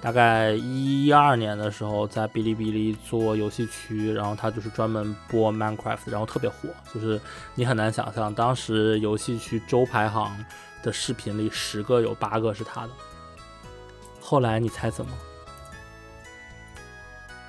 [0.02, 7.20] 大概一二年的时候，在哔哩哔哩做游戏区，然后他就是专门播 Minecraft，然后特别火，就是
[7.56, 10.36] 你很难想象，当时游戏区周排行。
[10.82, 12.90] 的视频里，十个有八个是他的。
[14.22, 15.12] 后来你猜怎么？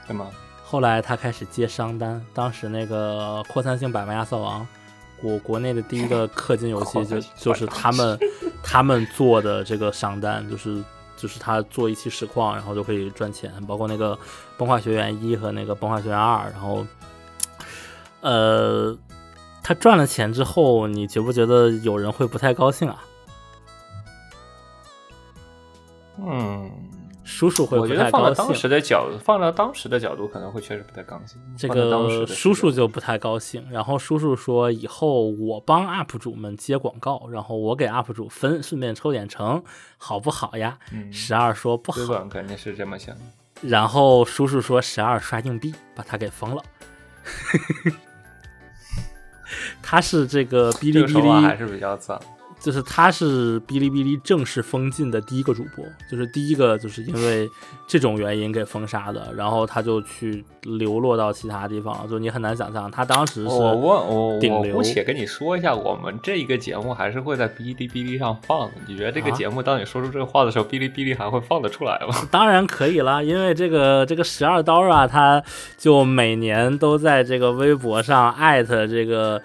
[0.05, 0.29] 怎么？
[0.65, 2.21] 后来他开始接商单。
[2.35, 4.67] 当时那个扩散性百万亚瑟王，
[5.17, 8.19] 国国内的第一个氪金游戏就就是他们
[8.65, 10.83] 他们做的这个商单，就是
[11.21, 13.53] 就是他做一期实况，然后就可以赚钱。
[13.67, 14.19] 包括那个
[14.57, 16.87] 崩坏学园一和那个崩坏学园二，然后
[18.23, 18.97] 呃，
[19.63, 23.05] 他赚了钱之后，你觉不觉得有人会不太高兴啊？
[26.23, 26.71] 嗯，
[27.31, 31.41] 叔叔会我觉得放到当时的角度，放到当时的角度，可能会确实不太高兴。
[31.57, 33.65] 这个叔叔就不太高兴。
[33.71, 39.63] 然后叔叔说：“以后我帮 UP 主们接广告，然后我给 UP 主分，顺便抽点成，
[39.97, 40.77] 好不好呀？”
[41.13, 43.17] 十二说：“不好。”肯定是这么想。
[43.63, 46.63] 然后叔叔说：“十二刷硬币，把他给封了。
[49.81, 52.21] ”他是这个哔哩哔哩还是比较脏。
[52.61, 57.51] 就是他是哔哩哔哩正式封禁的第一个主播，就是第一个就是因为
[57.89, 64.39] 这种原因给封杀的，然后他就去流落到其他地方，就你很难想象他当时是我我我
[64.73, 68.75] 姑且跟你说一下，我们这一个节目还是会在哔哩哔哩上放的。
[68.87, 72.15] 你觉得这个节目当你说出这个话的时候，哔哩哔哩还会放得出来吗？
[72.31, 75.43] 当然可以了，因为这个这个十二刀啊，他
[75.79, 79.41] 就每年都在这个微博上艾特这个。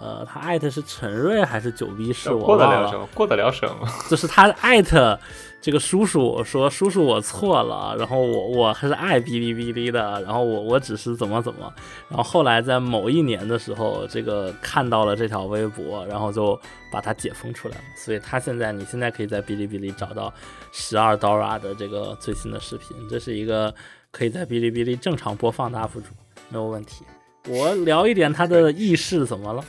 [0.00, 3.06] 呃，他艾特是陈瑞还是九 B 是我过得了什么？
[3.14, 3.86] 过得了什么？
[4.08, 5.18] 就是他艾特
[5.60, 10.22] 这个叔叔说：“叔叔，我错了。”然后我我还是爱哔哩哔哩的。
[10.22, 11.70] 然后我我只是怎么怎么。
[12.08, 16.58] 然后后来在某一年的时候，这个看到了这条微博，然后就
[16.90, 17.84] 把它解封出来了。
[17.94, 20.32] 所以他现在，你现在可以在哔哩哔哩找到
[20.72, 22.96] 十二 Dora 的这个最新的视频。
[23.10, 23.74] 这是一个
[24.10, 26.06] 可以在哔哩哔哩正常播放的 UP 主，
[26.48, 27.04] 没有问题。
[27.48, 29.64] 我聊一点他的轶事怎么了？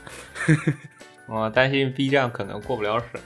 [1.28, 3.22] 我担心 B 站可能过不了审。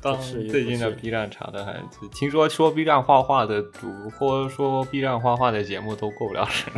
[0.00, 1.76] 当时最近的 B 站查的还
[2.12, 6.72] 听说说 B 站画画的主播说 B 站画画的节目都过不了审。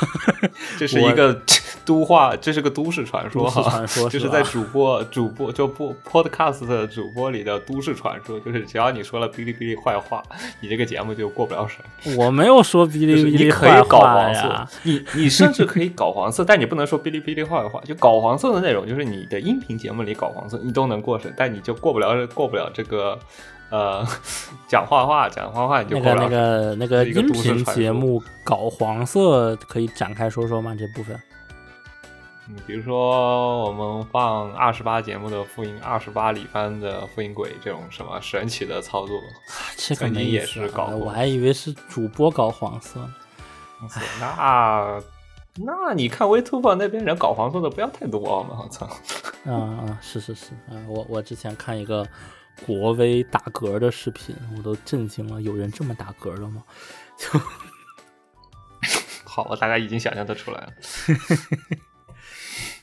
[0.78, 1.40] 这是一个。
[1.84, 3.80] 都话，这是个都市传说哈，
[4.10, 10.22] 就是在主播主播就播 podcast 的主播里的都市传说，就是只要你说了哔哩哔哩坏话，
[10.60, 11.82] 你这个节目就过不了审。
[12.18, 17.80] 我没有说哔哩哔哩坏话呀，你你甚至可以搞黄色，但你不能说哔哩哔哩坏话。
[17.86, 23.18] 就搞黄色的内容，就是你的音频节目里搞黄色，你都能过审，但你就过不了过不了这个
[23.70, 24.04] 呃
[24.66, 30.74] 讲画画讲画画你就那个那个那个音频节目搞黄色，可以展开说说吗？
[30.76, 31.20] 这部分。
[32.48, 39.20] 嗯，比如说我们放二十八节目的复印，二十八里番的复印鬼这种什么神奇的操作，
[39.76, 40.86] 这肯定也是搞。
[40.86, 42.98] 我还以为是主播搞黄色。
[44.18, 45.00] 那
[45.54, 48.86] 那你看 Vtuber 那边人搞黄色的不要太多嘛，我操！
[49.44, 52.06] 啊啊，是是是啊，我我之前看一个
[52.66, 56.62] 国威打嗝的视频，我都震惊了，有人这么打嗝的吗？
[57.16, 57.38] 就
[59.24, 60.72] 好，我大概已经想象得出来了。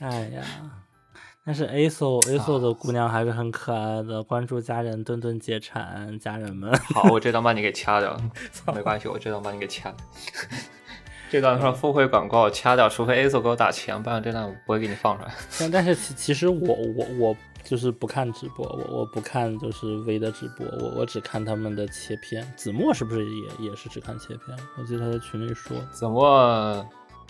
[0.00, 0.42] 哎呀，
[1.44, 4.22] 但是 A so A so 的姑娘还是很可爱的。
[4.22, 6.74] 关注家人，顿顿解馋，家人们。
[6.94, 8.18] 好，我这段把你给掐掉，
[8.74, 9.94] 没关系，我这段把你给掐。
[11.30, 15.34] 这段说付费广告掐掉，除非 A so 给我打钱，不然这段我不会给你放出来。
[15.58, 17.36] 但但是其其实我我我
[17.68, 22.46] 就是不看直播，我我不看就是 V 的直播，我我只看他们的切片。
[22.56, 24.56] 子墨是不是也也是只看切片？
[24.78, 26.88] 我记得他在群里说子墨。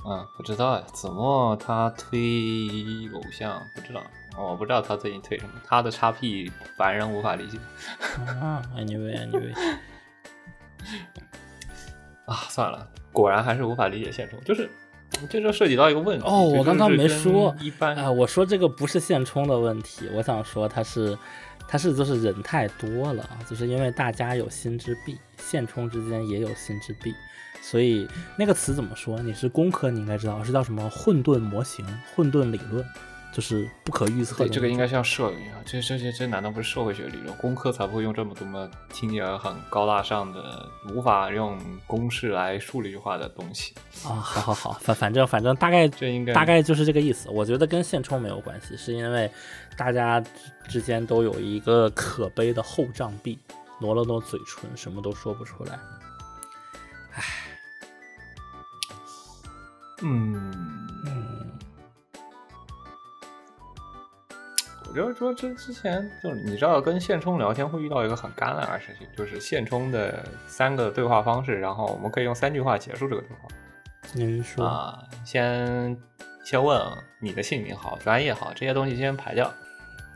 [0.09, 0.85] 嗯，不知道呀。
[0.93, 2.69] 子墨他推
[3.15, 4.03] 偶像，不知道，
[4.39, 5.55] 我不知道他最近推什么。
[5.65, 7.59] 他的叉 P 凡人无法理解。
[8.41, 9.53] 啊，anyway，anyway，
[12.27, 14.71] 啊，算了，果然还是无法理解现充，就是
[15.29, 16.25] 这就涉及到一个问题。
[16.27, 21.17] 哦，我刚刚没说，一般啊，我说这个不是现充的问题，我想说它是
[21.69, 27.15] 它是就是人太多了，就是因为大家有心之壁，现充之间也有心之壁，
[27.63, 29.19] 所以那个词怎么说？
[29.21, 31.85] 你是工科，你应该知道是叫什么混沌模型、
[32.15, 32.85] 混沌理论。
[33.37, 34.35] 就是不可预测。
[34.39, 37.37] 对，这个应该像社理啊，这这这这难道不是社会学理论？
[37.37, 43.75] 工科才不会用这么多么听起来很高大上的、无法用公式来数理化的东西
[44.07, 44.17] 啊！
[44.17, 47.29] 好好好，反反正反正大概这应该大概就是这个意思。
[47.29, 49.31] 我觉得跟现充没有关系，是因为
[49.77, 50.19] 大家
[50.67, 53.39] 之间都有一个可悲的厚障壁，
[53.79, 55.79] 挪了挪嘴唇，什么都说不出来。
[57.13, 57.23] 唉，
[60.01, 60.86] 嗯嗯。
[64.97, 73.49] 就是说，之之前就是你知道，跟现充聊天会遇到一个很尴尬的事情，就是现充的三个对话方式，然后我们可以用三句话结束这个对话。
[74.15, 75.97] 您说啊，先
[76.45, 76.81] 先问
[77.21, 79.53] 你的姓名好，专业好，这些东西先排掉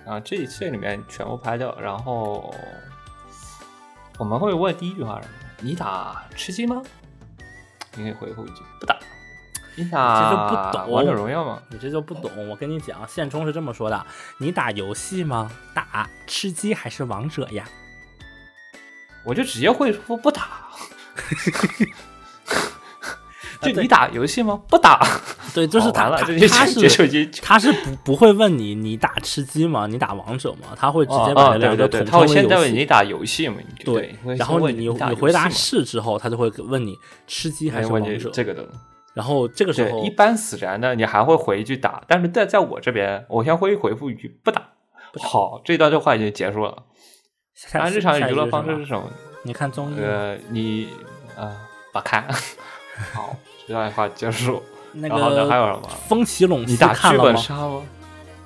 [0.07, 2.55] 啊，这这里面全部排掉，然后
[4.19, 5.35] 我们会问第一句话什么？
[5.61, 6.83] 你打吃鸡吗？
[7.97, 8.97] 你可以回复一句不打。
[9.77, 11.61] 你这就不懂王者荣耀吗？
[11.69, 12.49] 你这就不懂。
[12.49, 14.07] 我跟你讲，现充是这么说的：
[14.39, 15.51] 你打游戏吗？
[15.75, 17.65] 打吃鸡还是王者呀？
[19.25, 20.69] 我就直接会说不打。
[23.61, 24.61] 就你打游戏吗？
[24.69, 25.07] 不打。
[25.53, 29.87] 对，就是他，他是他是不不会问你你打吃鸡吗？
[29.87, 30.69] 你打王者吗？
[30.77, 32.73] 他会直接把两个统称为游戏。
[32.73, 33.57] 你打游戏吗？
[33.85, 38.31] 对，然后你你回答是之后，他就会问你吃鸡还是王者？
[38.31, 38.67] 这个的。
[39.13, 44.69] 然后这个时候，一般死宅呢，你还会回一句打，但是在在我这边，我先回回复一句不打。
[45.19, 46.85] 好，这段对话已经结束了。
[47.75, 49.11] 那日常娱乐方式是什么？
[49.43, 50.01] 你看综艺？
[50.01, 50.89] 呃，你
[51.37, 51.57] 呃，
[51.93, 52.25] 不看。
[53.13, 53.35] 好，
[53.67, 54.63] 这段话结束。
[54.95, 55.49] 然后呢？
[55.49, 55.89] 还有什么？
[56.09, 57.83] 风起陇西，你打剧本杀吗？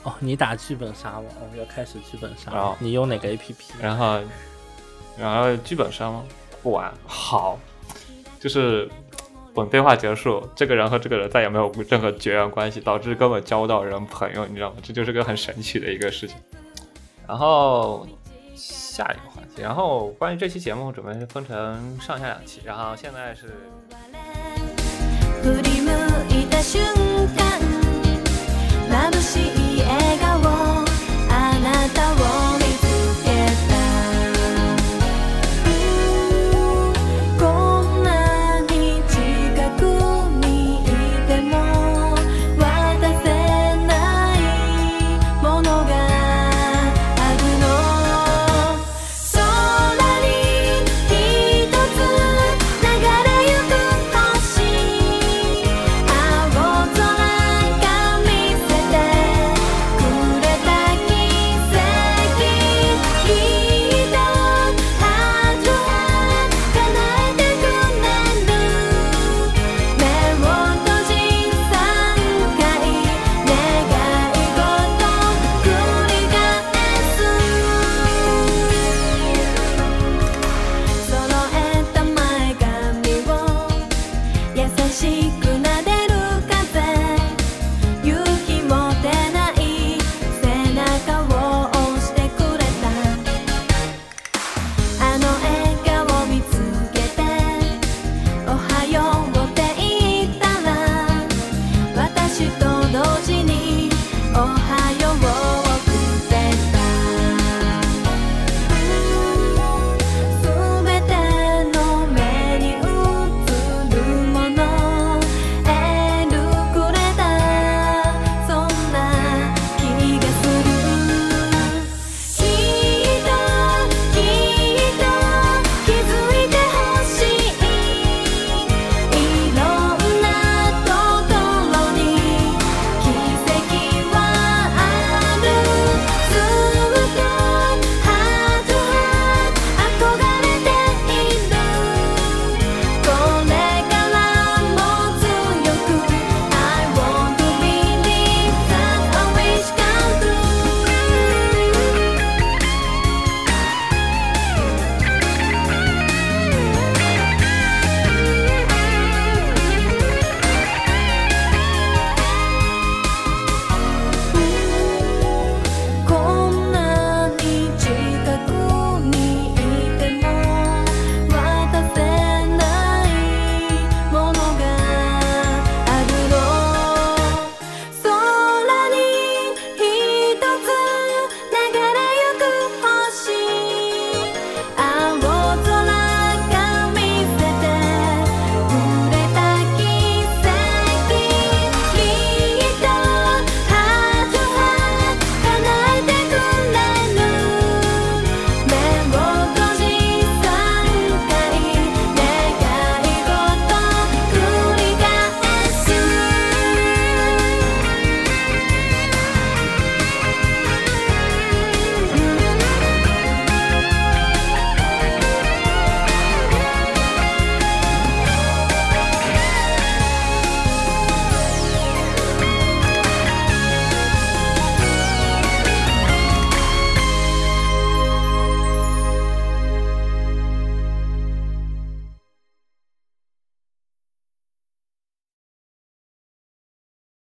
[0.05, 1.25] 哦，你打剧本杀吗？
[1.41, 2.51] 哦，要开始剧本杀。
[2.51, 2.77] 了。
[2.79, 3.55] 你用哪个 APP？
[3.81, 4.19] 然后，
[5.19, 6.25] 然后剧本杀吗？
[6.63, 6.91] 不玩。
[7.07, 7.59] 好，
[8.41, 8.89] 就是。
[9.55, 14.77] 本对话结束，这个人和这个人再也没有任何绝缘关系，导致根本交不到人朋友，你知道吗？
[14.83, 16.37] 这就是个很神奇的一个事情。
[17.27, 18.07] 然后
[18.57, 23.55] 下一个环节，然后关于这期节目准备分成上下两期，然后现在是。